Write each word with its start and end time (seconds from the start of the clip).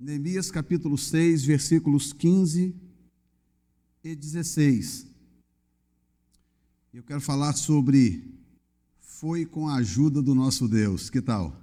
Neemias 0.00 0.48
capítulo 0.48 0.96
6, 0.96 1.44
versículos 1.44 2.12
15 2.12 2.72
e 4.04 4.14
16. 4.14 5.08
Eu 6.94 7.02
quero 7.02 7.20
falar 7.20 7.54
sobre 7.54 8.22
foi 9.00 9.44
com 9.44 9.68
a 9.68 9.74
ajuda 9.74 10.22
do 10.22 10.36
nosso 10.36 10.68
Deus. 10.68 11.10
Que 11.10 11.20
tal? 11.20 11.60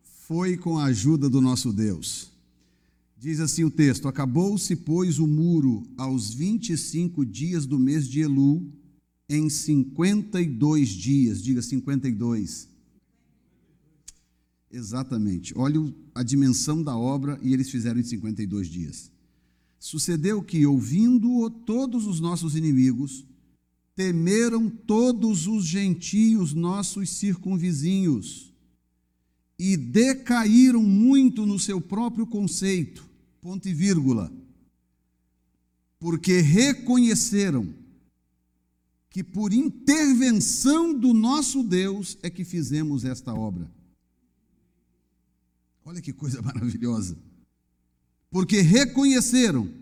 Foi 0.00 0.56
com 0.56 0.78
a 0.78 0.84
ajuda 0.84 1.28
do 1.28 1.40
nosso 1.40 1.72
Deus. 1.72 2.30
Diz 3.16 3.40
assim 3.40 3.64
o 3.64 3.70
texto: 3.70 4.06
Acabou-se, 4.06 4.76
pois, 4.76 5.18
o 5.18 5.26
muro 5.26 5.82
aos 5.96 6.32
25 6.32 7.26
dias 7.26 7.66
do 7.66 7.80
mês 7.80 8.08
de 8.08 8.20
Elu, 8.20 8.64
em 9.28 9.50
52 9.50 10.88
dias. 10.90 11.42
Diga 11.42 11.62
52. 11.62 12.68
Exatamente. 14.70 15.52
Olha 15.56 15.80
a 16.14 16.22
dimensão 16.22 16.82
da 16.82 16.96
obra 16.96 17.38
e 17.42 17.52
eles 17.52 17.70
fizeram 17.70 18.00
em 18.00 18.04
52 18.04 18.68
dias. 18.68 19.10
Sucedeu 19.78 20.42
que, 20.42 20.66
ouvindo-o 20.66 21.48
todos 21.48 22.06
os 22.06 22.20
nossos 22.20 22.54
inimigos, 22.56 23.24
temeram 23.94 24.68
todos 24.68 25.46
os 25.46 25.64
gentios 25.64 26.52
nossos 26.52 27.10
circunvizinhos 27.10 28.52
e 29.58 29.76
decaíram 29.76 30.82
muito 30.82 31.44
no 31.44 31.58
seu 31.58 31.80
próprio 31.80 32.26
conceito, 32.26 33.08
ponto 33.40 33.68
e 33.68 33.74
vírgula, 33.74 34.32
porque 35.98 36.40
reconheceram 36.40 37.74
que 39.10 39.24
por 39.24 39.52
intervenção 39.52 40.96
do 40.96 41.12
nosso 41.12 41.64
Deus 41.64 42.16
é 42.22 42.30
que 42.30 42.44
fizemos 42.44 43.04
esta 43.04 43.34
obra. 43.34 43.77
Olha 45.88 46.02
que 46.02 46.12
coisa 46.12 46.42
maravilhosa. 46.44 47.18
Porque 48.30 48.60
reconheceram 48.60 49.72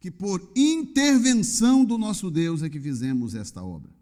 que 0.00 0.10
por 0.10 0.50
intervenção 0.56 1.84
do 1.84 1.96
nosso 1.96 2.32
Deus 2.32 2.64
é 2.64 2.68
que 2.68 2.80
fizemos 2.80 3.36
esta 3.36 3.62
obra. 3.62 3.92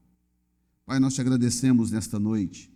Pai, 0.87 0.99
nós 0.99 1.15
te 1.15 1.21
agradecemos 1.21 1.91
nesta 1.91 2.19
noite. 2.19 2.73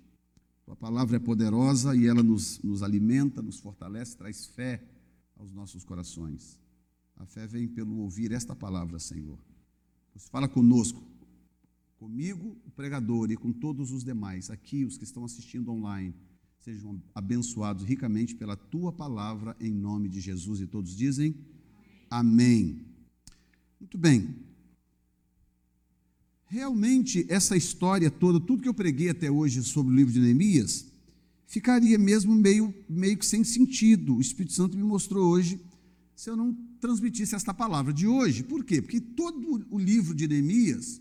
Tua 0.66 0.76
palavra 0.76 1.16
é 1.16 1.18
poderosa 1.18 1.96
e 1.96 2.06
ela 2.06 2.22
nos, 2.22 2.58
nos 2.62 2.82
alimenta, 2.82 3.40
nos 3.40 3.58
fortalece, 3.58 4.18
traz 4.18 4.44
fé 4.44 4.84
aos 5.38 5.50
nossos 5.50 5.82
corações. 5.82 6.60
A 7.16 7.24
fé 7.24 7.46
vem 7.46 7.66
pelo 7.66 7.96
ouvir 8.00 8.32
esta 8.32 8.54
palavra, 8.54 8.98
Senhor. 8.98 9.38
Você 10.14 10.28
fala 10.28 10.46
conosco, 10.46 11.02
comigo, 11.96 12.54
o 12.66 12.70
pregador, 12.70 13.30
e 13.30 13.36
com 13.36 13.50
todos 13.50 13.90
os 13.92 14.04
demais, 14.04 14.50
aqui, 14.50 14.84
os 14.84 14.98
que 14.98 15.04
estão 15.04 15.24
assistindo 15.24 15.72
online 15.72 16.14
sejam 16.64 16.98
abençoados 17.14 17.84
ricamente 17.84 18.34
pela 18.34 18.56
tua 18.56 18.90
palavra, 18.90 19.54
em 19.60 19.70
nome 19.70 20.08
de 20.08 20.18
Jesus. 20.18 20.60
E 20.60 20.66
todos 20.66 20.96
dizem 20.96 21.34
amém. 22.10 22.86
Muito 23.78 23.98
bem. 23.98 24.34
Realmente, 26.46 27.26
essa 27.28 27.54
história 27.54 28.10
toda, 28.10 28.40
tudo 28.40 28.62
que 28.62 28.68
eu 28.68 28.72
preguei 28.72 29.10
até 29.10 29.30
hoje 29.30 29.62
sobre 29.62 29.92
o 29.92 29.96
livro 29.96 30.10
de 30.14 30.20
Neemias, 30.20 30.90
ficaria 31.46 31.98
mesmo 31.98 32.34
meio, 32.34 32.74
meio 32.88 33.18
que 33.18 33.26
sem 33.26 33.44
sentido. 33.44 34.16
O 34.16 34.20
Espírito 34.22 34.54
Santo 34.54 34.74
me 34.74 34.84
mostrou 34.84 35.28
hoje 35.28 35.60
se 36.16 36.30
eu 36.30 36.36
não 36.36 36.54
transmitisse 36.80 37.34
esta 37.34 37.52
palavra 37.52 37.92
de 37.92 38.06
hoje. 38.06 38.42
Por 38.42 38.64
quê? 38.64 38.80
Porque 38.80 39.02
todo 39.02 39.66
o 39.68 39.78
livro 39.78 40.14
de 40.14 40.26
Neemias 40.26 40.98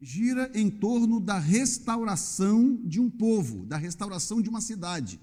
gira 0.00 0.50
em 0.54 0.70
torno 0.70 1.18
da 1.20 1.38
restauração 1.38 2.80
de 2.84 3.00
um 3.00 3.10
povo, 3.10 3.66
da 3.66 3.76
restauração 3.76 4.40
de 4.40 4.48
uma 4.48 4.60
cidade, 4.60 5.20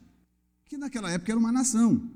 que 0.65 0.77
naquela 0.77 1.09
época 1.09 1.31
era 1.31 1.39
uma 1.39 1.51
nação. 1.51 2.09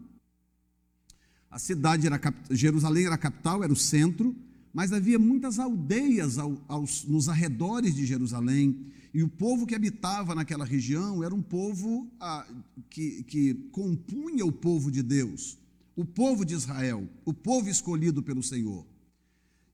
A 1.50 1.58
cidade 1.58 2.06
era 2.06 2.20
Jerusalém 2.52 3.06
era 3.06 3.16
a 3.16 3.18
capital, 3.18 3.64
era 3.64 3.74
o 3.74 3.78
centro, 3.78 4.36
mas 4.74 4.94
havia 4.94 5.18
muitas 5.18 5.58
aldeias 5.58 6.38
aos, 6.38 7.06
nos 7.06 7.28
arredores 7.28 7.95
de 7.95 8.06
Jerusalém, 8.06 8.92
e 9.12 9.23
o 9.23 9.28
povo 9.28 9.66
que 9.66 9.73
habitava 9.73 10.36
naquela 10.36 10.64
região 10.64 11.23
era 11.23 11.33
um 11.33 11.42
povo 11.42 12.12
ah, 12.20 12.45
que, 12.89 13.23
que 13.23 13.54
compunha 13.72 14.45
o 14.45 14.52
povo 14.52 14.92
de 14.92 15.02
Deus, 15.02 15.58
o 15.95 16.06
povo 16.06 16.45
de 16.45 16.54
Israel, 16.54 17.10
o 17.26 17.33
povo 17.33 17.70
escolhido 17.70 18.22
pelo 18.22 18.44
Senhor. 18.44 18.86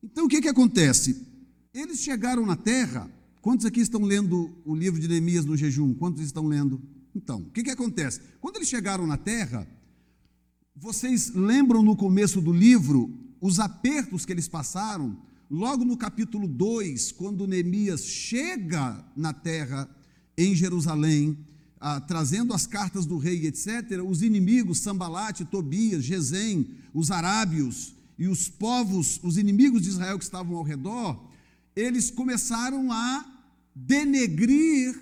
Então 0.02 0.26
o 0.26 0.30
que, 0.30 0.42
que 0.42 0.48
acontece? 0.48 1.35
Eles 1.76 2.00
chegaram 2.00 2.46
na 2.46 2.56
terra. 2.56 3.12
Quantos 3.42 3.66
aqui 3.66 3.82
estão 3.82 4.02
lendo 4.02 4.50
o 4.64 4.74
livro 4.74 4.98
de 4.98 5.10
Neemias 5.10 5.44
no 5.44 5.58
jejum? 5.58 5.94
Quantos 5.94 6.24
estão 6.24 6.48
lendo? 6.48 6.82
Então, 7.14 7.42
o 7.42 7.50
que, 7.52 7.64
que 7.64 7.70
acontece? 7.70 8.22
Quando 8.40 8.56
eles 8.56 8.70
chegaram 8.70 9.06
na 9.06 9.18
terra, 9.18 9.68
vocês 10.74 11.34
lembram 11.36 11.84
no 11.84 11.94
começo 11.94 12.40
do 12.40 12.54
livro 12.54 13.14
os 13.42 13.60
apertos 13.60 14.26
que 14.26 14.32
eles 14.32 14.48
passaram? 14.48 15.18
Logo 15.52 15.84
no 15.84 15.98
capítulo 15.98 16.48
2, 16.48 17.12
quando 17.12 17.46
Neemias 17.46 18.06
chega 18.06 19.04
na 19.14 19.34
terra, 19.34 19.90
em 20.38 20.56
Jerusalém, 20.56 21.38
ah, 21.78 22.00
trazendo 22.00 22.54
as 22.54 22.66
cartas 22.66 23.06
do 23.06 23.18
rei, 23.18 23.48
etc., 23.48 24.02
os 24.08 24.22
inimigos, 24.22 24.80
Sambalate, 24.80 25.44
Tobias, 25.44 26.06
Gesem, 26.06 26.70
os 26.94 27.12
arábios 27.12 27.94
e 28.18 28.30
os 28.30 28.48
povos, 28.48 29.20
os 29.22 29.38
inimigos 29.38 29.82
de 29.82 29.90
Israel 29.90 30.18
que 30.18 30.24
estavam 30.24 30.56
ao 30.56 30.64
redor, 30.64 31.35
eles 31.76 32.10
começaram 32.10 32.92
a 32.92 33.26
denegrir 33.76 34.98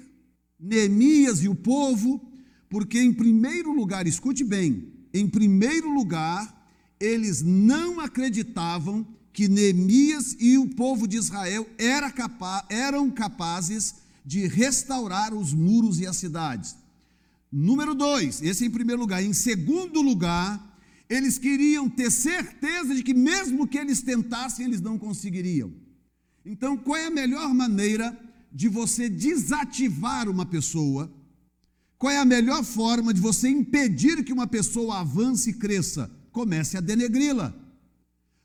Neemias 0.59 1.43
e 1.43 1.49
o 1.49 1.55
povo, 1.55 2.21
porque, 2.69 2.99
em 2.99 3.13
primeiro 3.13 3.71
lugar, 3.71 4.07
escute 4.07 4.43
bem, 4.43 4.91
em 5.13 5.27
primeiro 5.27 5.93
lugar, 5.93 6.67
eles 6.99 7.41
não 7.41 7.99
acreditavam 7.99 9.05
que 9.31 9.47
Neemias 9.47 10.35
e 10.39 10.57
o 10.57 10.69
povo 10.69 11.07
de 11.07 11.17
Israel 11.17 11.67
era 11.77 12.11
capa 12.11 12.65
eram 12.69 13.09
capazes 13.11 13.95
de 14.25 14.47
restaurar 14.47 15.33
os 15.33 15.53
muros 15.53 15.99
e 15.99 16.07
as 16.07 16.17
cidades. 16.17 16.75
Número 17.51 17.93
dois, 17.93 18.41
esse 18.41 18.65
em 18.65 18.69
primeiro 18.69 19.01
lugar. 19.01 19.23
Em 19.23 19.33
segundo 19.33 20.01
lugar, 20.01 20.79
eles 21.09 21.37
queriam 21.37 21.89
ter 21.89 22.09
certeza 22.09 22.95
de 22.95 23.03
que, 23.03 23.13
mesmo 23.13 23.67
que 23.67 23.77
eles 23.77 24.01
tentassem, 24.01 24.65
eles 24.65 24.81
não 24.81 24.97
conseguiriam. 24.97 25.71
Então, 26.45 26.75
qual 26.77 26.97
é 26.97 27.07
a 27.07 27.11
melhor 27.11 27.53
maneira 27.53 28.17
de 28.51 28.67
você 28.67 29.09
desativar 29.09 30.27
uma 30.29 30.45
pessoa? 30.45 31.11
Qual 31.97 32.11
é 32.11 32.17
a 32.17 32.25
melhor 32.25 32.63
forma 32.63 33.13
de 33.13 33.21
você 33.21 33.47
impedir 33.47 34.23
que 34.25 34.33
uma 34.33 34.45
pessoa 34.45 34.99
avance 34.99 35.51
e 35.51 35.53
cresça? 35.53 36.11
Comece 36.31 36.77
a 36.77 36.81
denegri-la. 36.81 37.53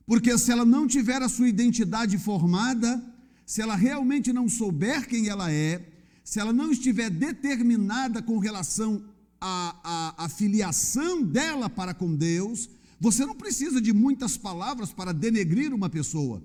Porque 0.07 0.39
se 0.39 0.53
ela 0.53 0.65
não 0.65 0.87
tiver 0.87 1.21
a 1.23 1.29
sua 1.29 1.49
identidade 1.49 2.17
formada, 2.19 3.03
se 3.45 3.61
ela 3.61 3.75
realmente 3.75 4.33
não 4.33 4.49
souber 4.49 5.09
quem 5.09 5.29
ela 5.29 5.51
é, 5.51 5.85
se 6.23 6.39
ela 6.39 6.53
não 6.53 6.71
estiver 6.71 7.11
determinada 7.11 8.23
com 8.23 8.39
relação 8.39 9.03
à, 9.41 10.15
à, 10.19 10.25
à 10.25 10.29
filiação 10.29 11.23
dela 11.23 11.69
para 11.69 11.93
com 11.93 12.15
Deus, 12.15 12.71
você 13.01 13.27
não 13.27 13.35
precisa 13.35 13.81
de 13.81 13.93
muitas 13.93 14.37
palavras 14.37 14.93
para 14.93 15.13
denegrir 15.13 15.75
uma 15.75 15.89
pessoa. 15.89 16.43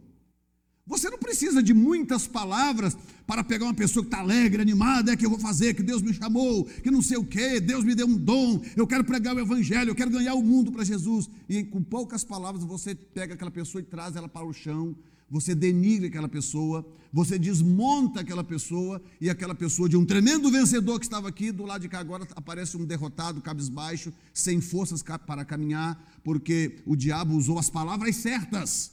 Você 0.85 1.09
não 1.09 1.17
precisa 1.17 1.63
de 1.63 1.73
muitas 1.73 2.27
palavras 2.27 2.97
para 3.25 3.41
pegar 3.41 3.65
uma 3.65 3.73
pessoa 3.73 4.03
que 4.03 4.07
está 4.07 4.19
alegre, 4.19 4.61
animada, 4.61 5.13
é 5.13 5.15
que 5.15 5.25
eu 5.25 5.29
vou 5.29 5.39
fazer, 5.39 5.73
que 5.73 5.81
Deus 5.81 6.01
me 6.01 6.13
chamou, 6.13 6.65
que 6.65 6.91
não 6.91 7.01
sei 7.01 7.15
o 7.15 7.23
quê, 7.23 7.61
Deus 7.61 7.85
me 7.85 7.95
deu 7.95 8.05
um 8.05 8.17
dom, 8.17 8.61
eu 8.75 8.85
quero 8.85 9.05
pregar 9.05 9.33
o 9.33 9.39
Evangelho, 9.39 9.91
eu 9.91 9.95
quero 9.95 10.11
ganhar 10.11 10.33
o 10.33 10.43
mundo 10.43 10.73
para 10.73 10.83
Jesus. 10.83 11.29
E 11.47 11.63
com 11.63 11.81
poucas 11.81 12.25
palavras 12.25 12.65
você 12.65 12.93
pega 12.93 13.33
aquela 13.33 13.49
pessoa 13.49 13.81
e 13.81 13.85
traz 13.85 14.17
ela 14.17 14.27
para 14.27 14.45
o 14.45 14.51
chão, 14.51 14.93
você 15.29 15.55
denigre 15.55 16.07
aquela 16.07 16.27
pessoa, 16.27 16.85
você 17.13 17.39
desmonta 17.39 18.19
aquela 18.19 18.43
pessoa, 18.43 19.01
e 19.21 19.29
aquela 19.29 19.55
pessoa 19.55 19.87
de 19.87 19.95
um 19.95 20.05
tremendo 20.05 20.51
vencedor 20.51 20.99
que 20.99 21.05
estava 21.05 21.29
aqui, 21.29 21.49
do 21.49 21.63
lado 21.63 21.81
de 21.81 21.87
cá 21.87 21.99
agora 21.99 22.27
aparece 22.35 22.75
um 22.75 22.83
derrotado, 22.83 23.41
cabisbaixo, 23.41 24.11
sem 24.33 24.59
forças 24.59 25.01
para 25.01 25.45
caminhar, 25.45 26.19
porque 26.25 26.75
o 26.85 26.93
diabo 26.93 27.37
usou 27.37 27.57
as 27.57 27.69
palavras 27.69 28.17
certas 28.17 28.91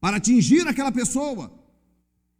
para 0.00 0.16
atingir 0.16 0.66
aquela 0.66 0.90
pessoa. 0.90 1.52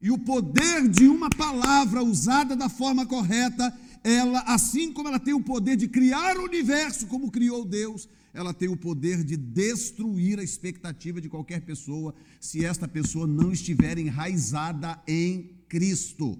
E 0.00 0.10
o 0.10 0.18
poder 0.18 0.88
de 0.88 1.06
uma 1.06 1.28
palavra 1.28 2.02
usada 2.02 2.56
da 2.56 2.68
forma 2.68 3.04
correta, 3.04 3.76
ela, 4.02 4.40
assim 4.46 4.92
como 4.92 5.08
ela 5.08 5.20
tem 5.20 5.34
o 5.34 5.42
poder 5.42 5.76
de 5.76 5.86
criar 5.86 6.38
o 6.38 6.44
universo 6.44 7.06
como 7.06 7.30
criou 7.30 7.64
Deus, 7.64 8.08
ela 8.32 8.54
tem 8.54 8.68
o 8.68 8.76
poder 8.76 9.22
de 9.22 9.36
destruir 9.36 10.38
a 10.38 10.42
expectativa 10.42 11.20
de 11.20 11.28
qualquer 11.28 11.60
pessoa, 11.60 12.14
se 12.40 12.64
esta 12.64 12.88
pessoa 12.88 13.26
não 13.26 13.52
estiver 13.52 13.98
enraizada 13.98 14.98
em 15.06 15.50
Cristo. 15.68 16.38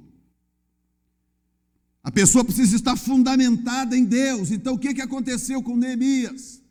A 2.03 2.11
pessoa 2.11 2.45
precisa 2.45 2.77
estar 2.77 2.97
fundamentada 2.97 3.95
em 3.95 4.05
Deus. 4.05 4.51
Então, 4.51 4.75
o 4.75 4.79
que, 4.79 4.95
que 4.95 5.03
aconteceu 5.03 5.63
com 5.63 5.77
Neemias? 5.77 6.63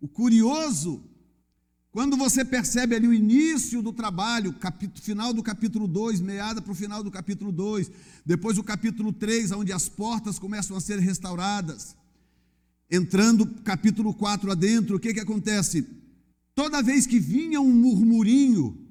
O 0.00 0.08
curioso 0.08 1.04
quando 1.92 2.16
você 2.16 2.42
percebe 2.42 2.96
ali 2.96 3.06
o 3.06 3.12
início 3.12 3.82
do 3.82 3.92
trabalho, 3.92 4.54
capítulo, 4.54 5.04
final 5.04 5.34
do 5.34 5.42
capítulo 5.42 5.86
2, 5.86 6.22
meada 6.22 6.62
para 6.62 6.72
o 6.72 6.74
final 6.74 7.04
do 7.04 7.10
capítulo 7.10 7.52
2, 7.52 7.90
depois 8.24 8.56
o 8.56 8.64
capítulo 8.64 9.12
3, 9.12 9.52
onde 9.52 9.74
as 9.74 9.90
portas 9.90 10.38
começam 10.38 10.74
a 10.74 10.80
ser 10.80 10.98
restauradas, 10.98 11.94
entrando 12.90 13.46
capítulo 13.62 14.14
4 14.14 14.50
adentro, 14.50 14.96
o 14.96 14.98
que, 14.98 15.12
que 15.12 15.20
acontece? 15.20 15.86
Toda 16.54 16.82
vez 16.82 17.06
que 17.06 17.20
vinha 17.20 17.60
um 17.60 17.70
murmurinho, 17.70 18.88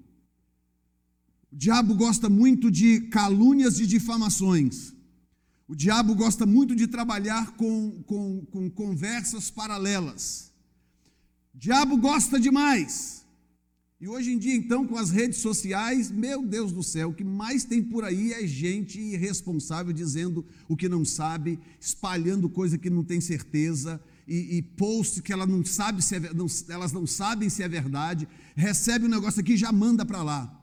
o 1.51 1.55
diabo 1.55 1.95
gosta 1.95 2.29
muito 2.29 2.69
de 2.69 3.01
calúnias 3.09 3.79
e 3.79 3.87
difamações. 3.87 4.93
O 5.67 5.75
diabo 5.75 6.13
gosta 6.13 6.45
muito 6.45 6.75
de 6.75 6.85
trabalhar 6.85 7.53
com, 7.53 8.03
com, 8.05 8.45
com 8.45 8.69
conversas 8.69 9.49
paralelas. 9.49 10.50
Diabo 11.53 11.97
gosta 11.97 12.39
demais. 12.39 13.25
E 13.99 14.07
hoje 14.07 14.31
em 14.31 14.37
dia, 14.39 14.55
então, 14.55 14.87
com 14.87 14.97
as 14.97 15.11
redes 15.11 15.39
sociais, 15.39 16.09
meu 16.09 16.43
Deus 16.43 16.71
do 16.71 16.81
céu, 16.81 17.09
o 17.09 17.13
que 17.13 17.23
mais 17.23 17.63
tem 17.63 17.83
por 17.83 18.03
aí 18.03 18.33
é 18.33 18.47
gente 18.47 18.99
irresponsável 18.99 19.93
dizendo 19.93 20.43
o 20.67 20.75
que 20.75 20.89
não 20.89 21.05
sabe, 21.05 21.59
espalhando 21.79 22.49
coisa 22.49 22.79
que 22.79 22.89
não 22.89 23.03
tem 23.03 23.21
certeza, 23.21 24.01
e, 24.27 24.57
e 24.57 24.61
posts 24.63 25.19
que 25.19 25.31
ela 25.31 25.45
não 25.45 25.63
sabe 25.63 26.01
se 26.01 26.15
é, 26.15 26.33
não, 26.33 26.47
elas 26.69 26.91
não 26.91 27.05
sabem 27.05 27.47
se 27.47 27.61
é 27.61 27.69
verdade, 27.69 28.27
recebe 28.55 29.05
um 29.05 29.09
negócio 29.09 29.39
aqui 29.39 29.53
e 29.53 29.57
já 29.57 29.71
manda 29.71 30.03
para 30.03 30.23
lá. 30.23 30.59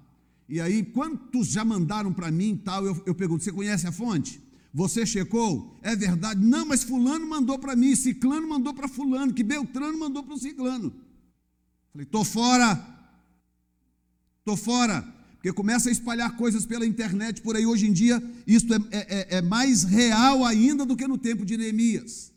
E 0.48 0.60
aí, 0.60 0.82
quantos 0.82 1.48
já 1.48 1.64
mandaram 1.64 2.12
para 2.12 2.32
mim 2.32 2.56
tal? 2.56 2.84
Eu, 2.84 3.00
eu 3.06 3.14
pergunto: 3.14 3.44
você 3.44 3.52
conhece 3.52 3.86
a 3.86 3.92
fonte? 3.92 4.40
Você 4.72 5.06
checou? 5.06 5.78
É 5.82 5.96
verdade? 5.96 6.44
Não, 6.44 6.66
mas 6.66 6.82
Fulano 6.82 7.26
mandou 7.26 7.58
para 7.58 7.74
mim, 7.74 7.96
Ciclano 7.96 8.48
mandou 8.48 8.74
para 8.74 8.88
Fulano, 8.88 9.32
que 9.32 9.42
Beltrano 9.42 9.98
mandou 9.98 10.22
para 10.22 10.34
o 10.34 10.38
Ciclano. 10.38 10.92
Falei: 11.92 12.04
estou 12.04 12.24
fora 12.24 12.98
estou 14.48 14.56
fora, 14.56 15.02
porque 15.34 15.52
começa 15.52 15.90
a 15.90 15.92
espalhar 15.92 16.34
coisas 16.36 16.64
pela 16.64 16.86
internet 16.86 17.42
por 17.42 17.54
aí. 17.54 17.66
Hoje 17.66 17.86
em 17.86 17.92
dia, 17.92 18.22
isso 18.46 18.66
é, 18.72 18.78
é, 18.90 19.36
é 19.36 19.42
mais 19.42 19.84
real 19.84 20.44
ainda 20.44 20.86
do 20.86 20.96
que 20.96 21.06
no 21.06 21.18
tempo 21.18 21.44
de 21.44 21.56
Neemias. 21.58 22.32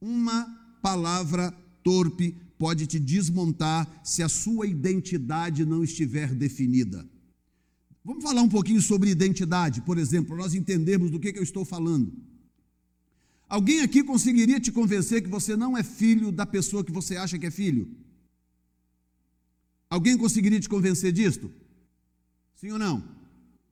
Uma 0.00 0.46
palavra 0.80 1.52
torpe 1.82 2.36
pode 2.56 2.86
te 2.86 3.00
desmontar 3.00 3.88
se 4.04 4.22
a 4.22 4.28
sua 4.28 4.68
identidade 4.68 5.64
não 5.64 5.82
estiver 5.82 6.32
definida. 6.32 7.04
Vamos 8.04 8.24
falar 8.24 8.42
um 8.42 8.48
pouquinho 8.48 8.82
sobre 8.82 9.10
identidade, 9.10 9.80
por 9.82 9.96
exemplo, 9.96 10.36
nós 10.36 10.54
entendermos 10.54 11.10
do 11.10 11.20
que, 11.20 11.32
que 11.32 11.38
eu 11.38 11.42
estou 11.42 11.64
falando. 11.64 12.12
Alguém 13.48 13.80
aqui 13.82 14.02
conseguiria 14.02 14.58
te 14.58 14.72
convencer 14.72 15.22
que 15.22 15.28
você 15.28 15.54
não 15.54 15.76
é 15.76 15.82
filho 15.82 16.32
da 16.32 16.44
pessoa 16.44 16.82
que 16.82 16.90
você 16.90 17.16
acha 17.16 17.38
que 17.38 17.46
é 17.46 17.50
filho? 17.50 17.88
Alguém 19.88 20.16
conseguiria 20.16 20.58
te 20.58 20.68
convencer 20.68 21.12
disto? 21.12 21.52
Sim 22.56 22.72
ou 22.72 22.78
não? 22.78 23.04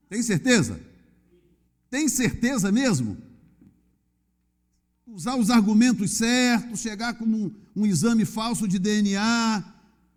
Tem 0.08 0.22
certeza? 0.22 0.78
Tem 1.88 2.08
certeza 2.08 2.70
mesmo? 2.70 3.16
Usar 5.06 5.36
os 5.36 5.50
argumentos 5.50 6.12
certos, 6.12 6.80
chegar 6.80 7.14
com 7.14 7.24
um, 7.24 7.50
um 7.74 7.84
exame 7.86 8.24
falso 8.24 8.68
de 8.68 8.78
DNA, 8.78 9.64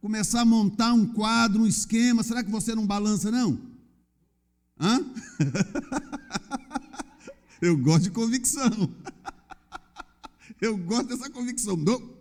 começar 0.01 0.41
a 0.41 0.45
montar 0.45 0.93
um 0.93 1.05
quadro, 1.05 1.63
um 1.63 1.67
esquema. 1.67 2.21
Será 2.21 2.43
que 2.43 2.51
você 2.51 2.75
não 2.75 2.85
balança, 2.85 3.31
não? 3.31 3.72
Hã? 4.83 4.99
Eu 7.61 7.77
gosto 7.77 8.03
de 8.03 8.11
convicção. 8.11 8.93
Eu 10.59 10.77
gosto 10.77 11.07
dessa 11.07 11.29
convicção. 11.29 11.77
Não, 11.77 12.17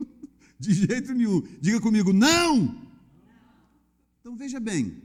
de 0.61 0.73
jeito 0.73 1.13
nenhum. 1.13 1.43
Diga 1.61 1.81
comigo, 1.81 2.13
não! 2.13 2.81
Então 4.21 4.37
veja 4.37 4.61
bem, 4.61 5.03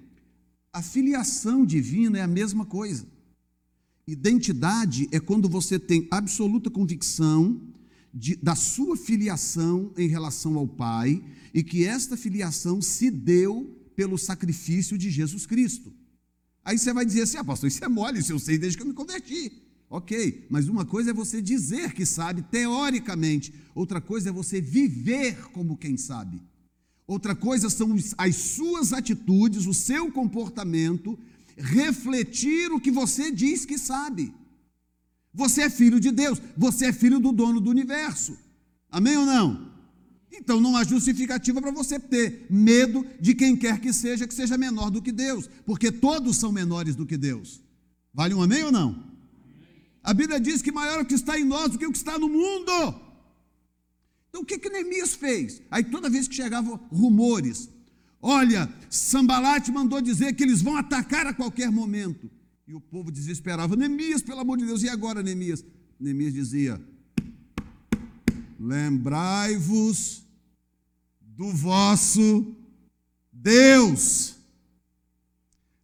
a 0.72 0.84
filiação 0.84 1.66
divina 1.66 2.20
é 2.20 2.22
a 2.22 2.28
mesma 2.28 2.64
coisa. 2.64 3.08
Identidade 4.08 5.10
é 5.12 5.20
quando 5.20 5.50
você 5.50 5.80
tem 5.80 6.08
absoluta 6.12 6.70
convicção 6.70 7.60
de, 8.14 8.36
da 8.36 8.56
sua 8.56 8.96
filiação 8.96 9.92
em 9.98 10.08
relação 10.08 10.56
ao 10.56 10.68
Pai 10.68 11.24
e 11.52 11.64
que 11.64 11.84
esta 11.84 12.16
filiação 12.16 12.80
se 12.80 13.10
deu 13.10 13.76
pelo 13.96 14.20
sacrifício 14.20 14.96
de 14.96 15.10
Jesus 15.10 15.48
Cristo. 15.48 15.92
Aí 16.68 16.78
você 16.78 16.92
vai 16.92 17.06
dizer 17.06 17.22
assim, 17.22 17.38
ah, 17.38 17.46
pastor, 17.46 17.70
isso 17.70 17.82
é 17.82 17.88
mole, 17.88 18.20
isso 18.20 18.34
eu 18.34 18.40
sei 18.40 18.58
desde 18.58 18.78
que 18.78 18.84
eu 18.84 18.88
me 18.88 18.94
converti. 18.94 19.54
Ok, 19.90 20.46
mas 20.50 20.68
uma 20.68 20.84
coisa 20.84 21.12
é 21.12 21.14
você 21.14 21.42
dizer 21.42 21.94
que 21.94 22.06
sabe 22.06 22.42
teoricamente, 22.42 23.54
outra 23.74 24.02
coisa 24.02 24.28
é 24.28 24.34
você 24.34 24.60
viver 24.60 25.50
como 25.54 25.78
quem 25.78 25.96
sabe. 25.96 26.42
Outra 27.08 27.34
coisa 27.34 27.70
são 27.70 27.96
as 28.18 28.36
suas 28.36 28.92
atitudes, 28.92 29.66
o 29.66 29.74
seu 29.74 30.12
comportamento, 30.12 31.18
refletir 31.56 32.70
o 32.74 32.82
que 32.82 32.92
você 32.92 33.32
diz 33.32 33.64
que 33.64 33.78
sabe. 33.78 34.34
Você 35.34 35.62
é 35.62 35.70
filho 35.70 36.02
de 36.02 36.12
Deus, 36.12 36.42
você 36.58 36.88
é 36.88 36.92
filho 36.92 37.22
do 37.22 37.32
dono 37.32 37.62
do 37.62 37.70
universo. 37.70 38.38
Amém 38.92 39.16
ou 39.16 39.26
não? 39.26 39.67
Então 40.32 40.60
não 40.60 40.76
há 40.76 40.84
justificativa 40.84 41.62
para 41.62 41.72
você 41.72 42.00
ter 42.00 42.46
medo 42.50 43.06
de 43.20 43.34
quem 43.34 43.56
quer 43.56 43.80
que 43.80 43.92
seja, 43.94 44.28
que 44.28 44.34
seja 44.34 44.58
menor 44.58 44.90
do 44.90 45.02
que 45.02 45.12
Deus, 45.12 45.50
porque 45.66 45.92
todos 45.92 46.38
são 46.38 46.52
menores 46.52 46.96
do 46.96 47.06
que 47.06 47.18
Deus. 47.18 47.62
Vale 48.14 48.34
um 48.34 48.42
amém 48.42 48.64
ou 48.64 48.72
não? 48.72 49.08
A 50.04 50.14
Bíblia 50.14 50.40
diz 50.40 50.62
que 50.62 50.72
maior 50.72 51.00
é 51.00 51.02
o 51.02 51.06
que 51.06 51.16
está 51.16 51.40
em 51.40 51.44
nós 51.44 51.72
do 51.72 51.78
que 51.78 51.86
o 51.86 51.92
que 51.92 51.98
está 51.98 52.18
no 52.18 52.30
mundo. 52.30 52.72
Então 54.30 54.42
o 54.42 54.46
que, 54.46 54.60
que 54.60 54.70
Neemias 54.70 55.16
fez? 55.16 55.62
Aí 55.72 55.84
toda 55.84 56.10
vez 56.10 56.28
que 56.28 56.36
chegavam 56.36 56.78
rumores, 56.92 57.70
olha, 58.22 58.72
Sambalate 58.90 59.72
mandou 59.72 60.02
dizer 60.02 60.34
que 60.34 60.44
eles 60.44 60.62
vão 60.62 60.78
atacar 60.78 61.26
a 61.26 61.34
qualquer 61.34 61.72
momento. 61.72 62.30
E 62.68 62.74
o 62.74 62.82
povo 62.82 63.12
desesperava, 63.12 63.76
Neemias, 63.76 64.22
pelo 64.22 64.42
amor 64.42 64.58
de 64.58 64.66
Deus, 64.66 64.84
e 64.84 64.90
agora, 64.90 65.24
Neemias? 65.24 65.64
Neemias 66.00 66.34
dizia: 66.34 66.82
Lembrai-vos 68.60 70.24
do 71.22 71.52
vosso 71.52 72.56
Deus. 73.32 74.36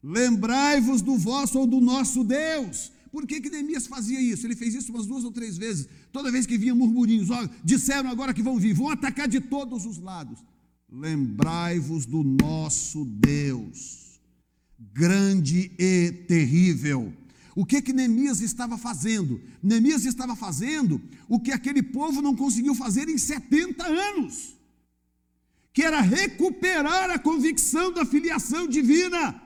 Lembrai-vos 0.02 1.02
do 1.02 1.18
vosso 1.18 1.60
ou 1.60 1.68
do 1.68 1.80
nosso 1.80 2.24
Deus. 2.24 2.92
Por 3.12 3.28
que, 3.28 3.40
que 3.40 3.50
Neemias 3.50 3.86
fazia 3.86 4.20
isso? 4.20 4.48
Ele 4.48 4.56
fez 4.56 4.74
isso 4.74 4.92
umas 4.92 5.06
duas 5.06 5.24
ou 5.24 5.32
três 5.32 5.56
vezes. 5.56 5.88
Toda 6.12 6.32
vez 6.32 6.48
que 6.48 6.58
vinha 6.58 6.74
murmurinhos, 6.74 7.30
ó, 7.30 7.48
disseram 7.64 8.10
agora 8.10 8.34
que 8.34 8.42
vão 8.42 8.58
vir, 8.58 8.74
vão 8.74 8.90
atacar 8.90 9.28
de 9.28 9.40
todos 9.40 9.86
os 9.86 10.00
lados. 10.00 10.40
Lembrai-vos 10.92 12.06
do 12.06 12.24
nosso 12.24 13.06
Deus, 13.06 14.20
grande 14.80 15.72
e 15.78 16.12
terrível. 16.28 17.14
O 17.56 17.66
que 17.66 17.82
que 17.82 17.94
Neemias 17.94 18.42
estava 18.42 18.78
fazendo? 18.78 19.42
Neemias 19.62 20.06
estava 20.06 20.36
fazendo 20.36 21.02
o 21.28 21.40
que 21.40 21.52
aquele 21.52 21.84
povo 21.84 22.22
não 22.22 22.36
conseguiu 22.36 22.74
fazer 22.74 23.08
em 23.10 23.18
70 23.18 23.86
anos, 23.86 24.56
que 25.72 25.84
era 25.84 26.02
recuperar 26.02 27.12
a 27.12 27.20
convicção 27.20 27.92
da 27.92 28.06
filiação 28.06 28.68
divina. 28.68 29.40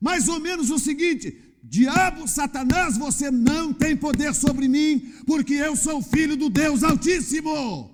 Mais 0.00 0.28
ou 0.28 0.40
menos 0.40 0.70
o 0.70 0.78
seguinte: 0.78 1.38
Diabo, 1.62 2.26
Satanás, 2.26 2.96
você 2.96 3.30
não 3.30 3.72
tem 3.72 3.96
poder 3.96 4.34
sobre 4.34 4.68
mim, 4.68 5.12
porque 5.26 5.54
eu 5.54 5.76
sou 5.76 6.02
filho 6.02 6.36
do 6.36 6.48
Deus 6.48 6.82
Altíssimo. 6.82 7.90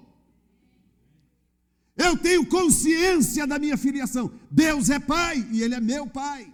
Eu 1.97 2.17
tenho 2.17 2.47
consciência 2.47 3.47
da 3.47 3.59
minha 3.59 3.77
filiação. 3.77 4.33
Deus 4.51 4.91
é 4.91 4.99
Pai 4.99 5.47
e 5.53 5.63
Ele 5.63 5.75
é 5.75 5.81
meu 5.81 6.07
Pai. 6.07 6.51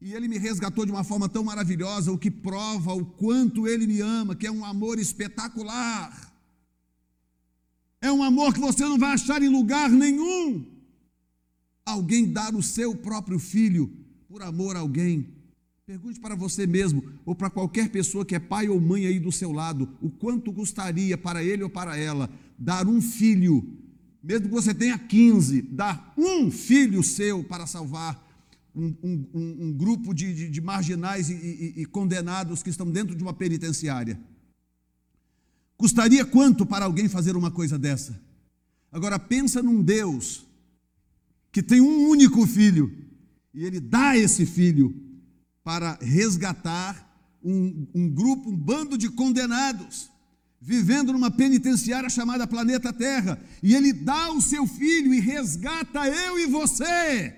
E 0.00 0.12
Ele 0.12 0.28
me 0.28 0.38
resgatou 0.38 0.86
de 0.86 0.92
uma 0.92 1.04
forma 1.04 1.28
tão 1.28 1.44
maravilhosa, 1.44 2.10
o 2.10 2.18
que 2.18 2.30
prova 2.30 2.94
o 2.94 3.04
quanto 3.04 3.68
Ele 3.68 3.86
me 3.86 4.00
ama, 4.00 4.34
que 4.34 4.46
é 4.46 4.50
um 4.50 4.64
amor 4.64 4.98
espetacular. 4.98 6.32
É 8.00 8.10
um 8.10 8.22
amor 8.22 8.54
que 8.54 8.60
você 8.60 8.84
não 8.84 8.98
vai 8.98 9.12
achar 9.12 9.42
em 9.42 9.48
lugar 9.48 9.90
nenhum. 9.90 10.64
Alguém 11.84 12.32
dar 12.32 12.54
o 12.54 12.62
seu 12.62 12.94
próprio 12.94 13.38
filho 13.38 13.92
por 14.28 14.42
amor 14.42 14.76
a 14.76 14.80
alguém 14.80 15.40
Pergunte 15.90 16.20
para 16.20 16.36
você 16.36 16.68
mesmo, 16.68 17.02
ou 17.26 17.34
para 17.34 17.50
qualquer 17.50 17.88
pessoa 17.88 18.24
que 18.24 18.36
é 18.36 18.38
pai 18.38 18.68
ou 18.68 18.80
mãe 18.80 19.06
aí 19.06 19.18
do 19.18 19.32
seu 19.32 19.50
lado, 19.50 19.88
o 20.00 20.08
quanto 20.08 20.52
custaria 20.52 21.18
para 21.18 21.42
ele 21.42 21.64
ou 21.64 21.68
para 21.68 21.96
ela 21.98 22.30
dar 22.56 22.86
um 22.86 23.02
filho, 23.02 23.76
mesmo 24.22 24.46
que 24.46 24.54
você 24.54 24.72
tenha 24.72 24.96
15, 24.96 25.62
dar 25.62 26.14
um 26.16 26.48
filho 26.48 27.02
seu 27.02 27.42
para 27.42 27.66
salvar 27.66 28.24
um, 28.74 28.94
um, 29.02 29.56
um 29.60 29.72
grupo 29.72 30.14
de, 30.14 30.34
de, 30.34 30.48
de 30.48 30.60
marginais 30.60 31.28
e, 31.28 31.34
e, 31.34 31.82
e 31.82 31.86
condenados 31.86 32.62
que 32.62 32.70
estão 32.70 32.90
dentro 32.90 33.14
de 33.14 33.22
uma 33.22 33.32
penitenciária. 33.32 34.18
Custaria 35.76 36.24
quanto 36.24 36.66
para 36.66 36.84
alguém 36.84 37.08
fazer 37.08 37.36
uma 37.36 37.50
coisa 37.50 37.78
dessa? 37.78 38.20
Agora 38.92 39.18
pensa 39.18 39.62
num 39.62 39.82
Deus 39.82 40.46
que 41.50 41.62
tem 41.62 41.80
um 41.80 42.08
único 42.08 42.46
filho 42.46 42.94
e 43.52 43.64
ele 43.64 43.80
dá 43.80 44.16
esse 44.16 44.46
filho 44.46 44.94
para 45.64 45.98
resgatar 46.00 47.08
um, 47.42 47.86
um 47.94 48.08
grupo, 48.08 48.50
um 48.50 48.56
bando 48.56 48.96
de 48.98 49.08
condenados, 49.08 50.10
vivendo 50.60 51.12
numa 51.12 51.30
penitenciária 51.30 52.10
chamada 52.10 52.46
Planeta 52.46 52.92
Terra, 52.92 53.40
e 53.62 53.74
ele 53.74 53.92
dá 53.92 54.30
o 54.30 54.40
seu 54.40 54.66
filho 54.66 55.14
e 55.14 55.20
resgata 55.20 56.06
eu 56.06 56.38
e 56.38 56.46
você, 56.46 57.34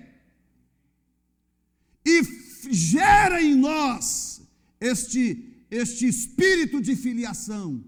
e 2.05 2.21
gera 2.71 3.41
em 3.41 3.55
nós 3.55 4.41
este, 4.79 5.65
este 5.69 6.07
espírito 6.07 6.81
de 6.81 6.95
filiação. 6.95 7.83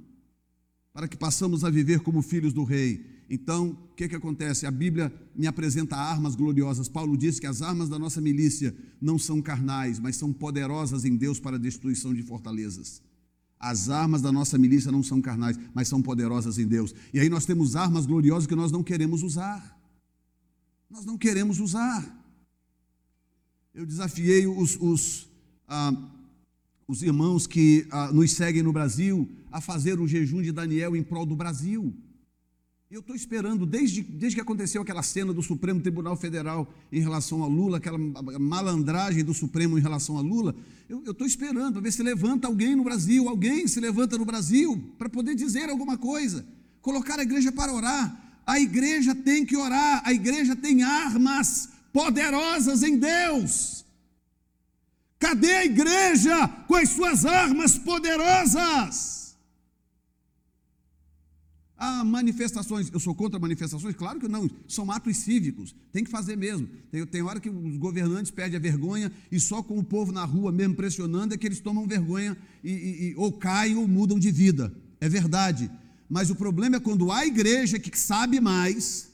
para 0.93 1.09
que 1.09 1.17
passamos 1.17 1.65
a 1.65 1.69
viver 1.69 1.99
como 1.99 2.21
filhos 2.21 2.53
do 2.53 2.63
Rei. 2.63 3.05
Então, 3.29 3.77
o 3.91 3.95
que, 3.95 4.07
que 4.07 4.15
acontece? 4.15 4.65
A 4.65 4.71
Bíblia 4.71 5.13
me 5.35 5.45
apresenta 5.45 5.97
armas 5.97 6.35
gloriosas. 6.35 6.87
Paulo 6.87 7.17
diz 7.17 7.37
que 7.37 7.45
as 7.45 7.61
armas 7.61 7.89
da 7.89 7.99
nossa 7.99 8.21
milícia 8.21 8.73
não 9.01 9.19
são 9.19 9.41
carnais, 9.41 9.99
mas 9.99 10.15
são 10.15 10.31
poderosas 10.31 11.03
em 11.03 11.17
Deus 11.17 11.37
para 11.37 11.57
a 11.57 11.59
destruição 11.59 12.13
de 12.13 12.21
fortalezas. 12.21 13.01
As 13.59 13.89
armas 13.89 14.21
da 14.21 14.31
nossa 14.31 14.57
milícia 14.57 14.91
não 14.91 15.03
são 15.03 15.21
carnais, 15.21 15.59
mas 15.73 15.87
são 15.87 16.01
poderosas 16.01 16.57
em 16.57 16.67
Deus. 16.67 16.93
E 17.13 17.19
aí 17.19 17.29
nós 17.29 17.45
temos 17.45 17.75
armas 17.75 18.05
gloriosas 18.05 18.47
que 18.47 18.55
nós 18.55 18.71
não 18.71 18.83
queremos 18.83 19.23
usar. 19.23 19.77
Nós 20.89 21.03
não 21.03 21.17
queremos 21.17 21.59
usar. 21.59 22.24
Eu 23.75 23.85
desafiei 23.85 24.47
os, 24.47 24.77
os, 24.79 25.27
ah, 25.67 25.93
os 26.87 27.03
irmãos 27.03 27.45
que 27.45 27.85
ah, 27.91 28.09
nos 28.09 28.31
seguem 28.31 28.63
no 28.63 28.71
Brasil 28.71 29.29
a 29.51 29.59
fazer 29.59 29.99
o 29.99 30.07
jejum 30.07 30.41
de 30.41 30.53
Daniel 30.53 30.95
em 30.95 31.03
prol 31.03 31.25
do 31.25 31.35
Brasil. 31.35 31.93
Eu 32.89 33.01
estou 33.01 33.13
esperando, 33.13 33.65
desde, 33.65 34.01
desde 34.01 34.37
que 34.37 34.41
aconteceu 34.41 34.81
aquela 34.81 35.03
cena 35.03 35.33
do 35.33 35.43
Supremo 35.43 35.81
Tribunal 35.81 36.15
Federal 36.15 36.73
em 36.89 37.01
relação 37.01 37.43
a 37.43 37.47
Lula, 37.47 37.75
aquela 37.75 37.97
malandragem 38.39 39.25
do 39.25 39.33
Supremo 39.33 39.77
em 39.77 39.81
relação 39.81 40.17
a 40.17 40.21
Lula, 40.21 40.55
eu 40.87 41.11
estou 41.11 41.27
esperando 41.27 41.73
para 41.73 41.81
ver 41.81 41.91
se 41.91 42.01
levanta 42.01 42.47
alguém 42.47 42.77
no 42.77 42.83
Brasil, 42.85 43.27
alguém 43.27 43.67
se 43.67 43.81
levanta 43.81 44.17
no 44.17 44.23
Brasil 44.23 44.81
para 44.97 45.09
poder 45.09 45.35
dizer 45.35 45.69
alguma 45.69 45.97
coisa, 45.97 46.45
colocar 46.81 47.19
a 47.19 47.23
igreja 47.23 47.51
para 47.51 47.73
orar. 47.73 48.21
A 48.47 48.57
igreja 48.57 49.13
tem 49.13 49.45
que 49.45 49.57
orar, 49.57 50.01
a 50.05 50.13
igreja 50.13 50.55
tem 50.55 50.81
armas 50.81 51.74
poderosas 51.95 52.83
em 52.83 52.97
Deus. 52.97 53.85
Cadê 55.17 55.53
a 55.53 55.65
igreja 55.65 56.45
com 56.67 56.75
as 56.75 56.89
suas 56.89 57.25
armas 57.25 57.77
poderosas? 57.77 59.37
Ah, 61.77 62.03
manifestações. 62.03 62.89
Eu 62.91 62.99
sou 62.99 63.15
contra 63.15 63.39
manifestações? 63.39 63.95
Claro 63.95 64.19
que 64.19 64.27
não. 64.27 64.49
São 64.67 64.91
atos 64.91 65.15
cívicos. 65.15 65.73
Tem 65.93 66.03
que 66.03 66.11
fazer 66.11 66.35
mesmo. 66.35 66.67
Tem, 66.91 67.05
tem 67.05 67.21
hora 67.21 67.39
que 67.39 67.49
os 67.49 67.77
governantes 67.77 68.29
perdem 68.29 68.57
a 68.57 68.61
vergonha 68.61 69.09
e 69.31 69.39
só 69.39 69.63
com 69.63 69.77
o 69.79 69.83
povo 69.83 70.11
na 70.11 70.25
rua 70.25 70.51
mesmo 70.51 70.75
pressionando 70.75 71.33
é 71.33 71.37
que 71.37 71.47
eles 71.47 71.61
tomam 71.61 71.87
vergonha 71.87 72.37
e, 72.61 72.71
e, 72.71 73.09
e 73.11 73.15
ou 73.15 73.31
caem 73.31 73.77
ou 73.77 73.87
mudam 73.87 74.19
de 74.19 74.31
vida. 74.31 74.73
É 74.99 75.07
verdade. 75.07 75.71
Mas 76.09 76.29
o 76.29 76.35
problema 76.35 76.75
é 76.75 76.79
quando 76.79 77.09
a 77.09 77.25
igreja 77.25 77.79
que 77.79 77.97
sabe 77.97 78.41
mais, 78.41 79.09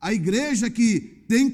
a 0.00 0.12
igreja 0.12 0.68
que 0.68 1.13
tem 1.28 1.46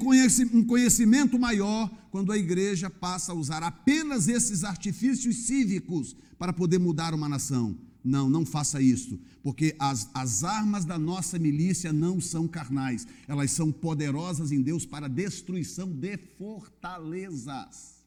um 0.53 0.63
conhecimento 0.65 1.39
maior, 1.39 1.89
quando 2.11 2.31
a 2.31 2.37
igreja 2.37 2.89
passa 2.89 3.31
a 3.31 3.35
usar 3.35 3.63
apenas 3.63 4.27
esses 4.27 4.63
artifícios 4.63 5.37
cívicos 5.47 6.15
para 6.37 6.51
poder 6.51 6.77
mudar 6.77 7.13
uma 7.13 7.29
nação. 7.29 7.77
Não, 8.03 8.29
não 8.29 8.45
faça 8.45 8.81
isso, 8.81 9.19
porque 9.43 9.75
as, 9.77 10.09
as 10.13 10.43
armas 10.43 10.85
da 10.85 10.97
nossa 10.97 11.37
milícia 11.37 11.93
não 11.93 12.19
são 12.19 12.47
carnais, 12.47 13.05
elas 13.27 13.51
são 13.51 13.71
poderosas 13.71 14.51
em 14.51 14.61
Deus 14.61 14.85
para 14.85 15.07
destruição 15.07 15.87
de 15.87 16.17
fortalezas. 16.17 18.01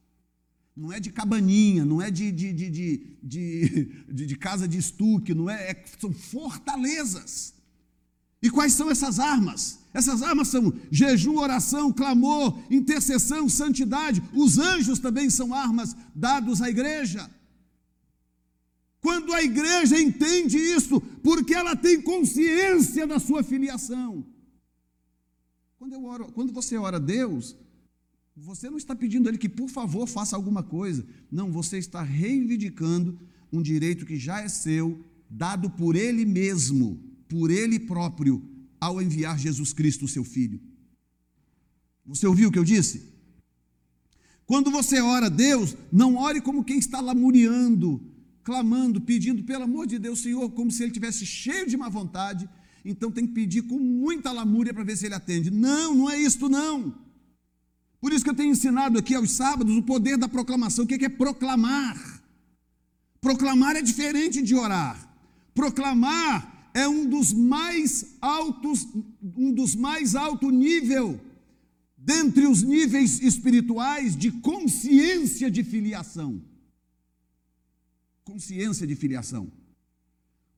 Não 0.76 0.92
é 0.92 0.98
de 0.98 1.10
cabaninha, 1.10 1.84
não 1.84 2.02
é 2.02 2.10
de, 2.10 2.32
de, 2.32 2.52
de, 2.52 3.18
de, 3.22 4.04
de 4.08 4.36
casa 4.36 4.66
de 4.66 4.78
estuque, 4.78 5.32
não 5.32 5.48
é, 5.48 5.70
é, 5.70 5.84
são 6.00 6.12
fortalezas. 6.12 7.53
E 8.44 8.50
quais 8.50 8.74
são 8.74 8.90
essas 8.90 9.18
armas? 9.18 9.78
Essas 9.94 10.22
armas 10.22 10.48
são 10.48 10.70
jejum, 10.90 11.38
oração, 11.38 11.90
clamor, 11.90 12.58
intercessão, 12.70 13.48
santidade. 13.48 14.22
Os 14.34 14.58
anjos 14.58 14.98
também 14.98 15.30
são 15.30 15.54
armas 15.54 15.96
dados 16.14 16.60
à 16.60 16.68
igreja. 16.68 17.30
Quando 19.00 19.32
a 19.32 19.42
igreja 19.42 19.98
entende 19.98 20.58
isso, 20.58 21.00
porque 21.22 21.54
ela 21.54 21.74
tem 21.74 22.02
consciência 22.02 23.06
da 23.06 23.18
sua 23.18 23.42
filiação. 23.42 24.26
Quando, 25.78 26.04
oro, 26.04 26.30
quando 26.32 26.52
você 26.52 26.76
ora 26.76 26.98
a 26.98 27.00
Deus, 27.00 27.56
você 28.36 28.68
não 28.68 28.76
está 28.76 28.94
pedindo 28.94 29.26
a 29.26 29.30
Ele 29.30 29.38
que, 29.38 29.48
por 29.48 29.70
favor, 29.70 30.06
faça 30.06 30.36
alguma 30.36 30.62
coisa. 30.62 31.02
Não, 31.32 31.50
você 31.50 31.78
está 31.78 32.02
reivindicando 32.02 33.18
um 33.50 33.62
direito 33.62 34.04
que 34.04 34.18
já 34.18 34.42
é 34.42 34.50
seu, 34.50 35.02
dado 35.30 35.70
por 35.70 35.96
Ele 35.96 36.26
mesmo, 36.26 37.13
por 37.34 37.50
Ele 37.50 37.80
próprio, 37.80 38.48
ao 38.80 39.02
enviar 39.02 39.36
Jesus 39.36 39.72
Cristo, 39.72 40.06
seu 40.06 40.22
Filho. 40.22 40.60
Você 42.06 42.28
ouviu 42.28 42.48
o 42.48 42.52
que 42.52 42.58
eu 42.60 42.64
disse? 42.64 43.12
Quando 44.46 44.70
você 44.70 45.00
ora 45.00 45.26
a 45.26 45.28
Deus, 45.28 45.76
não 45.90 46.14
ore 46.14 46.40
como 46.40 46.62
quem 46.62 46.78
está 46.78 47.00
lamuriando, 47.00 48.00
clamando, 48.44 49.00
pedindo, 49.00 49.42
pelo 49.42 49.64
amor 49.64 49.84
de 49.84 49.98
Deus, 49.98 50.20
Senhor, 50.20 50.48
como 50.52 50.70
se 50.70 50.84
ele 50.84 50.92
tivesse 50.92 51.26
cheio 51.26 51.68
de 51.68 51.76
má 51.76 51.88
vontade, 51.88 52.48
então 52.84 53.10
tem 53.10 53.26
que 53.26 53.32
pedir 53.32 53.62
com 53.62 53.80
muita 53.80 54.30
lamúria 54.30 54.72
para 54.72 54.84
ver 54.84 54.96
se 54.96 55.06
ele 55.06 55.16
atende. 55.16 55.50
Não, 55.50 55.92
não 55.92 56.08
é 56.08 56.16
isto 56.16 56.48
não. 56.48 56.94
Por 58.00 58.12
isso 58.12 58.22
que 58.22 58.30
eu 58.30 58.36
tenho 58.36 58.52
ensinado 58.52 58.96
aqui 58.96 59.16
aos 59.16 59.32
sábados 59.32 59.76
o 59.76 59.82
poder 59.82 60.16
da 60.16 60.28
proclamação. 60.28 60.84
O 60.84 60.86
que 60.86 61.04
é 61.04 61.08
proclamar? 61.08 62.22
Proclamar 63.20 63.74
é 63.74 63.82
diferente 63.82 64.40
de 64.40 64.54
orar. 64.54 65.12
Proclamar 65.52 66.53
é 66.74 66.86
um 66.86 67.06
dos 67.06 67.32
mais 67.32 68.16
altos, 68.20 68.86
um 69.36 69.52
dos 69.52 69.74
mais 69.74 70.14
alto 70.14 70.50
nível 70.50 71.18
dentre 71.96 72.46
os 72.46 72.62
níveis 72.62 73.22
espirituais 73.22 74.14
de 74.14 74.30
consciência 74.30 75.50
de 75.50 75.64
filiação 75.64 76.42
consciência 78.24 78.86
de 78.86 78.96
filiação. 78.96 79.52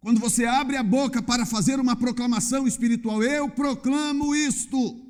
Quando 0.00 0.20
você 0.20 0.44
abre 0.44 0.76
a 0.76 0.82
boca 0.82 1.20
para 1.20 1.44
fazer 1.44 1.80
uma 1.80 1.96
proclamação 1.96 2.66
espiritual, 2.66 3.22
eu 3.22 3.48
proclamo 3.48 4.34
isto. 4.34 5.00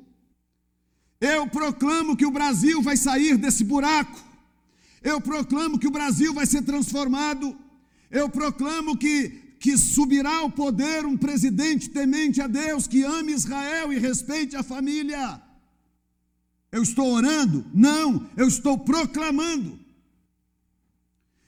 Eu 1.21 1.47
proclamo 1.47 2.17
que 2.17 2.25
o 2.25 2.31
Brasil 2.31 2.81
vai 2.81 2.97
sair 2.97 3.37
desse 3.37 3.63
buraco. 3.63 4.19
Eu 5.03 5.21
proclamo 5.21 5.77
que 5.77 5.87
o 5.87 5.91
Brasil 5.91 6.33
vai 6.33 6.47
ser 6.47 6.63
transformado. 6.63 7.55
Eu 8.09 8.27
proclamo 8.27 8.97
que, 8.97 9.46
que 9.59 9.77
subirá 9.77 10.37
ao 10.37 10.49
poder 10.49 11.05
um 11.05 11.17
presidente 11.17 11.89
temente 11.89 12.41
a 12.41 12.47
Deus, 12.47 12.87
que 12.87 13.03
ame 13.03 13.33
Israel 13.33 13.91
e 13.91 13.99
respeite 13.99 14.55
a 14.55 14.63
família. 14.63 15.41
Eu 16.71 16.83
estou 16.83 17.11
orando? 17.11 17.65
Não, 17.73 18.29
eu 18.35 18.47
estou 18.47 18.77
proclamando. 18.77 19.79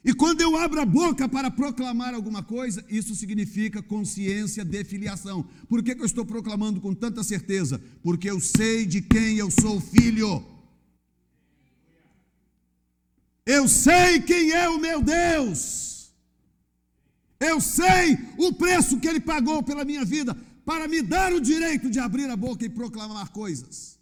E 0.04 0.14
quando 0.14 0.40
eu 0.42 0.58
abro 0.58 0.82
a 0.82 0.86
boca 0.86 1.28
para 1.28 1.52
proclamar 1.52 2.14
alguma 2.14 2.42
coisa, 2.42 2.84
isso 2.90 3.14
significa 3.14 3.82
consciência 3.82 4.64
de 4.64 4.84
filiação. 4.86 5.46
Por 5.68 5.84
que, 5.84 5.94
que 5.94 6.02
eu 6.02 6.06
estou 6.06 6.26
proclamando 6.26 6.80
com 6.80 6.96
tanta 6.96 7.22
certeza? 7.22 7.82
Porque 8.02 8.30
eu 8.30 8.40
sei 8.40 8.86
de 8.86 9.02
quem 9.02 9.38
eu 9.38 9.52
sou 9.52 9.82
filho. 9.82 10.44
Eu 13.46 13.68
sei 13.68 14.22
quem 14.22 14.52
é 14.52 14.70
o 14.70 14.80
meu 14.80 15.02
Deus. 15.02 15.99
Eu 17.40 17.62
sei 17.62 18.18
o 18.38 18.54
preço 18.54 19.00
que 19.00 19.08
ele 19.08 19.22
pagou 19.22 19.64
pela 19.64 19.86
minha 19.86 20.04
vida 20.04 20.36
para 20.66 20.88
me 20.88 21.02
dar 21.02 21.32
o 21.34 21.40
direito 21.40 21.90
de 21.90 21.98
abrir 21.98 22.30
a 22.30 22.36
boca 22.36 22.66
e 22.66 22.70
proclamar 22.70 23.30
coisas. 23.32 23.98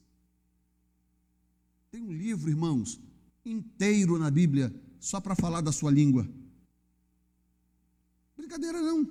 Tem 1.91 2.01
um 2.01 2.11
livro, 2.11 2.49
irmãos, 2.49 2.99
inteiro 3.45 4.17
na 4.17 4.31
Bíblia 4.31 4.73
só 4.99 5.21
para 5.21 5.35
falar 5.35 5.61
da 5.61 5.71
sua 5.71 5.91
língua. 5.91 6.27
Brincadeira 8.35 8.81
não. 8.81 9.07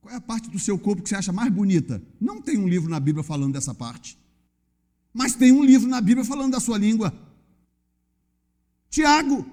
Qual 0.00 0.14
é 0.14 0.16
a 0.16 0.20
parte 0.20 0.48
do 0.48 0.58
seu 0.58 0.78
corpo 0.78 1.02
que 1.02 1.08
você 1.08 1.16
acha 1.16 1.32
mais 1.32 1.52
bonita? 1.52 2.02
Não 2.20 2.40
tem 2.40 2.56
um 2.56 2.68
livro 2.68 2.88
na 2.88 3.00
Bíblia 3.00 3.24
falando 3.24 3.52
dessa 3.52 3.74
parte. 3.74 4.16
Mas 5.12 5.34
tem 5.34 5.50
um 5.50 5.64
livro 5.64 5.88
na 5.88 6.00
Bíblia 6.00 6.24
falando 6.24 6.52
da 6.52 6.60
sua 6.60 6.78
língua. 6.78 7.12
Tiago, 8.88 9.44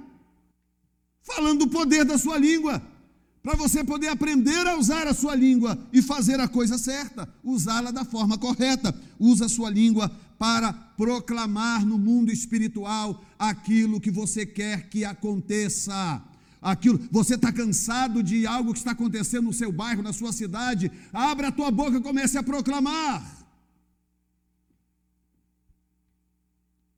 falando 1.21 1.65
do 1.65 1.67
poder 1.67 2.05
da 2.05 2.17
sua 2.17 2.37
língua, 2.37 2.81
para 3.45 3.55
você 3.55 3.83
poder 3.83 4.07
aprender 4.07 4.65
a 4.65 4.75
usar 4.75 5.05
a 5.05 5.13
sua 5.13 5.35
língua 5.35 5.77
e 5.93 6.01
fazer 6.01 6.39
a 6.39 6.47
coisa 6.47 6.79
certa, 6.79 7.31
usá-la 7.43 7.91
da 7.91 8.03
forma 8.03 8.39
correta. 8.39 8.99
Usa 9.19 9.45
a 9.45 9.49
sua 9.49 9.69
língua 9.69 10.09
para 10.39 10.73
proclamar 10.73 11.85
no 11.85 11.99
mundo 11.99 12.31
espiritual 12.31 13.23
aquilo 13.37 14.01
que 14.01 14.09
você 14.09 14.47
quer 14.47 14.89
que 14.89 15.05
aconteça. 15.05 16.23
Aquilo, 16.59 16.99
você 17.11 17.35
está 17.35 17.51
cansado 17.51 18.23
de 18.23 18.47
algo 18.47 18.73
que 18.73 18.79
está 18.79 18.91
acontecendo 18.91 19.45
no 19.45 19.53
seu 19.53 19.71
bairro, 19.71 20.01
na 20.01 20.11
sua 20.11 20.33
cidade, 20.33 20.91
abra 21.13 21.49
a 21.49 21.51
tua 21.51 21.69
boca 21.69 21.97
e 21.97 22.01
comece 22.01 22.39
a 22.39 22.43
proclamar. 22.43 23.45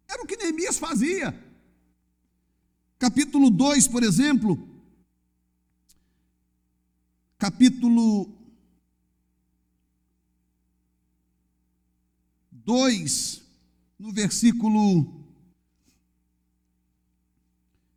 Era 0.08 0.24
o 0.24 0.26
que 0.26 0.38
Neemias 0.38 0.78
fazia. 0.78 1.38
Capítulo 2.98 3.50
2, 3.50 3.90
por 3.90 4.02
exemplo, 4.02 4.77
capítulo 7.38 8.36
2, 12.52 13.42
no 14.00 14.12
versículo 14.12 15.24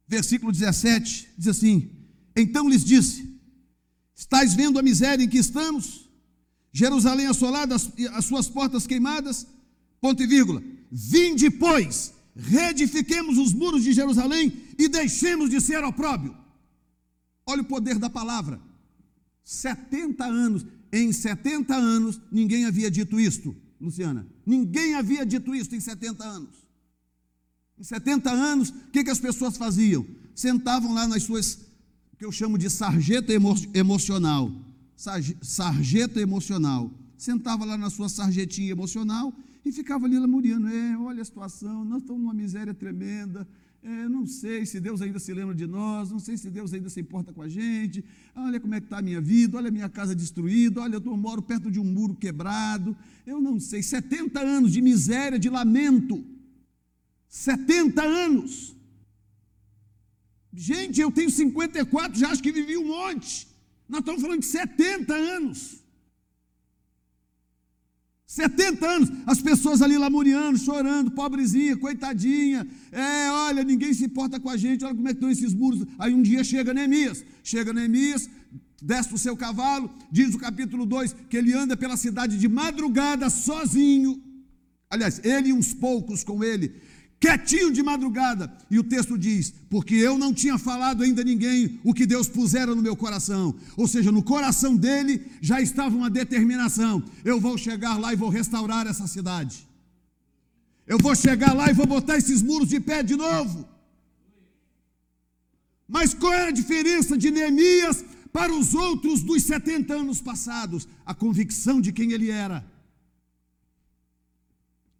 versículo 0.06 0.52
17, 0.52 1.30
diz 1.38 1.48
assim: 1.48 1.90
Então 2.36 2.68
lhes 2.68 2.84
disse: 2.84 3.40
Estais 4.14 4.54
vendo 4.54 4.78
a 4.78 4.82
miséria 4.82 5.24
em 5.24 5.28
que 5.28 5.38
estamos? 5.38 6.08
Jerusalém 6.72 7.26
assolada, 7.26 7.74
as, 7.74 7.90
as 8.12 8.24
suas 8.24 8.48
portas 8.48 8.86
queimadas? 8.86 9.46
Ponto 10.00 10.22
e 10.22 10.26
vírgula. 10.26 10.62
Vinde, 10.90 11.50
pois, 11.50 12.12
reedifiquemos 12.34 13.38
os 13.38 13.52
muros 13.52 13.82
de 13.82 13.92
Jerusalém 13.92 14.52
e 14.78 14.88
deixemos 14.88 15.50
de 15.50 15.60
ser 15.60 15.82
opróbio. 15.84 16.36
Olha 17.46 17.62
o 17.62 17.66
poder 17.66 17.98
da 17.98 18.08
palavra. 18.08 18.69
70 19.50 20.24
anos, 20.24 20.64
em 20.92 21.12
70 21.12 21.74
anos, 21.74 22.20
ninguém 22.30 22.66
havia 22.66 22.88
dito 22.88 23.18
isto, 23.18 23.54
Luciana. 23.80 24.24
Ninguém 24.46 24.94
havia 24.94 25.26
dito 25.26 25.52
isto 25.52 25.74
em 25.74 25.80
70 25.80 26.22
anos. 26.24 26.50
Em 27.76 27.82
70 27.82 28.30
anos, 28.30 28.68
o 28.68 28.90
que, 28.92 29.02
que 29.02 29.10
as 29.10 29.18
pessoas 29.18 29.56
faziam? 29.56 30.06
Sentavam 30.36 30.94
lá 30.94 31.08
nas 31.08 31.24
suas, 31.24 31.58
que 32.16 32.24
eu 32.24 32.30
chamo 32.30 32.56
de 32.56 32.70
sarjeta 32.70 33.32
emo, 33.32 33.52
emocional. 33.74 34.52
Sarjeta 35.42 36.20
emocional. 36.20 36.88
Sentava 37.18 37.64
lá 37.64 37.76
na 37.76 37.90
sua 37.90 38.08
sarjetinha 38.08 38.70
emocional 38.70 39.34
e 39.64 39.72
ficava 39.72 40.06
ali 40.06 40.16
lamuriando. 40.16 40.68
É, 40.68 40.96
olha 40.96 41.22
a 41.22 41.24
situação, 41.24 41.84
nós 41.84 42.02
estamos 42.02 42.22
numa 42.22 42.32
miséria 42.34 42.72
tremenda. 42.72 43.48
É, 43.82 44.08
não 44.08 44.26
sei 44.26 44.66
se 44.66 44.78
Deus 44.78 45.00
ainda 45.00 45.18
se 45.18 45.32
lembra 45.32 45.54
de 45.54 45.66
nós, 45.66 46.10
não 46.10 46.18
sei 46.18 46.36
se 46.36 46.50
Deus 46.50 46.74
ainda 46.74 46.90
se 46.90 47.00
importa 47.00 47.32
com 47.32 47.40
a 47.40 47.48
gente. 47.48 48.04
Olha 48.34 48.60
como 48.60 48.74
é 48.74 48.80
que 48.80 48.86
está 48.86 48.98
a 48.98 49.02
minha 49.02 49.20
vida, 49.20 49.56
olha 49.56 49.68
a 49.68 49.70
minha 49.70 49.88
casa 49.88 50.14
destruída, 50.14 50.82
olha, 50.82 50.96
eu 50.96 51.16
moro 51.16 51.40
perto 51.40 51.70
de 51.70 51.80
um 51.80 51.84
muro 51.84 52.14
quebrado. 52.14 52.94
Eu 53.26 53.40
não 53.40 53.58
sei, 53.58 53.82
70 53.82 54.38
anos 54.38 54.72
de 54.72 54.82
miséria, 54.82 55.38
de 55.38 55.48
lamento. 55.48 56.22
70 57.28 58.02
anos. 58.02 58.76
Gente, 60.52 61.00
eu 61.00 61.10
tenho 61.10 61.30
54, 61.30 62.18
já 62.18 62.30
acho 62.30 62.42
que 62.42 62.52
vivi 62.52 62.76
um 62.76 62.88
monte. 62.88 63.48
Nós 63.88 64.00
estamos 64.00 64.20
falando 64.20 64.40
de 64.40 64.46
70 64.46 65.14
anos. 65.14 65.79
70 68.30 68.86
anos, 68.86 69.08
as 69.26 69.42
pessoas 69.42 69.82
ali 69.82 69.98
lamuriando, 69.98 70.56
chorando, 70.56 71.10
pobrezinha, 71.10 71.76
coitadinha. 71.76 72.64
É, 72.92 73.28
olha, 73.28 73.64
ninguém 73.64 73.92
se 73.92 74.04
importa 74.04 74.38
com 74.38 74.48
a 74.48 74.56
gente, 74.56 74.84
olha 74.84 74.94
como 74.94 75.08
é 75.08 75.10
que 75.10 75.16
estão 75.16 75.28
esses 75.28 75.52
muros. 75.52 75.84
Aí 75.98 76.14
um 76.14 76.22
dia 76.22 76.44
chega 76.44 76.72
Neemias, 76.72 77.24
chega 77.42 77.72
Neemias, 77.72 78.30
desce 78.80 79.12
o 79.12 79.18
seu 79.18 79.36
cavalo, 79.36 79.90
diz 80.12 80.32
o 80.32 80.38
capítulo 80.38 80.86
2 80.86 81.12
que 81.28 81.36
ele 81.36 81.52
anda 81.52 81.76
pela 81.76 81.96
cidade 81.96 82.38
de 82.38 82.48
madrugada 82.48 83.28
sozinho. 83.28 84.22
Aliás, 84.88 85.20
ele 85.24 85.48
e 85.48 85.52
uns 85.52 85.74
poucos 85.74 86.22
com 86.22 86.44
ele, 86.44 86.72
quietinho 87.20 87.70
de 87.70 87.82
madrugada. 87.82 88.50
E 88.70 88.78
o 88.78 88.82
texto 88.82 89.18
diz: 89.18 89.52
Porque 89.68 89.94
eu 89.94 90.16
não 90.16 90.32
tinha 90.32 90.56
falado 90.56 91.02
ainda 91.02 91.20
a 91.20 91.24
ninguém 91.24 91.78
o 91.84 91.92
que 91.92 92.06
Deus 92.06 92.26
pusera 92.26 92.74
no 92.74 92.82
meu 92.82 92.96
coração. 92.96 93.54
Ou 93.76 93.86
seja, 93.86 94.10
no 94.10 94.22
coração 94.22 94.74
dele 94.74 95.22
já 95.40 95.60
estava 95.60 95.94
uma 95.94 96.08
determinação: 96.08 97.02
eu 97.24 97.38
vou 97.38 97.58
chegar 97.58 97.98
lá 97.98 98.12
e 98.12 98.16
vou 98.16 98.30
restaurar 98.30 98.86
essa 98.86 99.06
cidade. 99.06 99.68
Eu 100.86 100.98
vou 100.98 101.14
chegar 101.14 101.52
lá 101.52 101.70
e 101.70 101.74
vou 101.74 101.86
botar 101.86 102.16
esses 102.16 102.42
muros 102.42 102.70
de 102.70 102.80
pé 102.80 103.02
de 103.02 103.14
novo. 103.14 103.68
Mas 105.86 106.14
qual 106.14 106.32
é 106.32 106.48
a 106.48 106.50
diferença 106.52 107.18
de 107.18 107.30
Neemias 107.30 108.04
para 108.32 108.52
os 108.52 108.74
outros 108.74 109.22
dos 109.22 109.42
70 109.42 109.92
anos 109.92 110.20
passados? 110.20 110.88
A 111.04 111.14
convicção 111.14 111.80
de 111.80 111.92
quem 111.92 112.12
ele 112.12 112.30
era. 112.30 112.64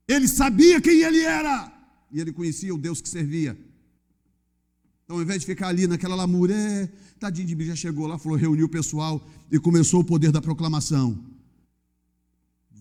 Ele 0.06 0.28
sabia 0.28 0.80
quem 0.80 1.00
ele 1.00 1.20
era 1.20 1.79
e 2.10 2.20
ele 2.20 2.32
conhecia 2.32 2.74
o 2.74 2.78
Deus 2.78 3.00
que 3.00 3.08
servia. 3.08 3.58
Então, 5.04 5.16
ao 5.16 5.22
invés 5.22 5.40
de 5.40 5.46
ficar 5.46 5.68
ali 5.68 5.86
naquela 5.86 6.14
lamúria, 6.14 6.54
é, 6.54 6.88
tadinho 7.18 7.46
de 7.46 7.56
mim, 7.56 7.64
já 7.64 7.74
chegou 7.74 8.06
lá, 8.06 8.18
falou, 8.18 8.38
reuniu 8.38 8.66
o 8.66 8.68
pessoal 8.68 9.24
e 9.50 9.58
começou 9.58 10.00
o 10.00 10.04
poder 10.04 10.30
da 10.30 10.40
proclamação. 10.40 11.18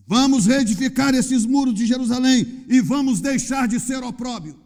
Vamos 0.06 0.46
reedificar 0.46 1.14
esses 1.14 1.44
muros 1.46 1.74
de 1.74 1.86
Jerusalém 1.86 2.64
e 2.68 2.80
vamos 2.80 3.20
deixar 3.20 3.68
de 3.68 3.78
ser 3.78 4.02
opróbio. 4.02 4.56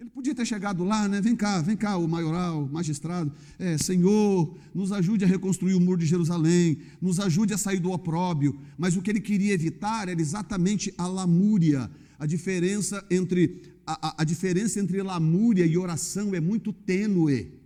Ele 0.00 0.08
podia 0.08 0.34
ter 0.34 0.46
chegado 0.46 0.82
lá, 0.82 1.06
né? 1.06 1.20
Vem 1.20 1.36
cá, 1.36 1.60
vem 1.60 1.76
cá, 1.76 1.98
o 1.98 2.08
maioral, 2.08 2.66
magistrado. 2.72 3.30
É, 3.58 3.76
Senhor, 3.76 4.56
nos 4.74 4.92
ajude 4.92 5.24
a 5.24 5.28
reconstruir 5.28 5.74
o 5.74 5.80
muro 5.80 5.98
de 5.98 6.06
Jerusalém, 6.06 6.78
nos 7.02 7.20
ajude 7.20 7.52
a 7.52 7.58
sair 7.58 7.78
do 7.78 7.92
opróbio. 7.92 8.58
Mas 8.78 8.96
o 8.96 9.02
que 9.02 9.10
ele 9.10 9.20
queria 9.20 9.52
evitar 9.52 10.08
era 10.08 10.20
exatamente 10.20 10.94
a 10.96 11.06
lamúria, 11.06 11.90
a 12.20 12.26
diferença 12.26 13.02
entre 13.10 13.62
a, 13.86 14.08
a, 14.08 14.14
a 14.18 14.24
diferença 14.24 14.78
entre 14.78 15.02
lamúria 15.02 15.64
e 15.64 15.78
oração 15.78 16.34
é 16.34 16.40
muito 16.40 16.70
tênue. 16.70 17.58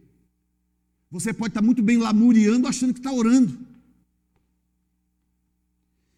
Você 1.10 1.34
pode 1.34 1.50
estar 1.50 1.60
muito 1.60 1.82
bem 1.82 1.98
lamuriando 1.98 2.68
achando 2.68 2.94
que 2.94 3.00
está 3.00 3.12
orando. 3.12 3.58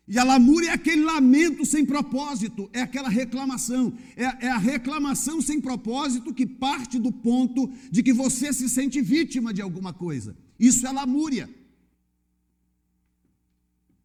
E 0.06 0.18
a 0.18 0.22
lamúria 0.22 0.68
é 0.68 0.72
aquele 0.72 1.02
lamento 1.02 1.64
sem 1.64 1.84
propósito, 1.84 2.68
é 2.74 2.82
aquela 2.82 3.08
reclamação, 3.08 3.94
é, 4.14 4.46
é, 4.46 4.50
a 4.50 4.58
reclamação 4.58 5.40
sem 5.40 5.58
propósito 5.58 6.32
que 6.32 6.46
parte 6.46 6.98
do 6.98 7.10
ponto 7.10 7.72
de 7.90 8.02
que 8.02 8.12
você 8.12 8.52
se 8.52 8.68
sente 8.68 9.00
vítima 9.00 9.52
de 9.52 9.62
alguma 9.62 9.94
coisa. 9.94 10.36
Isso 10.60 10.86
é 10.86 10.92
lamúria. 10.92 11.48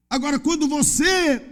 Agora, 0.10 0.40
quando 0.40 0.68
você 0.68 1.51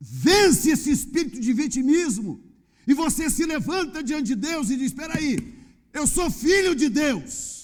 vence 0.00 0.70
esse 0.70 0.90
espírito 0.90 1.38
de 1.38 1.52
vitimismo 1.52 2.42
e 2.86 2.94
você 2.94 3.28
se 3.28 3.44
levanta 3.44 4.02
diante 4.02 4.28
de 4.28 4.34
Deus 4.34 4.70
e 4.70 4.76
diz: 4.76 4.86
Espera 4.86 5.18
aí, 5.18 5.54
eu 5.92 6.06
sou 6.06 6.30
filho 6.30 6.74
de 6.74 6.88
Deus. 6.88 7.60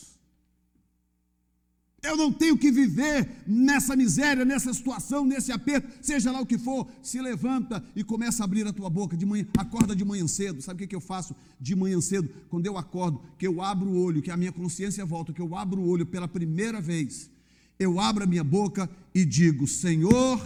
Eu 2.03 2.17
não 2.17 2.33
tenho 2.33 2.57
que 2.57 2.71
viver 2.71 3.29
nessa 3.45 3.97
miséria, 3.97 4.45
nessa 4.45 4.73
situação, 4.73 5.25
nesse 5.25 5.51
aperto, 5.51 5.89
seja 6.01 6.31
lá 6.31 6.41
o 6.41 6.47
que 6.47 6.57
for. 6.57 6.87
Se 7.03 7.21
levanta 7.21 7.85
e 7.97 8.05
começa 8.05 8.43
a 8.43 8.45
abrir 8.45 8.65
a 8.65 8.73
tua 8.73 8.89
boca 8.89 9.17
de 9.17 9.27
manhã, 9.27 9.45
acorda 9.59 9.97
de 9.97 10.05
manhã 10.05 10.29
cedo. 10.29 10.63
Sabe 10.63 10.85
o 10.85 10.89
que 10.89 10.95
eu 10.95 11.01
faço 11.01 11.35
de 11.61 11.75
manhã 11.75 12.01
cedo? 12.01 12.29
Quando 12.49 12.67
eu 12.67 12.79
acordo, 12.79 13.21
que 13.37 13.47
eu 13.47 13.61
abro 13.61 13.89
o 13.89 14.01
olho, 14.01 14.23
que 14.23 14.31
a 14.31 14.37
minha 14.37 14.53
consciência 14.53 15.05
volta, 15.05 15.33
que 15.33 15.43
eu 15.43 15.57
abro 15.57 15.81
o 15.81 15.89
olho 15.89 16.07
pela 16.07 16.29
primeira 16.29 16.81
vez, 16.81 17.29
eu 17.81 17.99
abro 17.99 18.23
a 18.23 18.27
minha 18.27 18.45
boca 18.45 18.89
e 19.13 19.25
digo: 19.25 19.67
Senhor, 19.67 20.39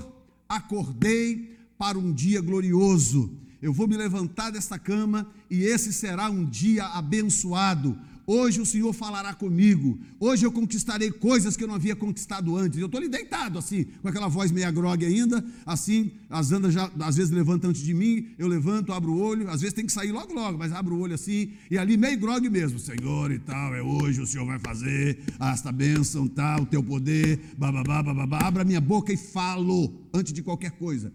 acordei 0.49 1.60
para 1.81 1.99
um 1.99 2.13
dia 2.13 2.43
glorioso. 2.43 3.33
Eu 3.63 3.73
vou 3.73 3.89
me 3.89 3.97
levantar 3.97 4.51
desta 4.51 4.79
cama 4.79 5.27
e 5.51 5.63
esse 5.63 5.95
será 5.95 6.29
um 6.29 6.45
dia 6.45 6.85
abençoado. 6.85 7.99
Hoje 8.27 8.61
o 8.61 8.67
Senhor 8.67 8.93
falará 8.93 9.33
comigo. 9.33 9.99
Hoje 10.21 10.45
eu 10.45 10.53
conquistarei 10.53 11.11
coisas 11.11 11.57
que 11.57 11.65
eu 11.65 11.69
não 11.69 11.77
havia 11.77 11.97
conquistado 11.97 12.55
antes. 12.55 12.79
Eu 12.79 12.85
estou 12.85 13.01
ali 13.01 13.09
deitado, 13.09 13.59
assim, 13.59 13.87
com 14.03 14.09
aquela 14.09 14.29
voz 14.29 14.53
meia 14.53 14.71
grogue 14.71 15.07
ainda, 15.07 15.43
assim. 15.65 16.11
As 16.29 16.53
andas 16.53 16.75
já, 16.75 16.91
às 17.01 17.17
vezes, 17.17 17.31
levantam 17.33 17.71
antes 17.71 17.83
de 17.83 17.95
mim. 17.95 18.29
Eu 18.39 18.47
levanto, 18.47 18.93
abro 18.93 19.13
o 19.13 19.19
olho. 19.19 19.49
Às 19.49 19.63
vezes 19.63 19.73
tem 19.73 19.87
que 19.87 19.93
sair 19.93 20.13
logo, 20.13 20.35
logo, 20.35 20.59
mas 20.59 20.73
abro 20.73 20.95
o 20.95 21.01
olho 21.01 21.15
assim. 21.15 21.53
E 21.71 21.79
ali 21.79 21.97
meio 21.97 22.19
grogue 22.19 22.51
mesmo. 22.51 22.79
Senhor 22.79 23.33
e 23.33 23.39
tal, 23.39 23.75
é 23.75 23.83
hoje 23.83 24.21
o 24.21 24.27
Senhor 24.27 24.45
vai 24.45 24.59
fazer 24.59 25.19
esta 25.41 25.73
bênção, 25.73 26.29
tal, 26.29 26.61
o 26.61 26.67
teu 26.67 26.83
poder, 26.83 27.41
bababá, 27.57 28.03
bababá. 28.03 28.41
Abra 28.41 28.65
minha 28.65 28.83
boca 28.83 29.11
e 29.11 29.17
falo 29.17 29.95
antes 30.13 30.35
de 30.35 30.43
qualquer 30.43 30.73
coisa 30.73 31.11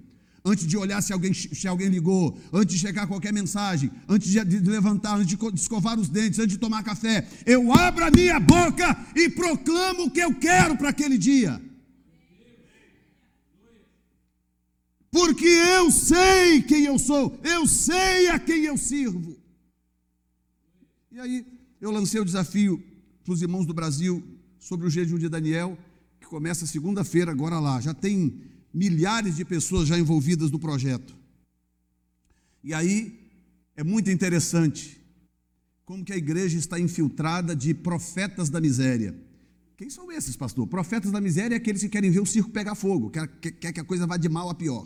antes 0.46 0.68
de 0.68 0.78
olhar 0.78 1.02
se 1.02 1.12
alguém, 1.12 1.34
se 1.34 1.68
alguém 1.68 1.90
ligou, 1.90 2.38
antes 2.54 2.76
de 2.76 2.82
chegar 2.82 3.08
qualquer 3.08 3.34
mensagem, 3.34 3.92
antes 4.08 4.30
de, 4.30 4.40
levantar, 4.60 5.18
antes 5.18 5.36
de 5.36 5.56
escovar 5.56 6.00
os 6.00 6.08
dentes, 6.08 6.38
antes 6.38 6.54
de 6.54 6.60
tomar 6.60 6.84
café. 6.84 7.28
Eu 7.46 7.74
abro 7.74 8.06
a 8.06 8.12
minha 8.12 8.40
boca 8.40 8.96
e 9.16 9.28
proclamo 9.28 10.04
o 10.06 10.12
que 10.12 10.20
eu 10.20 10.36
quero 10.36 10.78
para 10.78 10.90
aquele 10.90 11.18
dia. 11.18 11.60
Porque 15.10 15.48
eu 15.48 15.90
sei 15.90 16.62
quem 16.62 16.86
eu 16.86 17.00
sou, 17.00 17.40
eu 17.44 17.66
sei 17.66 18.28
a 18.28 18.38
quem 18.38 18.66
eu 18.66 18.78
sirvo. 18.78 19.36
E 21.12 21.20
aí, 21.20 21.46
eu 21.82 21.90
lancei 21.90 22.22
o 22.22 22.26
desafio 22.26 22.84
para 23.24 23.34
os 23.34 23.42
irmãos 23.42 23.66
do 23.66 23.74
Brasil 23.74 24.22
sobre 24.60 24.86
o 24.86 24.90
jejum 24.90 25.18
de 25.18 25.30
Daniel, 25.30 25.78
que 26.20 26.28
começa 26.28 26.68
segunda-feira, 26.68 27.32
agora 27.32 27.60
lá. 27.60 27.80
Já 27.80 27.94
tem 27.94 28.42
milhares 28.76 29.38
de 29.38 29.46
pessoas 29.46 29.88
já 29.88 29.98
envolvidas 29.98 30.52
no 30.52 30.60
projeto. 30.60 31.16
E 32.62 32.74
aí 32.74 33.18
é 33.76 33.84
muito 33.84 34.12
interessante 34.12 35.02
como 35.86 36.04
que 36.04 36.12
a 36.12 36.18
igreja 36.18 36.58
está 36.58 36.78
infiltrada 36.78 37.56
de 37.56 37.74
profetas 37.74 38.50
da 38.50 38.60
miséria. 38.60 39.16
Quem 39.78 39.90
são 39.90 40.12
esses, 40.12 40.36
pastor? 40.36 40.68
Profetas 40.68 41.12
da 41.12 41.22
miséria 41.22 41.56
é 41.56 41.58
aqueles 41.58 41.82
que 41.82 41.90
querem 41.90 42.12
ver 42.12 42.20
o 42.20 42.26
circo 42.26 42.50
pegar 42.50 42.76
fogo, 42.76 43.10
quer, 43.10 43.28
quer 43.28 43.72
que 43.72 43.80
a 43.80 43.84
coisa 43.84 44.06
vá 44.06 44.18
de 44.18 44.28
mal 44.28 44.50
a 44.50 44.54
pior. 44.54 44.86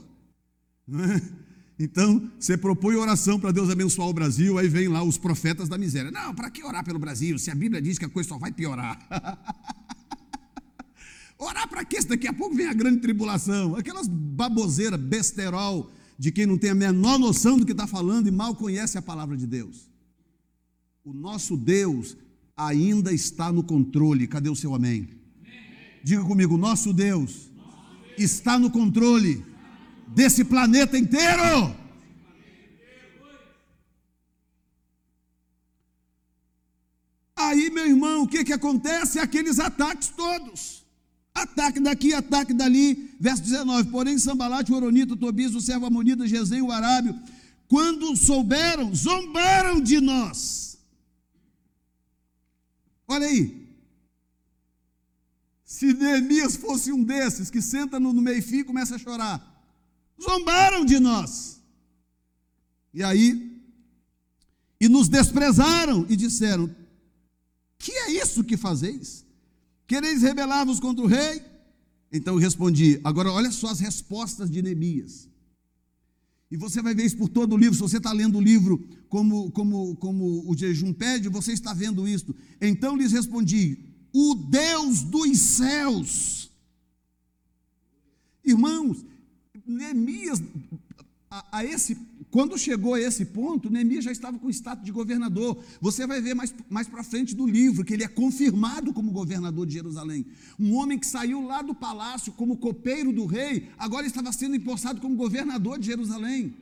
Então, 1.81 2.29
você 2.37 2.57
propõe 2.57 2.95
oração 2.95 3.39
para 3.39 3.53
Deus 3.53 3.69
abençoar 3.69 4.09
o 4.09 4.13
Brasil, 4.13 4.57
aí 4.57 4.67
vem 4.67 4.89
lá 4.89 5.01
os 5.01 5.17
profetas 5.17 5.69
da 5.69 5.77
miséria. 5.77 6.11
Não, 6.11 6.35
para 6.35 6.49
que 6.49 6.61
orar 6.61 6.83
pelo 6.83 6.99
Brasil? 6.99 7.39
Se 7.39 7.49
a 7.49 7.55
Bíblia 7.55 7.81
diz 7.81 7.97
que 7.97 8.03
a 8.03 8.09
coisa 8.09 8.27
só 8.27 8.37
vai 8.37 8.51
piorar. 8.51 8.99
Orar 11.39 11.69
para 11.69 11.85
quê? 11.85 12.01
Daqui 12.01 12.27
a 12.27 12.33
pouco 12.33 12.53
vem 12.53 12.67
a 12.67 12.73
grande 12.73 12.99
tribulação. 12.99 13.73
Aquelas 13.73 14.09
baboseiras, 14.09 14.99
besterol, 14.99 15.89
de 16.17 16.33
quem 16.33 16.45
não 16.45 16.57
tem 16.57 16.71
a 16.71 16.75
menor 16.75 17.17
noção 17.17 17.57
do 17.57 17.65
que 17.65 17.71
está 17.71 17.87
falando 17.87 18.27
e 18.27 18.31
mal 18.31 18.53
conhece 18.53 18.97
a 18.97 19.01
palavra 19.01 19.37
de 19.37 19.47
Deus. 19.47 19.89
O 21.01 21.13
nosso 21.13 21.55
Deus 21.55 22.17
ainda 22.57 23.13
está 23.13 23.53
no 23.53 23.63
controle. 23.63 24.27
Cadê 24.27 24.49
o 24.49 24.55
seu 24.55 24.75
amém? 24.75 25.07
Diga 26.03 26.23
comigo, 26.25 26.57
nosso 26.57 26.91
Deus 26.91 27.49
está 28.17 28.59
no 28.59 28.69
controle 28.69 29.45
desse 30.09 30.43
planeta 30.43 30.97
inteiro. 30.97 31.73
Aí, 37.33 37.69
meu 37.69 37.87
irmão, 37.87 38.23
o 38.23 38.27
que, 38.27 38.43
que 38.43 38.51
acontece? 38.51 39.19
Aqueles 39.19 39.57
ataques 39.57 40.09
todos. 40.09 40.85
Ataque 41.33 41.79
daqui, 41.79 42.13
ataque 42.13 42.53
dali. 42.53 43.15
Verso 43.19 43.43
19. 43.43 43.89
Porém, 43.89 44.17
Sambalate, 44.17 44.71
o 44.71 44.75
Oronito, 44.75 45.13
o 45.13 45.17
Tobias, 45.17 45.55
o 45.55 45.61
servo 45.61 45.85
Amonita, 45.85 46.27
Gesem, 46.27 46.61
o 46.61 46.71
Arábio, 46.71 47.17
quando 47.67 48.15
souberam, 48.15 48.93
zombaram 48.93 49.79
de 49.79 50.01
nós. 50.01 50.77
Olha 53.07 53.27
aí. 53.27 53.67
Se 55.63 55.93
Neemias 55.93 56.55
fosse 56.55 56.91
um 56.91 57.03
desses 57.03 57.49
que 57.49 57.61
senta 57.61 57.99
no 57.99 58.11
meio-fio 58.13 58.61
e 58.61 58.63
começa 58.63 58.95
a 58.95 58.99
chorar, 58.99 59.39
zombaram 60.21 60.83
de 60.83 60.99
nós. 60.99 61.61
E 62.93 63.03
aí, 63.03 63.61
e 64.81 64.89
nos 64.89 65.07
desprezaram 65.07 66.05
e 66.09 66.15
disseram: 66.15 66.73
Que 67.77 67.91
é 67.91 68.11
isso 68.11 68.43
que 68.43 68.57
fazeis? 68.57 69.25
Quereis 69.89 70.21
rebelar-vos 70.21 70.79
contra 70.79 71.03
o 71.03 71.07
rei? 71.07 71.41
Então 72.13 72.35
eu 72.35 72.39
respondi: 72.39 73.01
Agora 73.03 73.31
olha 73.31 73.49
só 73.49 73.69
as 73.69 73.79
respostas 73.79 74.47
de 74.47 74.61
Neemias. 74.61 75.27
E 76.51 76.55
você 76.55 76.79
vai 76.79 76.93
ver 76.93 77.05
isso 77.05 77.17
por 77.17 77.27
todo 77.27 77.53
o 77.53 77.57
livro. 77.57 77.73
Se 77.73 77.81
você 77.81 77.97
está 77.97 78.11
lendo 78.11 78.37
o 78.37 78.41
livro 78.41 78.87
como, 79.09 79.49
como, 79.49 79.95
como 79.95 80.47
o 80.47 80.55
jejum 80.55 80.93
pede, 80.93 81.27
você 81.27 81.53
está 81.53 81.73
vendo 81.73 82.07
isso. 82.07 82.35
Então 82.61 82.95
lhes 82.95 83.11
respondi: 83.11 83.79
o 84.13 84.35
Deus 84.35 85.01
dos 85.01 85.39
céus. 85.39 86.51
Irmãos, 88.45 89.03
Neemias, 89.65 90.39
a, 91.31 91.57
a, 91.57 91.65
esse, 91.65 91.97
quando 92.31 92.57
chegou 92.59 92.93
a 92.93 93.01
esse 93.01 93.25
ponto, 93.25 93.71
Neemias 93.71 94.05
já 94.05 94.11
estava 94.11 94.37
com 94.37 94.49
status 94.49 94.85
de 94.85 94.91
governador. 94.91 95.63
Você 95.81 96.05
vai 96.05 96.21
ver 96.21 96.35
mais, 96.35 96.53
mais 96.69 96.87
para 96.87 97.03
frente 97.03 97.35
do 97.35 97.47
livro 97.47 97.83
que 97.83 97.93
ele 97.93 98.03
é 98.03 98.07
confirmado 98.07 98.93
como 98.93 99.11
governador 99.11 99.65
de 99.65 99.73
Jerusalém. 99.73 100.27
Um 100.59 100.75
homem 100.75 100.99
que 100.99 101.07
saiu 101.07 101.41
lá 101.41 101.63
do 101.63 101.73
palácio 101.73 102.31
como 102.33 102.57
copeiro 102.57 103.11
do 103.11 103.25
rei, 103.25 103.69
agora 103.79 104.05
estava 104.05 104.31
sendo 104.31 104.55
empossado 104.55 105.01
como 105.01 105.15
governador 105.15 105.79
de 105.79 105.87
Jerusalém. 105.87 106.55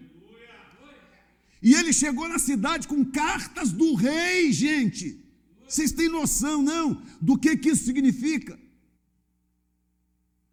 E 1.61 1.73
ele 1.73 1.91
chegou 1.91 2.29
na 2.29 2.39
cidade 2.39 2.87
com 2.87 3.03
cartas 3.03 3.71
do 3.71 3.93
rei, 3.93 4.53
gente. 4.53 5.19
Vocês 5.67 5.91
têm 5.91 6.07
noção, 6.07 6.61
não, 6.61 7.01
do 7.21 7.37
que, 7.37 7.57
que 7.57 7.71
isso 7.71 7.83
significa? 7.83 8.57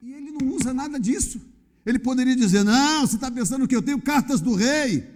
E 0.03 0.13
ele 0.13 0.33
não 0.33 0.49
usa 0.49 0.75
nada 0.75 0.99
disso. 0.99 1.41
Ele 1.85 1.99
poderia 1.99 2.35
dizer: 2.35 2.65
Não, 2.65 3.07
você 3.07 3.17
está 3.17 3.31
pensando 3.31 3.69
que 3.69 3.77
eu 3.77 3.83
tenho 3.83 4.01
cartas 4.01 4.41
do 4.41 4.55
rei. 4.55 5.13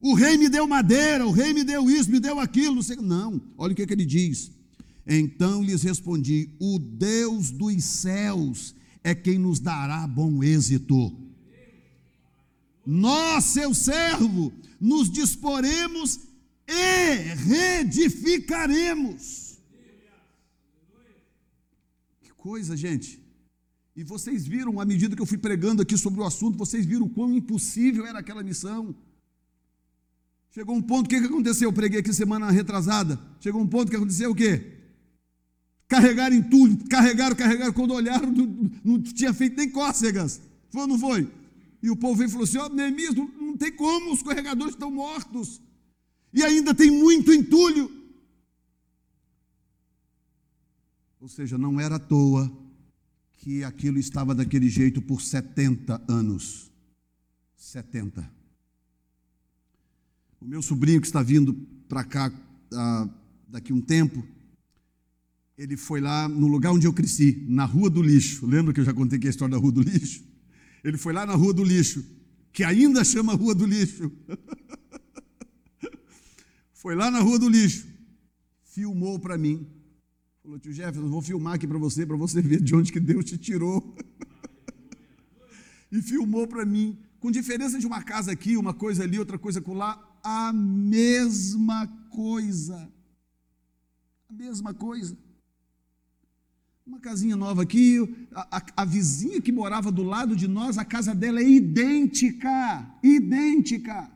O 0.00 0.14
rei 0.14 0.36
me 0.36 0.50
deu 0.50 0.68
madeira, 0.68 1.26
o 1.26 1.30
rei 1.30 1.54
me 1.54 1.64
deu 1.64 1.88
isso, 1.88 2.10
me 2.10 2.20
deu 2.20 2.38
aquilo. 2.38 2.82
Não, 3.00 3.40
olha 3.56 3.72
o 3.72 3.76
que, 3.76 3.86
que 3.86 3.92
ele 3.92 4.04
diz. 4.04 4.52
Então 5.06 5.62
lhes 5.62 5.82
respondi: 5.82 6.50
O 6.60 6.78
Deus 6.78 7.50
dos 7.50 7.82
céus 7.84 8.74
é 9.02 9.14
quem 9.14 9.38
nos 9.38 9.60
dará 9.60 10.06
bom 10.06 10.44
êxito. 10.44 11.24
Nós, 12.84 13.44
seu 13.44 13.72
servo, 13.72 14.52
nos 14.78 15.10
disporemos 15.10 16.20
e 16.68 17.14
reedificaremos. 17.46 19.56
Que 22.22 22.30
coisa, 22.34 22.76
gente. 22.76 23.23
E 23.96 24.02
vocês 24.02 24.46
viram, 24.46 24.80
à 24.80 24.84
medida 24.84 25.14
que 25.14 25.22
eu 25.22 25.26
fui 25.26 25.38
pregando 25.38 25.80
aqui 25.80 25.96
sobre 25.96 26.20
o 26.20 26.24
assunto, 26.24 26.58
vocês 26.58 26.84
viram 26.84 27.08
quão 27.08 27.32
impossível 27.32 28.04
era 28.04 28.18
aquela 28.18 28.42
missão. 28.42 28.94
Chegou 30.50 30.74
um 30.74 30.82
ponto, 30.82 31.06
o 31.06 31.08
que, 31.08 31.20
que 31.20 31.26
aconteceu? 31.26 31.68
Eu 31.68 31.72
preguei 31.72 32.00
aqui 32.00 32.12
semana 32.12 32.50
retrasada. 32.50 33.20
Chegou 33.40 33.60
um 33.60 33.66
ponto 33.66 33.90
que 33.90 33.96
aconteceu 33.96 34.32
o 34.32 34.34
quê? 34.34 34.78
Carregaram 35.86 36.34
entulho, 36.34 36.76
carregaram, 36.88 37.36
carregaram. 37.36 37.72
Quando 37.72 37.94
olharam, 37.94 38.30
não, 38.32 38.70
não 38.84 39.02
tinha 39.02 39.32
feito 39.32 39.56
nem 39.56 39.70
cócegas. 39.70 40.40
Foi 40.70 40.82
ou 40.82 40.88
não 40.88 40.98
foi? 40.98 41.30
E 41.80 41.90
o 41.90 41.96
povo 41.96 42.16
veio 42.16 42.28
e 42.28 42.30
falou 42.30 42.44
assim: 42.44 42.58
Ó, 42.58 42.66
oh, 42.66 42.68
Neemias, 42.74 43.14
não, 43.14 43.28
não 43.28 43.56
tem 43.56 43.70
como, 43.70 44.12
os 44.12 44.22
carregadores 44.22 44.74
estão 44.74 44.90
mortos 44.90 45.60
e 46.32 46.42
ainda 46.42 46.74
tem 46.74 46.90
muito 46.90 47.32
entulho. 47.32 47.90
Ou 51.20 51.28
seja, 51.28 51.56
não 51.56 51.80
era 51.80 51.96
à 51.96 51.98
toa 51.98 52.63
que 53.44 53.62
aquilo 53.62 53.98
estava 53.98 54.34
daquele 54.34 54.70
jeito 54.70 55.02
por 55.02 55.20
70 55.20 56.02
anos. 56.08 56.72
70. 57.54 58.26
O 60.40 60.46
meu 60.46 60.62
sobrinho 60.62 60.98
que 60.98 61.06
está 61.06 61.22
vindo 61.22 61.52
para 61.86 62.02
cá 62.04 62.32
ah, 62.72 63.06
daqui 63.46 63.70
um 63.70 63.82
tempo, 63.82 64.26
ele 65.58 65.76
foi 65.76 66.00
lá 66.00 66.26
no 66.26 66.46
lugar 66.46 66.72
onde 66.72 66.86
eu 66.86 66.92
cresci, 66.94 67.44
na 67.46 67.66
Rua 67.66 67.90
do 67.90 68.00
Lixo. 68.00 68.46
Lembra 68.46 68.72
que 68.72 68.80
eu 68.80 68.84
já 68.84 68.94
contei 68.94 69.18
que 69.18 69.26
é 69.26 69.28
a 69.28 69.30
história 69.30 69.54
da 69.54 69.60
Rua 69.60 69.72
do 69.72 69.82
Lixo? 69.82 70.24
Ele 70.82 70.96
foi 70.96 71.12
lá 71.12 71.26
na 71.26 71.34
Rua 71.34 71.52
do 71.52 71.62
Lixo, 71.62 72.02
que 72.50 72.64
ainda 72.64 73.04
chama 73.04 73.34
Rua 73.34 73.54
do 73.54 73.66
Lixo. 73.66 74.10
Foi 76.72 76.94
lá 76.94 77.10
na 77.10 77.20
rua 77.20 77.38
do 77.38 77.48
lixo, 77.48 77.86
filmou 78.62 79.18
para 79.18 79.38
mim. 79.38 79.66
Falou, 80.44 80.58
tio 80.58 80.74
Jefferson, 80.74 81.08
vou 81.08 81.22
filmar 81.22 81.54
aqui 81.54 81.66
para 81.66 81.78
você, 81.78 82.04
para 82.04 82.18
você 82.18 82.42
ver 82.42 82.60
de 82.60 82.76
onde 82.76 82.92
que 82.92 83.00
Deus 83.00 83.24
te 83.24 83.38
tirou. 83.38 83.96
e 85.90 86.02
filmou 86.02 86.46
para 86.46 86.66
mim, 86.66 86.98
com 87.18 87.30
diferença 87.30 87.78
de 87.78 87.86
uma 87.86 88.02
casa 88.02 88.30
aqui, 88.30 88.54
uma 88.54 88.74
coisa 88.74 89.04
ali, 89.04 89.18
outra 89.18 89.38
coisa 89.38 89.62
lá, 89.68 90.18
a 90.22 90.52
mesma 90.52 91.86
coisa. 92.10 92.92
A 94.28 94.32
mesma 94.34 94.74
coisa. 94.74 95.16
Uma 96.86 97.00
casinha 97.00 97.36
nova 97.36 97.62
aqui, 97.62 97.96
a, 98.34 98.58
a, 98.58 98.66
a, 98.82 98.84
vizinha 98.84 99.40
que 99.40 99.50
morava 99.50 99.90
do 99.90 100.02
lado 100.02 100.36
de 100.36 100.46
nós, 100.46 100.76
a 100.76 100.84
casa 100.84 101.14
dela 101.14 101.40
é 101.40 101.48
idêntica, 101.48 102.94
idêntica. 103.02 104.12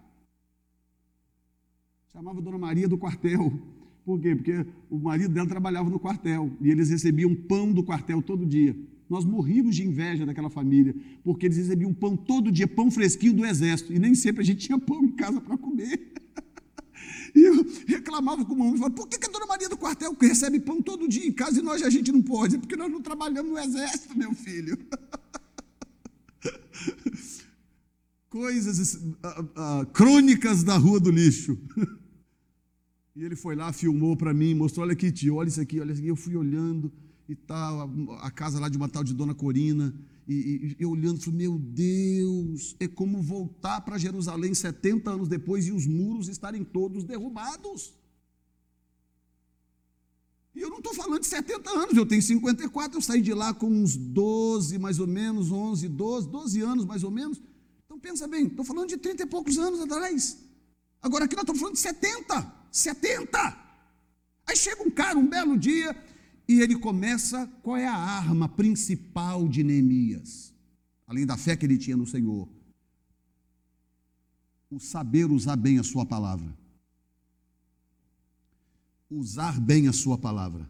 Chamava 2.12 2.42
Dona 2.42 2.58
Maria 2.58 2.86
do 2.86 2.98
quartel. 2.98 3.77
Por 4.08 4.18
quê? 4.18 4.34
Porque 4.34 4.64
o 4.88 4.98
marido 4.98 5.34
dela 5.34 5.46
trabalhava 5.46 5.90
no 5.90 6.00
quartel 6.00 6.50
e 6.62 6.70
eles 6.70 6.88
recebiam 6.88 7.34
pão 7.34 7.70
do 7.70 7.84
quartel 7.84 8.22
todo 8.22 8.46
dia. 8.46 8.74
Nós 9.06 9.22
morríamos 9.22 9.76
de 9.76 9.86
inveja 9.86 10.24
daquela 10.24 10.48
família, 10.48 10.96
porque 11.22 11.44
eles 11.44 11.58
recebiam 11.58 11.92
pão 11.92 12.16
todo 12.16 12.50
dia, 12.50 12.66
pão 12.66 12.90
fresquinho 12.90 13.34
do 13.34 13.44
exército, 13.44 13.92
e 13.92 13.98
nem 13.98 14.14
sempre 14.14 14.40
a 14.40 14.44
gente 14.46 14.66
tinha 14.66 14.78
pão 14.78 15.04
em 15.04 15.10
casa 15.10 15.42
para 15.42 15.58
comer. 15.58 16.14
E 17.34 17.40
eu 17.42 17.64
reclamava 17.86 18.42
com 18.42 18.54
o 18.54 18.58
mamãe, 18.58 18.78
falava, 18.78 18.94
por 18.94 19.06
que 19.06 19.16
a 19.22 19.30
dona 19.30 19.46
Maria 19.46 19.68
do 19.68 19.76
quartel 19.76 20.16
recebe 20.18 20.58
pão 20.58 20.80
todo 20.80 21.06
dia 21.06 21.26
em 21.26 21.30
casa 21.30 21.60
e 21.60 21.62
nós 21.62 21.82
a 21.82 21.90
gente 21.90 22.10
não 22.10 22.22
pode? 22.22 22.56
É 22.56 22.58
porque 22.58 22.74
nós 22.74 22.90
não 22.90 23.02
trabalhamos 23.02 23.52
no 23.52 23.58
exército, 23.58 24.16
meu 24.16 24.32
filho. 24.32 24.78
Coisas, 28.30 28.94
uh, 28.94 29.82
uh, 29.82 29.86
crônicas 29.92 30.64
da 30.64 30.78
rua 30.78 30.98
do 30.98 31.10
lixo. 31.10 31.58
E 33.18 33.24
ele 33.24 33.34
foi 33.34 33.56
lá, 33.56 33.72
filmou 33.72 34.16
para 34.16 34.32
mim, 34.32 34.54
mostrou: 34.54 34.84
olha 34.84 34.92
aqui, 34.92 35.10
tio, 35.10 35.34
olha 35.34 35.48
isso 35.48 35.60
aqui, 35.60 35.80
olha 35.80 35.90
isso 35.90 36.00
aqui. 36.00 36.08
Eu 36.08 36.14
fui 36.14 36.36
olhando 36.36 36.92
e 37.28 37.34
tal, 37.34 37.80
a, 38.12 38.26
a 38.28 38.30
casa 38.30 38.60
lá 38.60 38.68
de 38.68 38.76
uma 38.76 38.88
tal 38.88 39.02
de 39.02 39.12
Dona 39.12 39.34
Corina. 39.34 39.92
E, 40.28 40.76
eu 40.78 40.90
olhando, 40.90 41.20
falei: 41.20 41.36
meu 41.40 41.58
Deus, 41.58 42.76
é 42.78 42.86
como 42.86 43.20
voltar 43.20 43.80
para 43.80 43.98
Jerusalém 43.98 44.54
70 44.54 45.10
anos 45.10 45.26
depois 45.26 45.66
e 45.66 45.72
os 45.72 45.84
muros 45.84 46.28
estarem 46.28 46.62
todos 46.62 47.02
derrubados. 47.02 47.92
E 50.54 50.60
eu 50.60 50.70
não 50.70 50.78
estou 50.78 50.94
falando 50.94 51.20
de 51.20 51.26
70 51.26 51.70
anos, 51.70 51.96
eu 51.96 52.06
tenho 52.06 52.22
54, 52.22 52.98
eu 52.98 53.02
saí 53.02 53.20
de 53.20 53.34
lá 53.34 53.52
com 53.52 53.66
uns 53.66 53.96
12, 53.96 54.78
mais 54.78 55.00
ou 55.00 55.08
menos, 55.08 55.50
11, 55.50 55.88
12, 55.88 56.28
12 56.28 56.60
anos 56.60 56.84
mais 56.84 57.02
ou 57.02 57.10
menos. 57.10 57.42
Então 57.84 57.98
pensa 57.98 58.28
bem, 58.28 58.46
estou 58.46 58.64
falando 58.64 58.88
de 58.88 58.96
30 58.96 59.24
e 59.24 59.26
poucos 59.26 59.58
anos 59.58 59.80
atrás. 59.80 60.38
Agora 61.02 61.24
aqui 61.24 61.34
nós 61.34 61.42
estamos 61.42 61.60
falando 61.60 61.74
de 61.74 61.80
70. 61.80 62.57
70. 62.70 63.68
Aí 64.46 64.56
chega 64.56 64.82
um 64.82 64.90
cara, 64.90 65.18
um 65.18 65.28
belo 65.28 65.58
dia, 65.58 65.96
e 66.48 66.60
ele 66.60 66.76
começa. 66.76 67.46
Qual 67.62 67.76
é 67.76 67.86
a 67.86 67.94
arma 67.94 68.48
principal 68.48 69.46
de 69.46 69.62
Neemias? 69.62 70.54
Além 71.06 71.26
da 71.26 71.36
fé 71.36 71.56
que 71.56 71.66
ele 71.66 71.78
tinha 71.78 71.96
no 71.96 72.06
Senhor. 72.06 72.48
O 74.70 74.78
saber 74.78 75.30
usar 75.30 75.56
bem 75.56 75.78
a 75.78 75.82
sua 75.82 76.04
palavra. 76.04 76.56
Usar 79.10 79.58
bem 79.60 79.88
a 79.88 79.92
sua 79.92 80.18
palavra. 80.18 80.68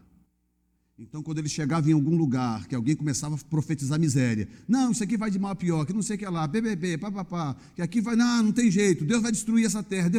Então, 0.97 1.23
quando 1.23 1.39
ele 1.39 1.47
chegava 1.47 1.89
em 1.89 1.93
algum 1.93 2.15
lugar, 2.17 2.67
que 2.67 2.75
alguém 2.75 2.93
começava 2.93 3.35
a 3.35 3.37
profetizar 3.37 3.97
miséria, 3.97 4.49
não, 4.67 4.91
isso 4.91 5.01
aqui 5.01 5.15
vai 5.15 5.31
de 5.31 5.39
mal 5.39 5.51
a 5.51 5.55
pior, 5.55 5.85
que 5.85 5.93
não 5.93 6.01
sei 6.01 6.17
o 6.17 6.19
que 6.19 6.25
lá, 6.25 6.45
BBB, 6.45 6.97
papapá, 6.97 7.55
que 7.73 7.81
aqui 7.81 8.01
vai, 8.01 8.17
não, 8.17 8.43
não 8.43 8.51
tem 8.51 8.69
jeito, 8.69 9.05
Deus 9.05 9.21
vai 9.21 9.31
destruir 9.31 9.65
essa 9.65 9.81
terra. 9.81 10.09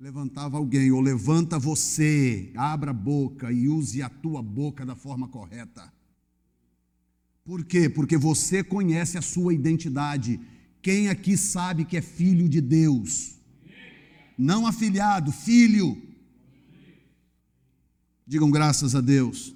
Levantava 0.00 0.56
alguém, 0.56 0.92
ou 0.92 1.00
levanta 1.00 1.58
você, 1.58 2.52
abra 2.54 2.92
a 2.92 2.94
boca 2.94 3.50
e 3.50 3.68
use 3.68 4.00
a 4.00 4.08
tua 4.08 4.40
boca 4.40 4.86
da 4.86 4.94
forma 4.94 5.26
correta. 5.26 5.92
Por 7.44 7.64
quê? 7.64 7.88
Porque 7.88 8.16
você 8.16 8.62
conhece 8.62 9.18
a 9.18 9.22
sua 9.22 9.52
identidade. 9.52 10.38
Quem 10.80 11.08
aqui 11.08 11.36
sabe 11.36 11.84
que 11.84 11.96
é 11.96 12.00
filho 12.00 12.48
de 12.48 12.60
Deus? 12.60 13.40
Não 14.38 14.68
afilhado, 14.68 15.32
filho. 15.32 16.00
Digam 18.24 18.52
graças 18.52 18.94
a 18.94 19.00
Deus. 19.00 19.52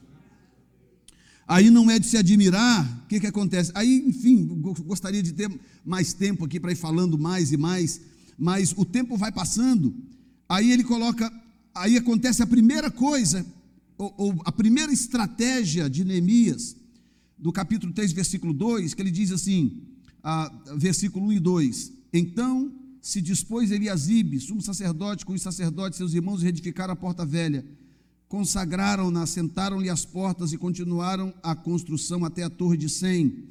Aí 1.47 1.71
não 1.71 1.89
é 1.89 2.01
de 2.01 2.07
se 2.07 2.17
admirar, 2.17 3.05
o 3.05 3.07
que, 3.07 3.21
que 3.21 3.29
acontece? 3.29 3.71
Aí, 3.77 4.03
enfim, 4.09 4.45
gostaria 4.85 5.23
de 5.23 5.35
ter 5.35 5.49
mais 5.85 6.13
tempo 6.13 6.45
aqui 6.45 6.59
para 6.59 6.73
ir 6.73 6.77
falando 6.77 7.17
mais 7.17 7.53
e 7.53 7.57
mais, 7.57 8.01
mas 8.37 8.75
o 8.77 8.85
tempo 8.85 9.17
vai 9.17 9.31
passando, 9.31 9.95
aí 10.53 10.71
ele 10.71 10.85
coloca, 10.85 11.33
aí 11.75 11.97
acontece 11.97 12.43
a 12.43 12.47
primeira 12.47 12.91
coisa, 12.91 13.45
ou, 13.97 14.15
ou 14.19 14.43
a 14.45 14.53
primeira 14.53 14.93
estratégia 14.93 15.89
de 15.89 16.05
Neemias, 16.05 16.77
do 17.39 17.51
capítulo 17.51 17.91
3, 17.91 18.13
versículo 18.13 18.53
2, 18.53 18.93
que 18.93 19.01
ele 19.01 19.11
diz 19.11 19.33
assim, 19.33 19.81
versículo 20.77 21.27
1 21.27 21.33
e 21.33 21.41
2: 21.41 21.93
Então 22.13 22.71
se 23.01 23.23
dispôs 23.23 23.71
Eliasibe, 23.71 24.39
sumo 24.41 24.61
sacerdote, 24.61 25.25
com 25.25 25.33
os 25.33 25.41
sacerdotes, 25.41 25.97
seus 25.97 26.13
irmãos, 26.13 26.43
reedificar 26.43 26.91
a 26.91 26.95
porta 26.95 27.25
velha. 27.25 27.65
Consagraram-na, 28.29 29.23
assentaram-lhe 29.23 29.89
as 29.89 30.05
portas 30.05 30.53
e 30.53 30.59
continuaram 30.59 31.33
a 31.43 31.55
construção 31.55 32.27
até 32.27 32.43
a 32.43 32.51
torre 32.51 32.77
de 32.77 32.91
Sem 32.91 33.45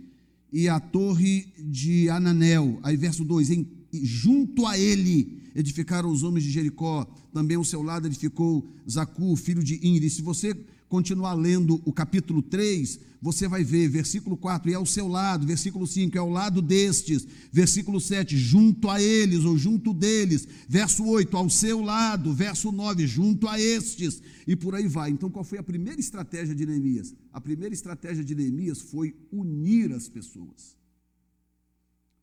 e 0.53 0.69
a 0.69 0.79
torre 0.79 1.47
de 1.57 2.09
Ananel. 2.09 2.79
Aí, 2.83 2.95
verso 2.95 3.25
2: 3.25 3.49
em, 3.49 3.67
Junto 3.91 4.67
a 4.67 4.77
ele 4.77 5.40
edificaram 5.55 6.11
os 6.11 6.23
homens 6.23 6.43
de 6.43 6.51
Jericó, 6.51 7.05
também 7.33 7.57
ao 7.57 7.63
seu 7.63 7.81
lado 7.81 8.07
edificou 8.07 8.67
Zacu, 8.89 9.35
filho 9.35 9.63
de 9.63 9.85
Inri. 9.85 10.09
Se 10.09 10.21
você 10.21 10.55
continuar 10.91 11.33
lendo 11.33 11.81
o 11.85 11.93
capítulo 11.93 12.41
3, 12.41 12.99
você 13.21 13.47
vai 13.47 13.63
ver, 13.63 13.87
versículo 13.87 14.35
4, 14.35 14.71
e 14.71 14.73
ao 14.73 14.85
seu 14.85 15.07
lado, 15.07 15.45
versículo 15.45 15.85
5, 15.85 16.17
é 16.17 16.19
ao 16.19 16.29
lado 16.29 16.61
destes, 16.61 17.25
versículo 17.51 18.01
7, 18.01 18.35
junto 18.35 18.89
a 18.89 19.01
eles 19.01 19.45
ou 19.45 19.57
junto 19.57 19.93
deles, 19.93 20.47
verso 20.67 21.05
8, 21.05 21.37
ao 21.37 21.49
seu 21.49 21.81
lado, 21.81 22.33
verso 22.33 22.71
9, 22.71 23.05
junto 23.05 23.47
a 23.47 23.59
estes, 23.59 24.21
e 24.47 24.55
por 24.55 24.73
aí 24.73 24.87
vai. 24.87 25.11
Então, 25.11 25.29
qual 25.29 25.45
foi 25.45 25.59
a 25.59 25.63
primeira 25.63 26.01
estratégia 26.01 26.55
de 26.55 26.65
Neemias? 26.65 27.13
A 27.31 27.39
primeira 27.39 27.73
estratégia 27.73 28.23
de 28.23 28.33
Neemias 28.33 28.81
foi 28.81 29.15
unir 29.31 29.93
as 29.93 30.09
pessoas. 30.09 30.75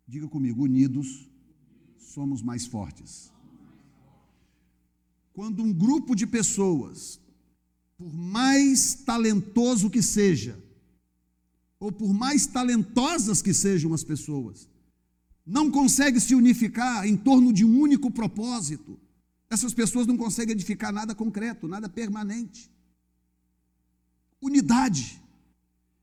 Diga 0.07 0.27
comigo, 0.27 0.64
unidos 0.64 1.29
somos 1.99 2.43
mais 2.43 2.67
fortes. 2.67 3.33
Quando 5.33 5.63
um 5.63 5.73
grupo 5.73 6.15
de 6.15 6.27
pessoas 6.27 7.21
por 7.97 8.15
mais 8.15 8.95
talentoso 8.95 9.91
que 9.91 10.01
seja, 10.01 10.57
ou 11.81 11.91
por 11.91 12.15
mais 12.15 12.47
talentosas 12.47 13.43
que 13.43 13.53
sejam 13.53 13.93
as 13.93 14.05
pessoas, 14.05 14.69
não 15.45 15.71
consegue 15.71 16.21
se 16.21 16.35
unificar 16.35 17.07
em 17.07 17.17
torno 17.17 17.53
de 17.53 17.65
um 17.65 17.81
único 17.81 18.11
propósito, 18.11 18.99
essas 19.51 19.75
pessoas 19.75 20.07
não 20.07 20.17
conseguem 20.17 20.53
edificar 20.53 20.93
nada 20.93 21.15
concreto, 21.15 21.67
nada 21.67 21.89
permanente. 21.89 22.71
Unidade. 24.41 25.21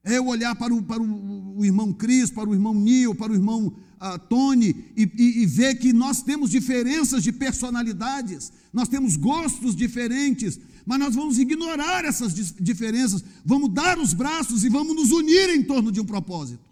É 0.06 0.20
eu 0.20 0.28
olhar 0.28 0.56
para 0.56 0.72
o, 0.72 0.84
para 0.84 1.02
o, 1.02 1.58
o 1.58 1.66
irmão 1.66 1.92
Cris, 1.92 2.30
para 2.30 2.48
o 2.48 2.54
irmão 2.54 2.76
Nil, 2.76 3.16
para 3.16 3.32
o 3.32 3.36
irmão 3.36 3.76
uh, 3.96 4.20
Tony 4.30 4.86
e, 4.96 5.12
e, 5.18 5.42
e 5.42 5.46
ver 5.48 5.80
que 5.80 5.92
nós 5.92 6.22
temos 6.22 6.52
diferenças 6.52 7.24
de 7.24 7.32
personalidades, 7.32 8.52
nós 8.72 8.88
temos 8.88 9.18
gostos 9.18 9.76
diferentes, 9.76 10.60
mas 10.86 11.00
nós 11.00 11.16
vamos 11.16 11.40
ignorar 11.40 12.06
essas 12.06 12.36
diferenças, 12.36 13.24
vamos 13.44 13.74
dar 13.74 13.98
os 13.98 14.14
braços 14.14 14.64
e 14.64 14.70
vamos 14.70 14.96
nos 14.96 15.10
unir 15.12 15.50
em 15.50 15.64
torno 15.64 15.92
de 15.92 16.00
um 16.00 16.06
propósito. 16.06 16.64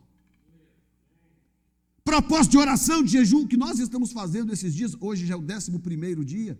Propósito 2.06 2.52
de 2.52 2.58
oração, 2.60 3.02
de 3.02 3.14
jejum, 3.14 3.48
que 3.48 3.58
nós 3.58 3.80
estamos 3.80 4.12
fazendo 4.12 4.54
esses 4.54 4.76
dias, 4.76 4.96
hoje 5.00 5.26
já 5.26 5.34
é 5.34 5.38
o 5.38 5.42
décimo 5.42 5.80
primeiro 5.80 6.24
dia, 6.24 6.56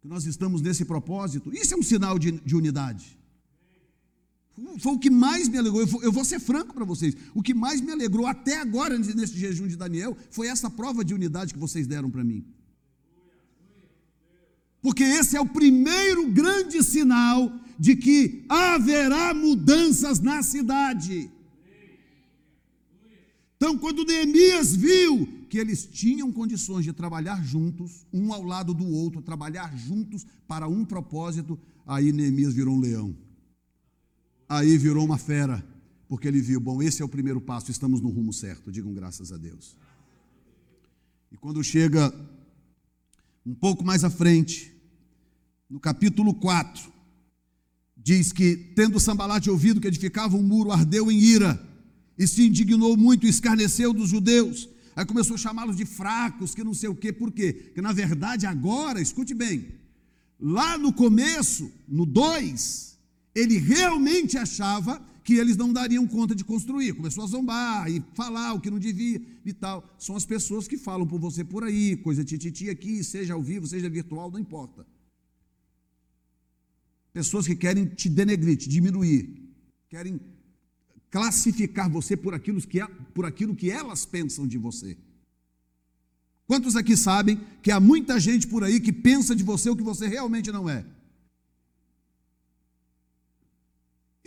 que 0.00 0.06
nós 0.06 0.24
estamos 0.24 0.62
nesse 0.62 0.84
propósito, 0.84 1.52
isso 1.52 1.74
é 1.74 1.76
um 1.76 1.82
sinal 1.82 2.16
de, 2.16 2.30
de 2.30 2.54
unidade. 2.54 3.21
Foi 4.78 4.92
o 4.92 4.98
que 4.98 5.10
mais 5.10 5.48
me 5.48 5.58
alegrou. 5.58 5.82
Eu 6.02 6.12
vou 6.12 6.24
ser 6.24 6.40
franco 6.40 6.74
para 6.74 6.84
vocês. 6.84 7.14
O 7.34 7.42
que 7.42 7.54
mais 7.54 7.80
me 7.80 7.92
alegrou 7.92 8.26
até 8.26 8.58
agora, 8.58 8.98
nesse 8.98 9.38
jejum 9.38 9.66
de 9.66 9.76
Daniel, 9.76 10.16
foi 10.30 10.46
essa 10.48 10.70
prova 10.70 11.04
de 11.04 11.14
unidade 11.14 11.52
que 11.52 11.58
vocês 11.58 11.86
deram 11.86 12.10
para 12.10 12.24
mim. 12.24 12.44
Porque 14.80 15.04
esse 15.04 15.36
é 15.36 15.40
o 15.40 15.46
primeiro 15.46 16.28
grande 16.30 16.82
sinal 16.82 17.52
de 17.78 17.96
que 17.96 18.44
haverá 18.48 19.32
mudanças 19.32 20.20
na 20.20 20.42
cidade. 20.42 21.30
Então, 23.56 23.78
quando 23.78 24.04
Neemias 24.04 24.74
viu 24.74 25.26
que 25.48 25.56
eles 25.56 25.86
tinham 25.86 26.32
condições 26.32 26.84
de 26.84 26.92
trabalhar 26.92 27.44
juntos, 27.44 28.04
um 28.12 28.32
ao 28.32 28.42
lado 28.42 28.74
do 28.74 28.88
outro, 28.88 29.22
trabalhar 29.22 29.76
juntos 29.76 30.26
para 30.48 30.66
um 30.66 30.84
propósito, 30.84 31.58
aí 31.86 32.12
Neemias 32.12 32.54
virou 32.54 32.74
um 32.74 32.80
leão. 32.80 33.16
Aí 34.52 34.76
virou 34.76 35.02
uma 35.02 35.16
fera, 35.16 35.64
porque 36.06 36.28
ele 36.28 36.38
viu, 36.38 36.60
bom, 36.60 36.82
esse 36.82 37.00
é 37.00 37.04
o 37.04 37.08
primeiro 37.08 37.40
passo, 37.40 37.70
estamos 37.70 38.02
no 38.02 38.10
rumo 38.10 38.34
certo, 38.34 38.70
digam 38.70 38.92
graças 38.92 39.32
a 39.32 39.38
Deus. 39.38 39.78
E 41.30 41.38
quando 41.38 41.64
chega 41.64 42.14
um 43.46 43.54
pouco 43.54 43.82
mais 43.82 44.04
à 44.04 44.10
frente, 44.10 44.70
no 45.70 45.80
capítulo 45.80 46.34
4, 46.34 46.92
diz 47.96 48.30
que, 48.30 48.54
tendo 48.76 49.00
Sambalate 49.00 49.48
ouvido 49.48 49.80
que 49.80 49.88
edificava 49.88 50.36
um 50.36 50.42
muro, 50.42 50.70
ardeu 50.70 51.10
em 51.10 51.18
ira 51.18 51.58
e 52.18 52.28
se 52.28 52.46
indignou 52.46 52.94
muito, 52.94 53.26
escarneceu 53.26 53.94
dos 53.94 54.10
judeus. 54.10 54.68
Aí 54.94 55.06
começou 55.06 55.36
a 55.36 55.38
chamá-los 55.38 55.78
de 55.78 55.86
fracos, 55.86 56.54
que 56.54 56.62
não 56.62 56.74
sei 56.74 56.90
o 56.90 56.94
quê, 56.94 57.10
por 57.10 57.32
quê? 57.32 57.54
Porque 57.54 57.80
na 57.80 57.94
verdade 57.94 58.44
agora, 58.44 59.00
escute 59.00 59.32
bem, 59.32 59.66
lá 60.38 60.76
no 60.76 60.92
começo, 60.92 61.72
no 61.88 62.04
2, 62.04 62.91
ele 63.34 63.58
realmente 63.58 64.36
achava 64.36 65.00
que 65.24 65.34
eles 65.34 65.56
não 65.56 65.72
dariam 65.72 66.06
conta 66.06 66.34
de 66.34 66.44
construir. 66.44 66.94
Começou 66.94 67.24
a 67.24 67.26
zombar 67.26 67.90
e 67.90 68.02
falar 68.14 68.54
o 68.54 68.60
que 68.60 68.70
não 68.70 68.78
devia 68.78 69.20
e 69.44 69.52
tal. 69.52 69.88
São 69.98 70.16
as 70.16 70.24
pessoas 70.24 70.66
que 70.66 70.76
falam 70.76 71.06
por 71.06 71.18
você 71.18 71.44
por 71.44 71.64
aí, 71.64 71.96
coisa 71.96 72.24
tititi 72.24 72.68
aqui, 72.68 73.02
seja 73.04 73.34
ao 73.34 73.42
vivo, 73.42 73.66
seja 73.66 73.88
virtual, 73.88 74.30
não 74.30 74.38
importa. 74.38 74.86
Pessoas 77.12 77.46
que 77.46 77.54
querem 77.54 77.86
te 77.86 78.08
denegrir, 78.08 78.56
te 78.56 78.68
diminuir, 78.68 79.42
querem 79.88 80.18
classificar 81.10 81.90
você 81.90 82.16
por 82.16 82.34
aquilo 82.34 82.60
que, 82.60 82.80
é, 82.80 82.86
por 83.14 83.26
aquilo 83.26 83.54
que 83.54 83.70
elas 83.70 84.06
pensam 84.06 84.46
de 84.46 84.56
você. 84.56 84.96
Quantos 86.46 86.74
aqui 86.74 86.96
sabem 86.96 87.40
que 87.62 87.70
há 87.70 87.78
muita 87.78 88.18
gente 88.18 88.46
por 88.46 88.64
aí 88.64 88.80
que 88.80 88.92
pensa 88.92 89.36
de 89.36 89.44
você 89.44 89.70
o 89.70 89.76
que 89.76 89.82
você 89.82 90.06
realmente 90.06 90.50
não 90.50 90.68
é? 90.68 90.84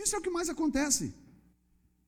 Isso 0.06 0.16
é 0.16 0.20
o 0.20 0.22
que 0.22 0.30
mais 0.30 0.50
acontece. 0.50 1.16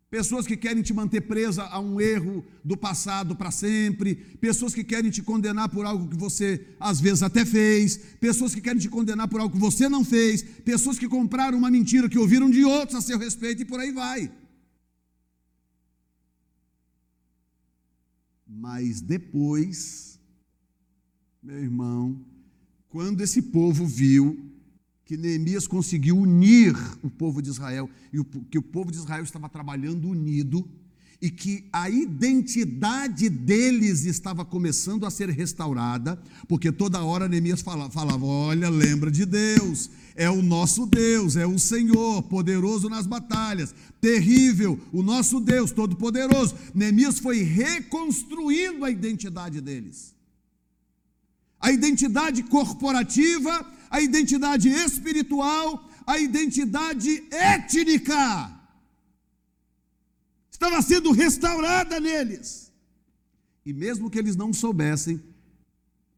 Pessoas 0.08 0.46
que 0.46 0.56
querem 0.56 0.84
te 0.84 0.94
manter 0.94 1.22
presa 1.22 1.64
a 1.64 1.80
um 1.80 2.00
erro 2.00 2.46
do 2.64 2.78
passado 2.78 3.36
para 3.36 3.50
sempre, 3.52 4.16
pessoas 4.40 4.74
que 4.74 4.84
querem 4.84 5.10
te 5.10 5.22
condenar 5.22 5.68
por 5.68 5.84
algo 5.84 6.08
que 6.08 6.16
você 6.16 6.66
às 6.80 7.02
vezes 7.02 7.24
até 7.24 7.44
fez, 7.44 7.98
pessoas 8.22 8.54
que 8.54 8.62
querem 8.62 8.80
te 8.80 8.88
condenar 8.88 9.28
por 9.28 9.42
algo 9.42 9.56
que 9.56 9.60
você 9.60 9.90
não 9.90 10.06
fez, 10.06 10.44
pessoas 10.44 11.00
que 11.00 11.10
compraram 11.10 11.58
uma 11.58 11.72
mentira 11.72 12.08
que 12.08 12.20
ouviram 12.20 12.50
de 12.52 12.64
outros 12.64 12.96
a 13.00 13.02
seu 13.02 13.18
respeito 13.18 13.64
e 13.64 13.66
por 13.66 13.80
aí 13.80 13.92
vai. 13.92 14.32
Mas 18.48 19.02
depois, 19.02 20.20
meu 21.42 21.58
irmão, 21.58 22.24
quando 22.88 23.22
esse 23.22 23.42
povo 23.42 23.86
viu 23.86 24.47
que 25.08 25.16
Neemias 25.16 25.66
conseguiu 25.66 26.18
unir 26.18 26.76
o 27.02 27.10
povo 27.10 27.42
de 27.42 27.50
Israel 27.50 27.90
e 28.12 28.20
o, 28.20 28.26
que 28.26 28.58
o 28.58 28.62
povo 28.62 28.92
de 28.92 28.98
Israel 28.98 29.24
estava 29.24 29.48
trabalhando 29.48 30.10
unido 30.10 30.68
e 31.22 31.32
que 31.32 31.64
a 31.72 31.90
identidade 31.90 33.30
deles 33.30 34.04
estava 34.04 34.44
começando 34.44 35.06
a 35.06 35.10
ser 35.10 35.30
restaurada, 35.30 36.22
porque 36.46 36.74
toda 36.74 37.02
hora 37.02 37.30
Neemias 37.30 37.62
falava, 37.62 37.90
falava: 37.90 38.26
Olha, 38.26 38.70
lembra 38.70 39.10
de 39.10 39.26
Deus, 39.26 39.90
é 40.14 40.30
o 40.30 40.42
nosso 40.42 40.86
Deus, 40.86 41.38
é 41.38 41.48
o 41.48 41.58
Senhor, 41.58 42.22
poderoso 42.24 42.90
nas 42.90 43.08
batalhas, 43.08 43.74
terrível, 44.02 44.78
o 44.92 45.02
nosso 45.02 45.40
Deus, 45.40 45.72
todo-poderoso. 45.72 46.54
Neemias 46.76 47.18
foi 47.18 47.44
reconstruindo 47.44 48.84
a 48.84 48.92
identidade 48.92 49.62
deles, 49.62 50.14
a 51.62 51.72
identidade 51.72 52.44
corporativa 52.44 53.77
a 53.90 54.02
identidade 54.02 54.70
espiritual, 54.70 55.90
a 56.06 56.18
identidade 56.18 57.24
étnica. 57.32 58.52
Estava 60.52 60.82
sendo 60.82 61.12
restaurada 61.12 62.00
neles. 62.00 62.72
E 63.66 63.74
mesmo 63.74 64.10
que 64.10 64.18
eles 64.18 64.36
não 64.36 64.54
soubessem, 64.54 65.22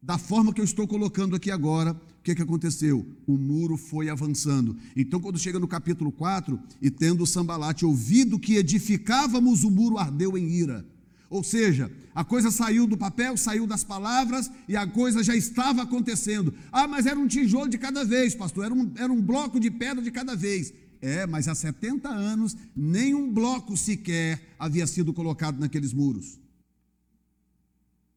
da 0.02 0.16
forma 0.16 0.52
que 0.52 0.60
eu 0.60 0.64
estou 0.64 0.86
colocando 0.86 1.36
aqui 1.36 1.50
agora, 1.50 1.92
o 1.92 2.22
que, 2.22 2.34
que 2.34 2.42
aconteceu? 2.42 3.06
O 3.26 3.36
muro 3.36 3.76
foi 3.76 4.08
avançando. 4.08 4.76
Então, 4.94 5.20
quando 5.20 5.38
chega 5.38 5.58
no 5.58 5.68
capítulo 5.68 6.12
4, 6.12 6.58
e 6.80 6.90
tendo 6.90 7.26
Sambalate 7.26 7.84
ouvido 7.84 8.38
que 8.38 8.56
edificávamos, 8.56 9.64
o 9.64 9.70
muro 9.70 9.98
ardeu 9.98 10.36
em 10.38 10.48
ira. 10.48 10.86
Ou 11.30 11.44
seja, 11.44 11.88
a 12.12 12.24
coisa 12.24 12.50
saiu 12.50 12.88
do 12.88 12.98
papel, 12.98 13.36
saiu 13.36 13.64
das 13.64 13.84
palavras 13.84 14.50
e 14.68 14.76
a 14.76 14.84
coisa 14.84 15.22
já 15.22 15.34
estava 15.36 15.82
acontecendo. 15.82 16.52
Ah, 16.72 16.88
mas 16.88 17.06
era 17.06 17.16
um 17.16 17.28
tijolo 17.28 17.68
de 17.68 17.78
cada 17.78 18.04
vez, 18.04 18.34
pastor, 18.34 18.64
era 18.64 18.74
um, 18.74 18.90
era 18.96 19.12
um 19.12 19.22
bloco 19.22 19.60
de 19.60 19.70
pedra 19.70 20.02
de 20.02 20.10
cada 20.10 20.34
vez. 20.34 20.74
É, 21.00 21.26
mas 21.26 21.46
há 21.46 21.54
70 21.54 22.08
anos, 22.08 22.56
nenhum 22.76 23.32
bloco 23.32 23.76
sequer 23.76 24.54
havia 24.58 24.86
sido 24.88 25.14
colocado 25.14 25.60
naqueles 25.60 25.92
muros. 25.92 26.40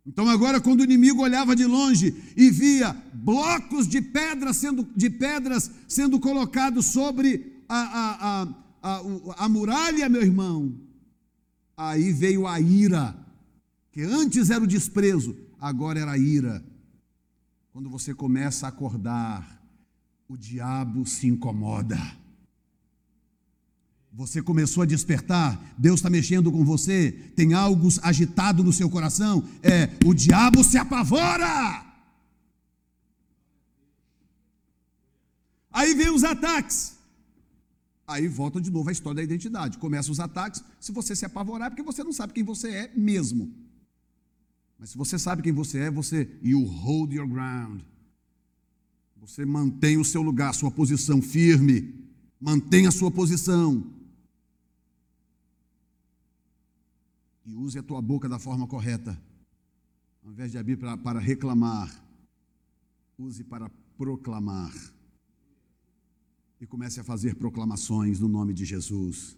Então 0.05 0.27
agora 0.27 0.59
quando 0.59 0.81
o 0.81 0.83
inimigo 0.83 1.21
olhava 1.21 1.55
de 1.55 1.65
longe 1.65 2.15
e 2.35 2.49
via 2.49 2.97
blocos 3.13 3.87
de 3.87 4.01
pedras 4.01 4.57
sendo, 4.57 4.85
de 4.95 5.09
pedras 5.09 5.71
sendo 5.87 6.19
colocados 6.19 6.87
sobre 6.87 7.63
a, 7.69 7.77
a, 7.77 8.41
a, 8.41 8.47
a, 8.81 9.45
a 9.45 9.49
muralha, 9.49 10.09
meu 10.09 10.21
irmão, 10.21 10.73
aí 11.75 12.11
veio 12.11 12.47
a 12.47 12.59
ira, 12.59 13.15
que 13.91 14.01
antes 14.01 14.49
era 14.49 14.63
o 14.63 14.67
desprezo, 14.67 15.35
agora 15.59 15.99
era 15.99 16.11
a 16.11 16.17
ira. 16.17 16.63
Quando 17.71 17.89
você 17.89 18.13
começa 18.13 18.65
a 18.65 18.69
acordar, 18.69 19.61
o 20.27 20.37
diabo 20.37 21.05
se 21.05 21.27
incomoda. 21.27 21.99
Você 24.11 24.43
começou 24.43 24.83
a 24.83 24.85
despertar, 24.85 25.59
Deus 25.75 25.99
está 25.99 26.09
mexendo 26.09 26.51
com 26.51 26.63
você, 26.63 27.11
tem 27.35 27.53
algo 27.53 27.87
agitado 28.03 28.63
no 28.63 28.71
seu 28.71 28.87
coração, 28.89 29.43
é 29.63 29.89
o 30.05 30.13
diabo 30.13 30.63
se 30.63 30.77
apavora. 30.77 31.83
Aí 35.71 35.95
vem 35.95 36.11
os 36.11 36.23
ataques. 36.23 36.92
Aí 38.07 38.27
volta 38.27 38.59
de 38.59 38.69
novo 38.69 38.89
a 38.89 38.91
história 38.91 39.17
da 39.17 39.23
identidade. 39.23 39.77
Começa 39.77 40.11
os 40.11 40.19
ataques. 40.19 40.63
Se 40.79 40.91
você 40.91 41.15
se 41.15 41.25
apavorar, 41.25 41.67
é 41.67 41.69
porque 41.69 41.83
você 41.83 42.03
não 42.03 42.11
sabe 42.11 42.33
quem 42.33 42.43
você 42.43 42.69
é 42.69 42.91
mesmo. 42.95 43.53
Mas 44.77 44.89
se 44.89 44.97
você 44.97 45.17
sabe 45.17 45.41
quem 45.41 45.53
você 45.53 45.79
é, 45.79 45.91
você 45.91 46.29
you 46.41 46.63
hold 46.63 47.13
your 47.13 47.27
ground. 47.27 47.81
Você 49.21 49.45
mantém 49.45 49.97
o 49.97 50.03
seu 50.03 50.21
lugar, 50.21 50.53
sua 50.53 50.69
posição 50.69 51.21
firme. 51.21 51.93
Mantenha 52.39 52.89
a 52.89 52.91
sua 52.91 53.09
posição. 53.09 53.83
e 57.45 57.55
use 57.55 57.77
a 57.77 57.83
tua 57.83 58.01
boca 58.01 58.29
da 58.29 58.39
forma 58.39 58.67
correta. 58.67 59.19
Ao 60.23 60.31
invés 60.31 60.51
de 60.51 60.57
abrir 60.57 60.77
para, 60.77 60.97
para 60.97 61.19
reclamar, 61.19 62.03
use 63.17 63.43
para 63.43 63.69
proclamar. 63.97 64.73
E 66.63 66.65
comece 66.65 66.97
a 67.01 67.03
fazer 67.03 67.35
proclamações 67.35 68.21
no 68.21 68.29
nome 68.29 68.53
de 68.53 68.63
Jesus. 68.63 69.35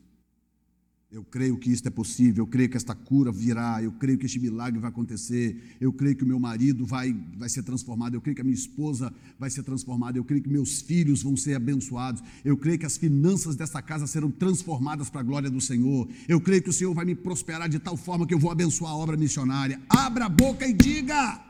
Eu 1.11 1.23
creio 1.23 1.57
que 1.57 1.71
isto 1.71 1.87
é 1.87 1.89
possível, 1.89 2.43
eu 2.43 2.47
creio 2.47 2.69
que 2.69 2.77
esta 2.77 2.93
cura 2.93 3.31
virá, 3.31 3.81
eu 3.81 3.91
creio 3.93 4.15
que 4.15 4.27
este 4.27 4.39
milagre 4.39 4.79
vai 4.79 4.91
acontecer, 4.91 5.75
eu 5.81 5.91
creio 5.91 6.15
que 6.15 6.23
o 6.23 6.27
meu 6.27 6.39
marido 6.39 6.85
vai, 6.85 7.13
vai 7.35 7.49
ser 7.49 7.63
transformado, 7.63 8.13
eu 8.13 8.21
creio 8.21 8.35
que 8.35 8.41
a 8.41 8.43
minha 8.43 8.53
esposa 8.53 9.11
vai 9.39 9.49
ser 9.49 9.63
transformada, 9.63 10.19
eu 10.19 10.23
creio 10.23 10.43
que 10.43 10.49
meus 10.49 10.81
filhos 10.81 11.23
vão 11.23 11.35
ser 11.35 11.55
abençoados, 11.55 12.21
eu 12.43 12.55
creio 12.55 12.77
que 12.77 12.85
as 12.85 12.95
finanças 12.95 13.55
desta 13.55 13.81
casa 13.81 14.05
serão 14.05 14.29
transformadas 14.29 15.09
para 15.09 15.21
a 15.21 15.23
glória 15.23 15.49
do 15.49 15.59
Senhor, 15.59 16.07
eu 16.27 16.39
creio 16.39 16.61
que 16.61 16.69
o 16.69 16.73
Senhor 16.73 16.93
vai 16.93 17.05
me 17.05 17.15
prosperar 17.15 17.67
de 17.67 17.79
tal 17.79 17.97
forma 17.97 18.27
que 18.27 18.35
eu 18.35 18.39
vou 18.39 18.51
abençoar 18.51 18.91
a 18.91 18.97
obra 18.97 19.17
missionária. 19.17 19.81
Abra 19.89 20.25
a 20.25 20.29
boca 20.29 20.67
e 20.67 20.73
diga. 20.73 21.43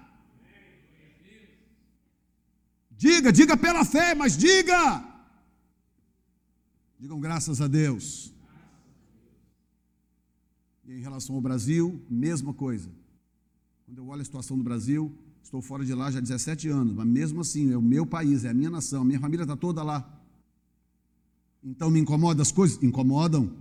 Diga, 2.92 3.30
diga 3.30 3.58
pela 3.58 3.84
fé, 3.84 4.16
mas 4.16 4.38
diga. 4.38 5.15
Digam 7.06 7.20
graças 7.20 7.62
a 7.62 7.68
Deus. 7.68 8.34
E 10.88 10.92
em 10.92 11.02
relação 11.02 11.36
ao 11.36 11.42
Brasil, 11.42 12.02
mesma 12.10 12.52
coisa. 12.52 12.90
Quando 13.86 14.00
eu 14.00 14.08
olho 14.08 14.24
a 14.24 14.26
situação 14.26 14.58
do 14.58 14.64
Brasil, 14.64 15.16
estou 15.44 15.62
fora 15.62 15.86
de 15.86 15.94
lá 15.94 16.10
já 16.10 16.18
há 16.18 16.22
17 16.22 16.68
anos, 16.68 16.96
mas 16.96 17.06
mesmo 17.06 17.42
assim, 17.42 17.72
é 17.72 17.78
o 17.78 17.82
meu 17.82 18.08
país, 18.08 18.44
é 18.44 18.50
a 18.50 18.56
minha 18.56 18.72
nação, 18.72 19.04
a 19.04 19.06
minha 19.06 19.20
família 19.20 19.44
está 19.44 19.56
toda 19.56 19.84
lá. 19.84 20.20
Então 21.64 21.92
me 21.92 22.00
incomoda 22.00 22.42
as 22.42 22.52
coisas? 22.52 22.82
Incomodam. 22.82 23.56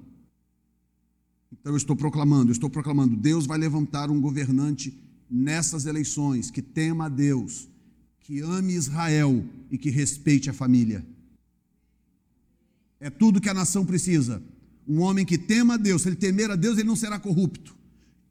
Então 1.52 1.74
eu 1.74 1.76
estou 1.76 1.94
proclamando, 1.94 2.48
eu 2.48 2.54
estou 2.54 2.70
proclamando, 2.70 3.14
Deus 3.14 3.44
vai 3.44 3.58
levantar 3.58 4.10
um 4.10 4.22
governante 4.22 4.98
nessas 5.28 5.84
eleições 5.84 6.50
que 6.50 6.62
tema 6.62 7.04
a 7.04 7.08
Deus, 7.10 7.68
que 8.20 8.40
ame 8.40 8.72
Israel 8.72 9.44
e 9.70 9.76
que 9.76 9.90
respeite 9.90 10.48
a 10.48 10.54
família. 10.54 11.04
É 13.00 13.10
tudo 13.10 13.40
que 13.40 13.48
a 13.48 13.54
nação 13.54 13.84
precisa. 13.84 14.42
Um 14.86 15.00
homem 15.00 15.24
que 15.24 15.38
tema 15.38 15.74
a 15.74 15.76
Deus, 15.76 16.02
se 16.02 16.08
ele 16.08 16.16
temer 16.16 16.50
a 16.50 16.56
Deus, 16.56 16.78
ele 16.78 16.88
não 16.88 16.96
será 16.96 17.18
corrupto. 17.18 17.76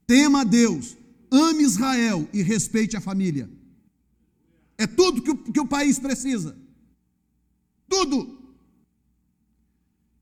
Tema 0.05 0.41
a 0.41 0.43
Deus, 0.43 0.95
ame 1.31 1.63
Israel 1.63 2.27
e 2.33 2.41
respeite 2.41 2.95
a 2.95 3.01
família. 3.01 3.49
É 4.77 4.85
tudo 4.85 5.21
que 5.21 5.31
o, 5.31 5.37
que 5.37 5.59
o 5.59 5.67
país 5.67 5.99
precisa. 5.99 6.57
Tudo. 7.87 8.39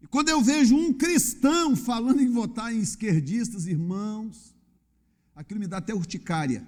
E 0.01 0.07
quando 0.07 0.29
eu 0.29 0.41
vejo 0.41 0.75
um 0.75 0.93
cristão 0.93 1.75
falando 1.75 2.21
em 2.21 2.29
votar 2.29 2.73
em 2.73 2.79
esquerdistas, 2.79 3.67
irmãos, 3.67 4.55
aquilo 5.35 5.59
me 5.59 5.67
dá 5.67 5.77
até 5.77 5.93
urticária. 5.93 6.67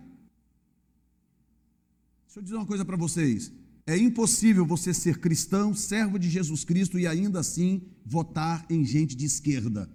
Deixa 2.25 2.39
eu 2.39 2.43
dizer 2.43 2.55
uma 2.55 2.65
coisa 2.65 2.83
para 2.83 2.97
vocês. 2.97 3.51
É 3.85 3.97
impossível 3.97 4.65
você 4.65 4.93
ser 4.93 5.19
cristão, 5.19 5.73
servo 5.73 6.17
de 6.17 6.29
Jesus 6.29 6.63
Cristo 6.63 6.97
e 6.97 7.05
ainda 7.05 7.39
assim 7.39 7.81
votar 8.05 8.65
em 8.69 8.85
gente 8.85 9.15
de 9.15 9.25
esquerda. 9.25 9.89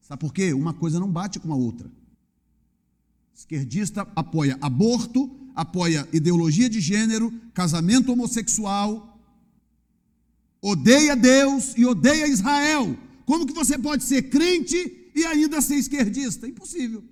Sabe 0.00 0.20
por 0.20 0.34
quê? 0.34 0.52
Uma 0.52 0.74
coisa 0.74 0.98
não 0.98 1.10
bate 1.10 1.38
com 1.38 1.52
a 1.52 1.56
outra. 1.56 1.90
Esquerdista 3.32 4.02
apoia 4.16 4.58
aborto, 4.60 5.30
apoia 5.54 6.08
ideologia 6.12 6.68
de 6.68 6.80
gênero, 6.80 7.32
casamento 7.54 8.12
homossexual, 8.12 9.20
odeia 10.60 11.14
Deus 11.14 11.74
e 11.76 11.84
odeia 11.84 12.26
Israel. 12.26 12.98
Como 13.24 13.46
que 13.46 13.52
você 13.52 13.78
pode 13.78 14.02
ser 14.02 14.22
crente 14.30 15.10
e 15.14 15.24
ainda 15.24 15.60
ser 15.60 15.76
esquerdista? 15.76 16.48
Impossível. 16.48 17.04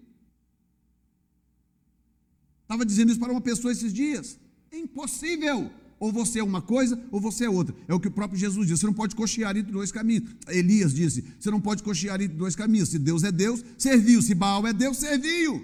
Estava 2.62 2.84
dizendo 2.84 3.10
isso 3.10 3.20
para 3.20 3.32
uma 3.32 3.40
pessoa 3.40 3.72
esses 3.72 3.92
dias. 3.92 4.38
Impossível. 4.72 5.70
Ou 6.00 6.10
você 6.10 6.38
é 6.38 6.42
uma 6.42 6.62
coisa, 6.62 6.98
ou 7.12 7.20
você 7.20 7.44
é 7.44 7.50
outra. 7.50 7.76
É 7.86 7.92
o 7.92 8.00
que 8.00 8.08
o 8.08 8.10
próprio 8.10 8.40
Jesus 8.40 8.66
disse. 8.66 8.80
Você 8.80 8.86
não 8.86 8.94
pode 8.94 9.14
cochear 9.14 9.54
entre 9.54 9.70
dois 9.70 9.92
caminhos. 9.92 10.30
Elias 10.48 10.94
disse: 10.94 11.22
você 11.38 11.50
não 11.50 11.60
pode 11.60 11.82
cochear 11.82 12.18
entre 12.22 12.34
dois 12.38 12.56
caminhos. 12.56 12.88
Se 12.88 12.98
Deus 12.98 13.22
é 13.22 13.30
Deus, 13.30 13.62
serviu. 13.76 14.22
Se 14.22 14.34
Baal 14.34 14.66
é 14.66 14.72
Deus, 14.72 14.96
serviu. 14.96 15.62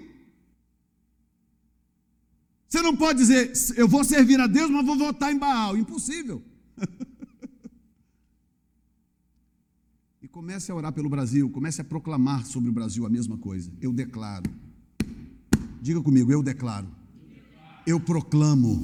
Você 2.69 2.83
não 2.83 2.95
pode 2.95 3.17
dizer, 3.17 3.51
eu 3.75 3.87
vou 3.87 4.03
servir 4.03 4.39
a 4.39 4.45
Deus, 4.45 4.69
mas 4.69 4.85
vou 4.85 4.95
votar 4.95 5.33
em 5.33 5.39
Baal. 5.39 5.75
Impossível. 5.75 6.43
e 10.21 10.27
comece 10.27 10.71
a 10.71 10.75
orar 10.75 10.93
pelo 10.93 11.09
Brasil, 11.09 11.49
comece 11.49 11.81
a 11.81 11.83
proclamar 11.83 12.45
sobre 12.45 12.69
o 12.69 12.73
Brasil 12.73 13.07
a 13.07 13.09
mesma 13.09 13.39
coisa. 13.39 13.71
Eu 13.81 13.91
declaro. 13.91 14.47
Diga 15.81 15.99
comigo, 15.99 16.31
eu 16.31 16.43
declaro. 16.43 16.87
Eu 17.87 17.99
proclamo 17.99 18.79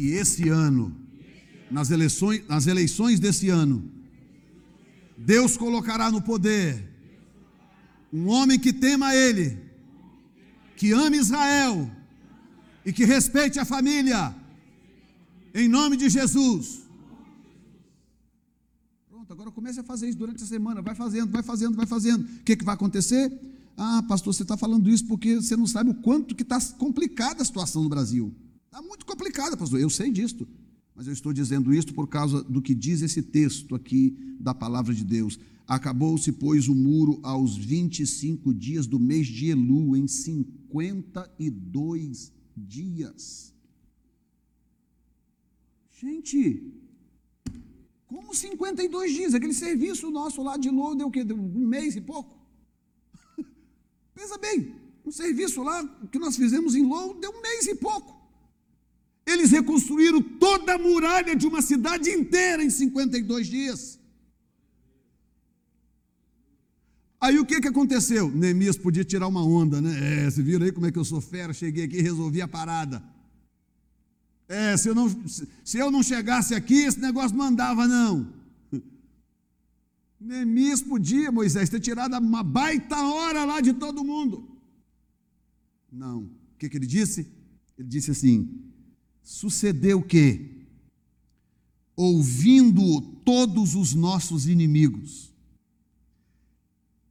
que 0.00 0.12
esse 0.12 0.48
ano, 0.48 0.96
nas 1.70 1.90
eleições, 1.90 2.42
nas 2.48 2.66
eleições 2.66 3.20
desse 3.20 3.50
ano, 3.50 3.86
Deus 5.14 5.58
colocará 5.58 6.10
no 6.10 6.22
poder 6.22 6.88
um 8.10 8.26
homem 8.28 8.58
que 8.58 8.72
tema 8.72 9.14
Ele, 9.14 9.58
que 10.74 10.90
ame 10.92 11.18
Israel 11.18 11.90
e 12.82 12.94
que 12.94 13.04
respeite 13.04 13.58
a 13.58 13.66
família, 13.66 14.34
em 15.54 15.68
nome 15.68 15.98
de 15.98 16.08
Jesus. 16.08 16.80
Pronto, 19.10 19.30
agora 19.34 19.50
comece 19.50 19.80
a 19.80 19.84
fazer 19.84 20.08
isso 20.08 20.16
durante 20.16 20.42
a 20.42 20.46
semana, 20.46 20.80
vai 20.80 20.94
fazendo, 20.94 21.30
vai 21.30 21.42
fazendo, 21.42 21.76
vai 21.76 21.84
fazendo. 21.84 22.24
O 22.24 22.42
que, 22.42 22.56
que 22.56 22.64
vai 22.64 22.74
acontecer? 22.74 23.30
Ah, 23.76 24.02
pastor, 24.08 24.32
você 24.32 24.44
está 24.44 24.56
falando 24.56 24.88
isso 24.88 25.06
porque 25.06 25.36
você 25.36 25.58
não 25.58 25.66
sabe 25.66 25.90
o 25.90 25.94
quanto 25.94 26.34
que 26.34 26.42
está 26.42 26.58
complicada 26.78 27.42
a 27.42 27.44
situação 27.44 27.82
no 27.82 27.90
Brasil. 27.90 28.34
Está 28.70 28.80
muito 28.80 29.04
complicada, 29.04 29.56
pastor. 29.56 29.80
Eu 29.80 29.90
sei 29.90 30.12
disto. 30.12 30.46
Mas 30.94 31.08
eu 31.08 31.12
estou 31.12 31.32
dizendo 31.32 31.74
isto 31.74 31.92
por 31.92 32.06
causa 32.06 32.40
do 32.44 32.62
que 32.62 32.72
diz 32.72 33.02
esse 33.02 33.20
texto 33.20 33.74
aqui 33.74 34.16
da 34.38 34.54
palavra 34.54 34.94
de 34.94 35.02
Deus. 35.02 35.40
Acabou-se, 35.66 36.30
pois, 36.30 36.68
o 36.68 36.74
muro 36.74 37.18
aos 37.24 37.56
25 37.56 38.54
dias 38.54 38.86
do 38.86 39.00
mês 39.00 39.26
de 39.26 39.50
Elu, 39.50 39.96
em 39.96 40.06
52 40.06 42.32
dias. 42.56 43.52
Gente, 46.00 46.72
como 48.06 48.32
52 48.32 49.12
dias? 49.12 49.34
Aquele 49.34 49.54
serviço 49.54 50.12
nosso 50.12 50.44
lá 50.44 50.56
de 50.56 50.68
Elu 50.68 50.94
deu 50.94 51.08
o 51.08 51.10
quê? 51.10 51.24
Deu 51.24 51.36
um 51.36 51.66
mês 51.66 51.96
e 51.96 52.00
pouco? 52.00 52.38
Pensa 54.14 54.38
bem, 54.38 54.76
um 55.04 55.10
serviço 55.10 55.60
lá 55.64 55.84
que 56.12 56.20
nós 56.20 56.36
fizemos 56.36 56.76
em 56.76 56.86
Lou 56.86 57.18
deu 57.18 57.32
um 57.32 57.42
mês 57.42 57.66
e 57.66 57.74
pouco. 57.74 58.19
Eles 59.30 59.50
reconstruíram 59.50 60.20
toda 60.20 60.74
a 60.74 60.78
muralha 60.78 61.34
de 61.36 61.46
uma 61.46 61.62
cidade 61.62 62.10
inteira 62.10 62.62
em 62.62 62.70
52 62.70 63.46
dias. 63.46 64.00
Aí 67.20 67.38
o 67.38 67.44
que, 67.44 67.60
que 67.60 67.68
aconteceu? 67.68 68.30
Neemias 68.30 68.78
podia 68.78 69.04
tirar 69.04 69.28
uma 69.28 69.44
onda, 69.44 69.80
né? 69.80 70.24
É, 70.24 70.30
você 70.30 70.42
viram 70.42 70.64
aí 70.64 70.72
como 70.72 70.86
é 70.86 70.92
que 70.92 70.98
eu 70.98 71.04
sou 71.04 71.20
fera? 71.20 71.52
Cheguei 71.52 71.84
aqui 71.84 71.98
e 71.98 72.02
resolvi 72.02 72.40
a 72.40 72.48
parada. 72.48 73.02
É, 74.48 74.76
se 74.76 74.88
eu, 74.88 74.94
não, 74.94 75.08
se 75.28 75.78
eu 75.78 75.90
não 75.90 76.02
chegasse 76.02 76.54
aqui, 76.54 76.78
esse 76.78 76.98
negócio 76.98 77.36
não 77.36 77.44
andava, 77.44 77.86
não. 77.86 78.32
Neemias 80.18 80.82
podia, 80.82 81.30
Moisés, 81.30 81.68
ter 81.68 81.78
tirado 81.78 82.16
uma 82.18 82.42
baita 82.42 82.96
hora 82.96 83.44
lá 83.44 83.60
de 83.60 83.74
todo 83.74 84.02
mundo. 84.02 84.58
Não. 85.92 86.22
O 86.22 86.58
que, 86.58 86.68
que 86.70 86.76
ele 86.78 86.86
disse? 86.86 87.30
Ele 87.78 87.86
disse 87.86 88.10
assim: 88.10 88.69
sucedeu 89.22 90.02
que, 90.02 90.66
ouvindo 91.96 93.00
todos 93.24 93.74
os 93.74 93.94
nossos 93.94 94.46
inimigos, 94.46 95.32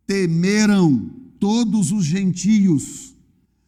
temeram 0.06 1.10
todos 1.40 1.92
os 1.92 2.04
gentios, 2.04 3.14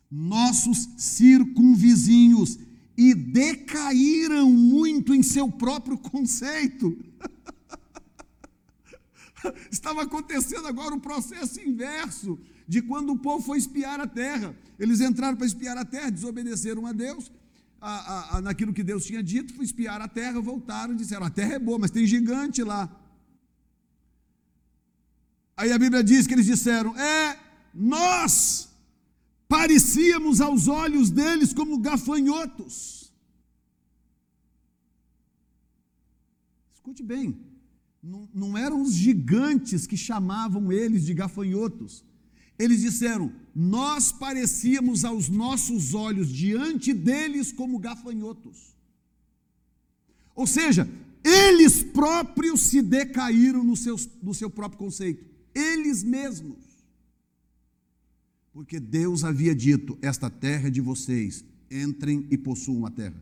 nossos 0.10 0.90
circunvizinhos, 0.98 2.58
e 2.98 3.14
decaíram 3.16 4.52
muito 4.52 5.14
em 5.14 5.24
seu 5.24 5.50
próprio 5.50 5.98
conceito. 5.98 6.98
Estava 9.72 10.04
acontecendo 10.04 10.68
agora 10.68 10.94
o 10.94 11.00
processo 11.00 11.60
inverso 11.62 12.38
de 12.68 12.82
quando 12.82 13.12
o 13.14 13.18
povo 13.18 13.44
foi 13.44 13.58
espiar 13.58 14.00
a 14.00 14.08
terra. 14.08 14.56
Eles 14.78 15.02
entraram 15.02 15.36
para 15.36 15.48
espiar 15.48 15.78
a 15.78 15.86
terra, 15.86 16.10
desobedeceram 16.10 16.86
a 16.86 16.92
Deus, 16.92 17.32
a, 17.82 18.38
a, 18.38 18.42
naquilo 18.42 18.74
que 18.74 18.84
Deus 18.84 19.06
tinha 19.06 19.24
dito, 19.24 19.56
foi 19.56 19.66
espiar 19.66 20.00
a 20.02 20.08
terra, 20.08 20.40
voltaram 20.40 20.94
e 20.94 20.98
disseram: 20.98 21.26
a 21.26 21.30
terra 21.32 21.54
é 21.56 21.60
boa, 21.60 21.80
mas 21.80 21.90
tem 21.90 22.06
gigante 22.06 22.64
lá. 22.64 22.90
Aí 25.58 25.72
a 25.72 25.80
Bíblia 25.80 26.04
diz 26.04 26.28
que 26.28 26.34
eles 26.34 26.46
disseram: 26.46 26.96
É, 26.98 27.40
nós 27.74 28.70
parecíamos 29.48 30.40
aos 30.40 30.68
olhos 30.68 31.10
deles 31.10 31.54
como 31.54 31.80
gafanhotos. 31.80 33.12
Escute 36.76 37.04
bem, 37.04 37.40
não, 38.02 38.30
não 38.34 38.58
eram 38.58 38.82
os 38.82 38.94
gigantes 38.94 39.88
que 39.88 39.98
chamavam 39.98 40.72
eles 40.72 41.04
de 41.04 41.14
gafanhotos. 41.14 42.04
Eles 42.58 42.82
disseram: 42.82 43.32
Nós 43.56 44.12
parecíamos 44.12 45.04
aos 45.04 45.30
nossos 45.30 45.94
olhos 45.94 46.30
diante 46.30 46.94
deles 46.94 47.52
como 47.52 47.80
gafanhotos. 47.80 48.76
Ou 50.36 50.48
seja, 50.48 50.90
eles 51.24 51.84
próprios 51.84 52.62
se 52.62 52.82
decaíram 52.82 53.64
no 53.64 53.76
seu, 53.76 53.96
no 54.22 54.34
seu 54.34 54.50
próprio 54.50 54.80
conceito 54.80 55.32
eles 55.54 56.04
mesmos. 56.04 56.60
Porque 58.54 58.80
Deus 58.80 59.24
havia 59.24 59.56
dito: 59.56 59.98
esta 60.02 60.30
terra 60.30 60.68
é 60.68 60.72
de 60.72 60.82
vocês, 60.82 61.44
entrem 61.70 62.28
e 62.30 62.38
possuam 62.38 62.86
a 62.86 62.92
terra. 62.92 63.22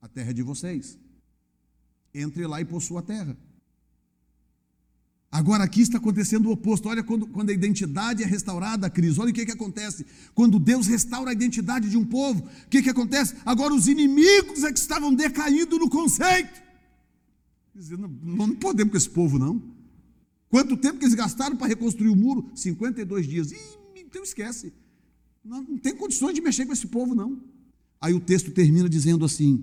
A 0.00 0.08
terra 0.08 0.30
é 0.30 0.34
de 0.34 0.42
vocês. 0.42 0.98
Entre 2.14 2.46
lá 2.46 2.60
e 2.60 2.64
possuam 2.64 2.98
a 2.98 3.02
terra. 3.02 3.36
Agora 5.36 5.64
aqui 5.64 5.82
está 5.82 5.98
acontecendo 5.98 6.46
o 6.46 6.52
oposto. 6.52 6.88
Olha 6.88 7.02
quando, 7.02 7.26
quando 7.26 7.50
a 7.50 7.52
identidade 7.52 8.22
é 8.22 8.26
restaurada, 8.26 8.88
Cris. 8.88 9.18
Olha 9.18 9.30
o 9.30 9.34
que, 9.34 9.44
que 9.44 9.52
acontece. 9.52 10.06
Quando 10.34 10.58
Deus 10.58 10.86
restaura 10.86 11.28
a 11.28 11.32
identidade 11.34 11.90
de 11.90 11.98
um 11.98 12.06
povo, 12.06 12.40
o 12.40 12.68
que, 12.70 12.82
que 12.82 12.88
acontece? 12.88 13.34
Agora 13.44 13.74
os 13.74 13.86
inimigos 13.86 14.64
é 14.64 14.72
que 14.72 14.78
estavam 14.78 15.14
decaindo 15.14 15.78
no 15.78 15.90
conceito. 15.90 16.62
Dizendo, 17.74 18.08
não, 18.22 18.46
não 18.46 18.56
podemos 18.56 18.92
com 18.92 18.96
esse 18.96 19.10
povo, 19.10 19.38
não. 19.38 19.62
Quanto 20.48 20.74
tempo 20.74 20.98
que 20.98 21.04
eles 21.04 21.14
gastaram 21.14 21.54
para 21.54 21.66
reconstruir 21.66 22.08
o 22.08 22.16
muro? 22.16 22.50
52 22.54 23.26
dias. 23.26 23.52
Ih, 23.52 23.58
então 23.94 24.22
esquece. 24.22 24.72
Não, 25.44 25.62
não 25.62 25.76
tem 25.76 25.94
condições 25.94 26.34
de 26.34 26.40
mexer 26.40 26.64
com 26.64 26.72
esse 26.72 26.86
povo, 26.86 27.14
não. 27.14 27.38
Aí 28.00 28.14
o 28.14 28.20
texto 28.20 28.50
termina 28.52 28.88
dizendo 28.88 29.22
assim: 29.22 29.62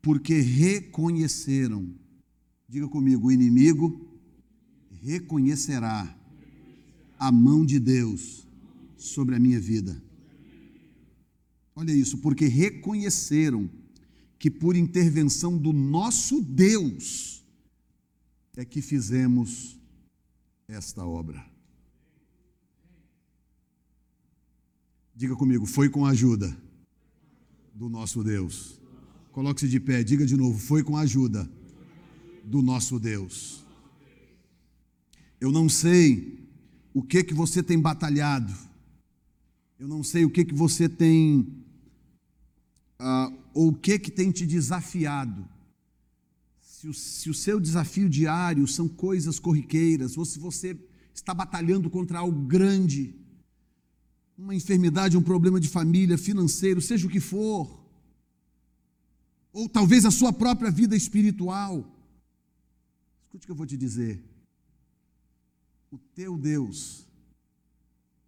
porque 0.00 0.34
reconheceram, 0.34 1.92
diga 2.68 2.86
comigo, 2.86 3.26
o 3.26 3.32
inimigo 3.32 4.07
reconhecerá 5.02 6.16
a 7.18 7.32
mão 7.32 7.64
de 7.64 7.78
Deus 7.78 8.46
sobre 8.96 9.34
a 9.34 9.38
minha 9.38 9.60
vida. 9.60 10.00
Olha 11.74 11.92
isso, 11.92 12.18
porque 12.18 12.46
reconheceram 12.46 13.70
que 14.38 14.50
por 14.50 14.76
intervenção 14.76 15.56
do 15.56 15.72
nosso 15.72 16.40
Deus 16.40 17.44
é 18.56 18.64
que 18.64 18.82
fizemos 18.82 19.78
esta 20.66 21.04
obra. 21.04 21.44
Diga 25.14 25.34
comigo, 25.34 25.66
foi 25.66 25.88
com 25.88 26.04
a 26.04 26.10
ajuda 26.10 26.56
do 27.74 27.88
nosso 27.88 28.22
Deus. 28.22 28.80
Coloque-se 29.32 29.68
de 29.68 29.78
pé, 29.78 30.02
diga 30.02 30.26
de 30.26 30.36
novo, 30.36 30.58
foi 30.58 30.82
com 30.82 30.96
a 30.96 31.02
ajuda 31.02 31.48
do 32.44 32.62
nosso 32.62 32.98
Deus. 32.98 33.64
Eu 35.40 35.52
não 35.52 35.68
sei 35.68 36.48
o 36.92 37.02
que 37.02 37.22
que 37.22 37.34
você 37.34 37.62
tem 37.62 37.80
batalhado. 37.80 38.52
Eu 39.78 39.86
não 39.86 40.02
sei 40.02 40.24
o 40.24 40.30
que 40.30 40.44
que 40.44 40.54
você 40.54 40.88
tem 40.88 41.40
uh, 43.00 43.38
ou 43.54 43.68
o 43.68 43.74
que 43.74 43.98
que 43.98 44.10
tem 44.10 44.30
te 44.30 44.44
desafiado 44.46 45.48
se 46.78 46.86
o, 46.86 46.94
se 46.94 47.28
o 47.28 47.34
seu 47.34 47.58
desafio 47.58 48.08
diário 48.08 48.64
são 48.68 48.86
coisas 48.86 49.40
corriqueiras, 49.40 50.16
ou 50.16 50.24
se 50.24 50.38
você 50.38 50.78
está 51.12 51.34
batalhando 51.34 51.90
contra 51.90 52.20
algo 52.20 52.42
grande, 52.42 53.16
uma 54.36 54.54
enfermidade, 54.54 55.16
um 55.16 55.22
problema 55.22 55.58
de 55.58 55.68
família, 55.68 56.16
financeiro, 56.16 56.80
seja 56.80 57.08
o 57.08 57.10
que 57.10 57.18
for, 57.18 57.84
ou 59.52 59.68
talvez 59.68 60.04
a 60.04 60.10
sua 60.12 60.32
própria 60.32 60.70
vida 60.70 60.94
espiritual, 60.94 61.84
escute 63.24 63.44
o 63.44 63.46
que 63.46 63.50
eu 63.50 63.56
vou 63.56 63.66
te 63.66 63.76
dizer. 63.76 64.22
O 65.90 65.98
teu 65.98 66.36
Deus, 66.36 67.06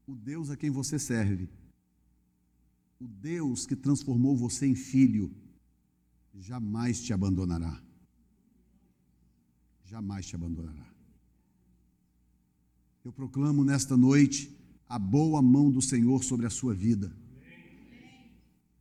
o 0.06 0.14
Deus 0.14 0.50
a 0.50 0.56
quem 0.56 0.70
você 0.70 0.98
serve, 0.98 1.48
o 2.98 3.06
Deus 3.06 3.66
que 3.66 3.76
transformou 3.76 4.36
você 4.36 4.66
em 4.66 4.74
filho, 4.74 5.34
jamais 6.34 7.00
te 7.00 7.12
abandonará 7.12 7.82
jamais 9.90 10.24
te 10.24 10.36
abandonará. 10.36 10.86
Eu 13.04 13.12
proclamo 13.12 13.64
nesta 13.64 13.96
noite 13.96 14.56
a 14.88 15.00
boa 15.00 15.42
mão 15.42 15.68
do 15.68 15.82
Senhor 15.82 16.22
sobre 16.22 16.46
a 16.46 16.50
sua 16.50 16.72
vida. 16.72 17.12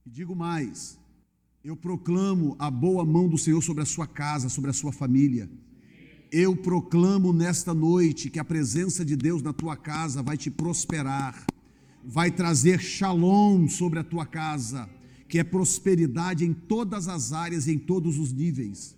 E 0.06 0.10
digo 0.10 0.36
mais, 0.36 1.00
eu 1.64 1.76
proclamo 1.76 2.56
a 2.60 2.70
boa 2.70 3.04
mão 3.04 3.28
do 3.28 3.40
Senhor 3.40 3.62
sobre 3.64 3.82
a 3.82 3.88
sua 3.88 4.06
casa, 4.06 4.50
sobre 4.50 4.70
a 4.70 4.74
sua 4.74 4.92
família. 4.92 5.50
Eu 6.32 6.56
proclamo 6.56 7.34
nesta 7.34 7.74
noite 7.74 8.30
que 8.30 8.38
a 8.38 8.44
presença 8.44 9.04
de 9.04 9.16
Deus 9.16 9.42
na 9.42 9.52
tua 9.52 9.76
casa 9.76 10.22
vai 10.22 10.38
te 10.38 10.52
prosperar, 10.52 11.44
vai 12.06 12.30
trazer 12.30 12.80
shalom 12.80 13.68
sobre 13.68 13.98
a 13.98 14.04
tua 14.04 14.28
casa, 14.28 14.88
que 15.28 15.40
é 15.40 15.44
prosperidade 15.44 16.46
em 16.46 16.54
todas 16.54 17.08
as 17.08 17.34
áreas 17.34 17.66
e 17.66 17.72
em 17.72 17.80
todos 17.80 18.20
os 18.20 18.32
níveis. 18.32 18.96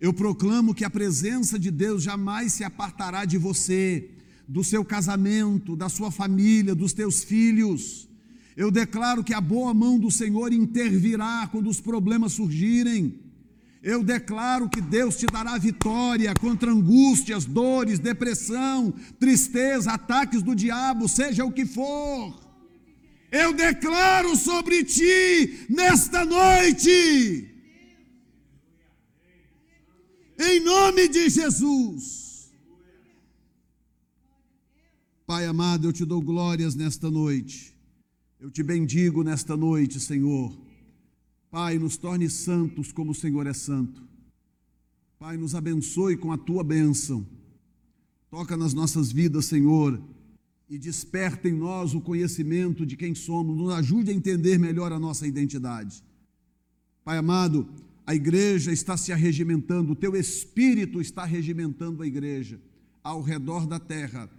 Eu 0.00 0.12
proclamo 0.12 0.72
que 0.72 0.84
a 0.84 0.90
presença 0.90 1.58
de 1.58 1.68
Deus 1.68 2.04
jamais 2.04 2.52
se 2.52 2.62
apartará 2.62 3.24
de 3.24 3.38
você, 3.38 4.10
do 4.46 4.62
seu 4.62 4.84
casamento, 4.84 5.74
da 5.74 5.88
sua 5.88 6.12
família, 6.12 6.76
dos 6.76 6.92
teus 6.92 7.24
filhos. 7.24 8.08
Eu 8.56 8.70
declaro 8.70 9.24
que 9.24 9.34
a 9.34 9.40
boa 9.40 9.74
mão 9.74 9.98
do 9.98 10.12
Senhor 10.12 10.52
intervirá 10.52 11.48
quando 11.50 11.68
os 11.68 11.80
problemas 11.80 12.34
surgirem. 12.34 13.18
Eu 13.82 14.02
declaro 14.04 14.68
que 14.68 14.80
Deus 14.80 15.16
te 15.16 15.26
dará 15.26 15.58
vitória 15.58 16.32
contra 16.34 16.70
angústias, 16.70 17.44
dores, 17.44 17.98
depressão, 17.98 18.92
tristeza, 19.18 19.92
ataques 19.92 20.42
do 20.42 20.54
diabo, 20.54 21.08
seja 21.08 21.44
o 21.44 21.52
que 21.52 21.66
for. 21.66 22.40
Eu 23.30 23.52
declaro 23.52 24.36
sobre 24.36 24.84
ti 24.84 25.66
nesta 25.68 26.24
noite 26.24 27.48
em 30.38 30.60
nome 30.60 31.08
de 31.08 31.28
Jesus. 31.28 32.52
Pai 35.26 35.46
amado, 35.46 35.88
eu 35.88 35.92
te 35.92 36.04
dou 36.04 36.20
glórias 36.20 36.74
nesta 36.74 37.10
noite. 37.10 37.74
Eu 38.40 38.50
te 38.50 38.62
bendigo 38.62 39.22
nesta 39.22 39.56
noite, 39.56 40.00
Senhor. 40.00 40.52
Pai, 41.52 41.78
nos 41.78 41.98
torne 41.98 42.30
santos 42.30 42.92
como 42.92 43.10
o 43.10 43.14
Senhor 43.14 43.46
é 43.46 43.52
santo. 43.52 44.02
Pai, 45.18 45.36
nos 45.36 45.54
abençoe 45.54 46.16
com 46.16 46.32
a 46.32 46.38
tua 46.38 46.64
bênção. 46.64 47.26
Toca 48.30 48.56
nas 48.56 48.72
nossas 48.72 49.12
vidas, 49.12 49.44
Senhor, 49.44 50.02
e 50.66 50.78
desperta 50.78 51.50
em 51.50 51.52
nós 51.52 51.92
o 51.92 52.00
conhecimento 52.00 52.86
de 52.86 52.96
quem 52.96 53.14
somos. 53.14 53.54
Nos 53.54 53.70
ajude 53.74 54.10
a 54.10 54.14
entender 54.14 54.56
melhor 54.56 54.92
a 54.92 54.98
nossa 54.98 55.26
identidade. 55.26 56.02
Pai 57.04 57.18
amado, 57.18 57.68
a 58.06 58.14
igreja 58.14 58.72
está 58.72 58.96
se 58.96 59.12
arregimentando, 59.12 59.92
o 59.92 59.96
teu 59.96 60.16
espírito 60.16 61.02
está 61.02 61.26
regimentando 61.26 62.02
a 62.02 62.06
igreja 62.06 62.58
ao 63.04 63.20
redor 63.20 63.66
da 63.66 63.78
terra 63.78 64.30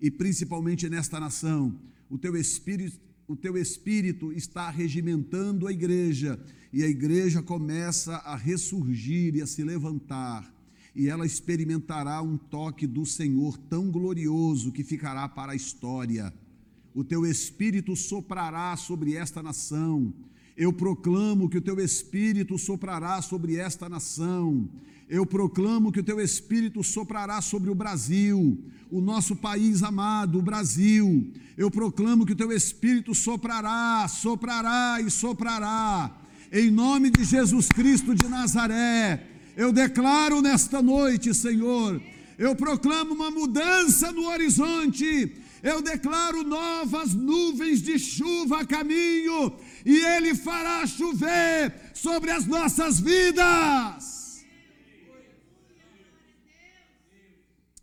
e 0.00 0.08
principalmente 0.08 0.88
nesta 0.88 1.18
nação. 1.18 1.80
O 2.08 2.16
teu 2.16 2.36
espírito, 2.36 3.00
o 3.26 3.34
teu 3.34 3.58
espírito 3.58 4.32
está 4.32 4.70
regimentando 4.70 5.66
a 5.66 5.72
igreja 5.72 6.40
e 6.72 6.82
a 6.82 6.88
igreja 6.88 7.42
começa 7.42 8.16
a 8.16 8.36
ressurgir 8.36 9.36
e 9.36 9.42
a 9.42 9.46
se 9.46 9.62
levantar. 9.62 10.52
E 10.94 11.08
ela 11.08 11.26
experimentará 11.26 12.20
um 12.22 12.36
toque 12.36 12.86
do 12.86 13.06
Senhor 13.06 13.56
tão 13.56 13.90
glorioso 13.90 14.72
que 14.72 14.82
ficará 14.82 15.28
para 15.28 15.52
a 15.52 15.56
história. 15.56 16.32
O 16.94 17.04
teu 17.04 17.24
espírito 17.24 17.94
soprará 17.94 18.76
sobre 18.76 19.14
esta 19.14 19.42
nação, 19.42 20.12
eu 20.60 20.74
proclamo 20.74 21.48
que 21.48 21.56
o 21.56 21.62
teu 21.62 21.80
espírito 21.80 22.58
soprará 22.58 23.22
sobre 23.22 23.56
esta 23.56 23.88
nação. 23.88 24.68
Eu 25.08 25.24
proclamo 25.24 25.90
que 25.90 26.00
o 26.00 26.04
teu 26.04 26.20
espírito 26.20 26.84
soprará 26.84 27.40
sobre 27.40 27.70
o 27.70 27.74
Brasil, 27.74 28.62
o 28.90 29.00
nosso 29.00 29.34
país 29.34 29.82
amado, 29.82 30.38
o 30.38 30.42
Brasil. 30.42 31.32
Eu 31.56 31.70
proclamo 31.70 32.26
que 32.26 32.34
o 32.34 32.36
teu 32.36 32.52
espírito 32.52 33.14
soprará, 33.14 34.06
soprará 34.06 35.00
e 35.00 35.10
soprará. 35.10 36.14
Em 36.52 36.68
nome 36.68 37.10
de 37.10 37.24
Jesus 37.24 37.68
Cristo 37.68 38.12
de 38.12 38.26
Nazaré, 38.26 39.24
eu 39.56 39.72
declaro 39.72 40.42
nesta 40.42 40.82
noite, 40.82 41.32
Senhor, 41.32 42.02
eu 42.36 42.56
proclamo 42.56 43.14
uma 43.14 43.30
mudança 43.30 44.10
no 44.10 44.26
horizonte. 44.26 45.36
Eu 45.62 45.82
declaro 45.82 46.42
novas 46.42 47.14
nuvens 47.14 47.82
de 47.82 47.98
chuva 47.98 48.62
a 48.62 48.66
caminho, 48.66 49.52
e 49.84 49.98
Ele 49.98 50.34
fará 50.34 50.86
chover 50.86 51.72
sobre 51.94 52.30
as 52.30 52.46
nossas 52.46 52.98
vidas. 52.98 54.42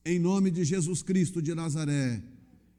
Em 0.03 0.17
nome 0.19 0.49
de 0.49 0.63
Jesus 0.63 1.01
Cristo 1.03 1.41
de 1.41 1.53
Nazaré, 1.53 2.21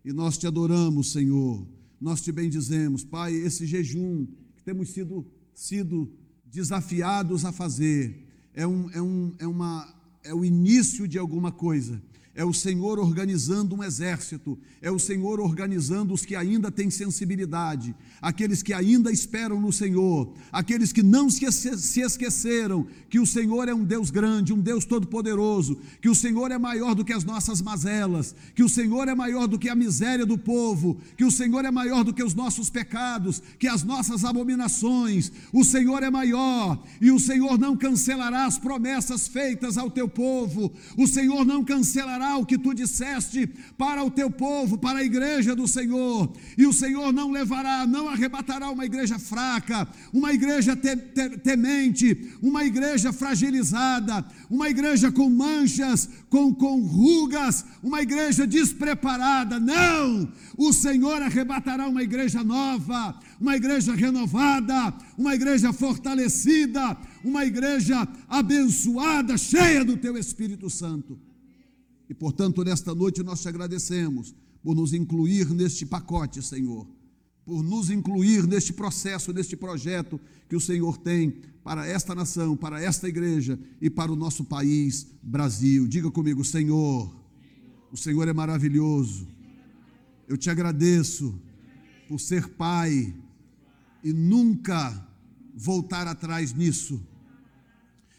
e 0.04 0.12
nós 0.12 0.36
te 0.36 0.46
adoramos, 0.46 1.12
Senhor, 1.12 1.66
nós 2.00 2.20
te 2.20 2.32
bendizemos, 2.32 3.04
Pai, 3.04 3.32
esse 3.34 3.66
jejum 3.66 4.26
que 4.56 4.64
temos 4.64 4.90
sido, 4.90 5.24
sido 5.58 6.08
desafiados 6.46 7.44
a 7.44 7.50
fazer, 7.50 8.24
é, 8.54 8.64
um, 8.64 8.88
é, 8.90 9.02
um, 9.02 9.34
é, 9.40 9.46
uma, 9.46 9.92
é 10.22 10.32
o 10.32 10.44
início 10.44 11.08
de 11.08 11.18
alguma 11.18 11.50
coisa 11.50 12.00
é 12.38 12.44
o 12.44 12.54
Senhor 12.54 13.00
organizando 13.00 13.74
um 13.74 13.82
exército, 13.82 14.56
é 14.80 14.88
o 14.92 14.98
Senhor 14.98 15.40
organizando 15.40 16.14
os 16.14 16.24
que 16.24 16.36
ainda 16.36 16.70
têm 16.70 16.88
sensibilidade, 16.88 17.92
aqueles 18.22 18.62
que 18.62 18.72
ainda 18.72 19.10
esperam 19.10 19.60
no 19.60 19.72
Senhor, 19.72 20.32
aqueles 20.52 20.92
que 20.92 21.02
não 21.02 21.28
se 21.28 21.44
esqueceram 22.00 22.86
que 23.10 23.18
o 23.18 23.26
Senhor 23.26 23.68
é 23.68 23.74
um 23.74 23.82
Deus 23.82 24.12
grande, 24.12 24.52
um 24.52 24.60
Deus 24.60 24.84
todo-poderoso, 24.84 25.80
que 26.00 26.08
o 26.08 26.14
Senhor 26.14 26.52
é 26.52 26.58
maior 26.58 26.94
do 26.94 27.04
que 27.04 27.12
as 27.12 27.24
nossas 27.24 27.60
mazelas, 27.60 28.36
que 28.54 28.62
o 28.62 28.68
Senhor 28.68 29.08
é 29.08 29.16
maior 29.16 29.48
do 29.48 29.58
que 29.58 29.68
a 29.68 29.74
miséria 29.74 30.24
do 30.24 30.38
povo, 30.38 30.96
que 31.16 31.24
o 31.24 31.32
Senhor 31.32 31.64
é 31.64 31.72
maior 31.72 32.04
do 32.04 32.14
que 32.14 32.22
os 32.22 32.34
nossos 32.34 32.70
pecados, 32.70 33.42
que 33.58 33.66
as 33.66 33.82
nossas 33.82 34.24
abominações, 34.24 35.32
o 35.52 35.64
Senhor 35.64 36.04
é 36.04 36.10
maior 36.10 36.80
e 37.00 37.10
o 37.10 37.18
Senhor 37.18 37.58
não 37.58 37.76
cancelará 37.76 38.46
as 38.46 38.58
promessas 38.58 39.26
feitas 39.26 39.76
ao 39.76 39.90
teu 39.90 40.08
povo, 40.08 40.72
o 40.96 41.08
Senhor 41.08 41.44
não 41.44 41.64
cancelará 41.64 42.27
o 42.36 42.46
que 42.46 42.58
tu 42.58 42.74
disseste 42.74 43.46
para 43.76 44.04
o 44.04 44.10
teu 44.10 44.30
povo, 44.30 44.78
para 44.78 44.98
a 44.98 45.04
igreja 45.04 45.54
do 45.54 45.66
Senhor. 45.66 46.32
E 46.56 46.66
o 46.66 46.72
Senhor 46.72 47.12
não 47.12 47.30
levará, 47.30 47.86
não 47.86 48.08
arrebatará 48.08 48.70
uma 48.70 48.84
igreja 48.84 49.18
fraca, 49.18 49.88
uma 50.12 50.32
igreja 50.32 50.76
te, 50.76 50.96
te, 50.96 51.38
temente, 51.38 52.34
uma 52.42 52.64
igreja 52.64 53.12
fragilizada, 53.12 54.24
uma 54.50 54.68
igreja 54.68 55.10
com 55.10 55.28
manchas, 55.28 56.08
com, 56.28 56.54
com 56.54 56.80
rugas, 56.82 57.64
uma 57.82 58.02
igreja 58.02 58.46
despreparada. 58.46 59.58
Não! 59.58 60.30
O 60.56 60.72
Senhor 60.72 61.22
arrebatará 61.22 61.88
uma 61.88 62.02
igreja 62.02 62.42
nova, 62.42 63.18
uma 63.40 63.56
igreja 63.56 63.94
renovada, 63.94 64.94
uma 65.16 65.34
igreja 65.34 65.72
fortalecida, 65.72 66.96
uma 67.24 67.44
igreja 67.44 68.06
abençoada, 68.28 69.36
cheia 69.36 69.84
do 69.84 69.96
teu 69.96 70.16
Espírito 70.16 70.68
Santo. 70.68 71.27
E, 72.08 72.14
portanto, 72.14 72.64
nesta 72.64 72.94
noite 72.94 73.22
nós 73.22 73.42
te 73.42 73.48
agradecemos 73.48 74.34
por 74.62 74.74
nos 74.74 74.92
incluir 74.92 75.50
neste 75.50 75.84
pacote, 75.84 76.42
Senhor, 76.42 76.86
por 77.44 77.62
nos 77.62 77.90
incluir 77.90 78.46
neste 78.46 78.72
processo, 78.72 79.32
neste 79.32 79.56
projeto 79.56 80.20
que 80.48 80.56
o 80.56 80.60
Senhor 80.60 80.96
tem 80.98 81.30
para 81.62 81.86
esta 81.86 82.14
nação, 82.14 82.56
para 82.56 82.82
esta 82.82 83.08
igreja 83.08 83.58
e 83.80 83.90
para 83.90 84.10
o 84.10 84.16
nosso 84.16 84.44
país, 84.44 85.06
Brasil. 85.22 85.86
Diga 85.86 86.10
comigo, 86.10 86.44
Senhor, 86.44 87.14
o 87.92 87.96
Senhor 87.96 88.26
é 88.26 88.32
maravilhoso. 88.32 89.26
Eu 90.26 90.36
te 90.36 90.50
agradeço 90.50 91.38
por 92.08 92.18
ser 92.20 92.48
Pai 92.48 93.14
e 94.02 94.12
nunca 94.12 95.06
voltar 95.54 96.06
atrás 96.06 96.54
nisso. 96.54 97.00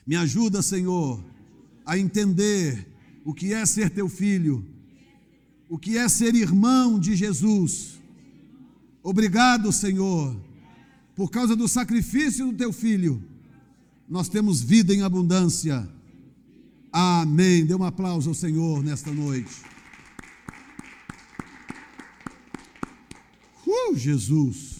Me 0.06 0.16
ajuda, 0.16 0.62
Senhor, 0.62 1.24
a 1.86 1.98
entender 1.98 2.89
o 3.24 3.34
que 3.34 3.54
é 3.54 3.66
ser 3.66 3.90
teu 3.90 4.08
filho, 4.10 4.66
o 5.68 5.78
que 5.78 5.98
é 5.98 6.08
ser 6.08 6.36
irmão 6.36 7.00
de 7.00 7.16
Jesus. 7.16 8.00
Obrigado, 9.04 9.72
Senhor, 9.72 10.36
por 11.16 11.30
causa 11.30 11.56
do 11.56 11.68
sacrifício 11.68 12.48
do 12.48 12.58
teu 12.58 12.72
filho, 12.72 13.24
nós 14.08 14.28
temos 14.28 14.62
vida 14.62 14.94
em 14.94 15.04
abundância. 15.04 15.88
Amém. 16.92 17.66
Dê 17.66 17.76
um 17.76 17.84
aplauso 17.84 18.30
ao 18.30 18.34
Senhor 18.34 18.84
nesta 18.84 19.12
noite. 19.12 19.54
Uh, 23.68 23.96
Jesus. 23.96 24.79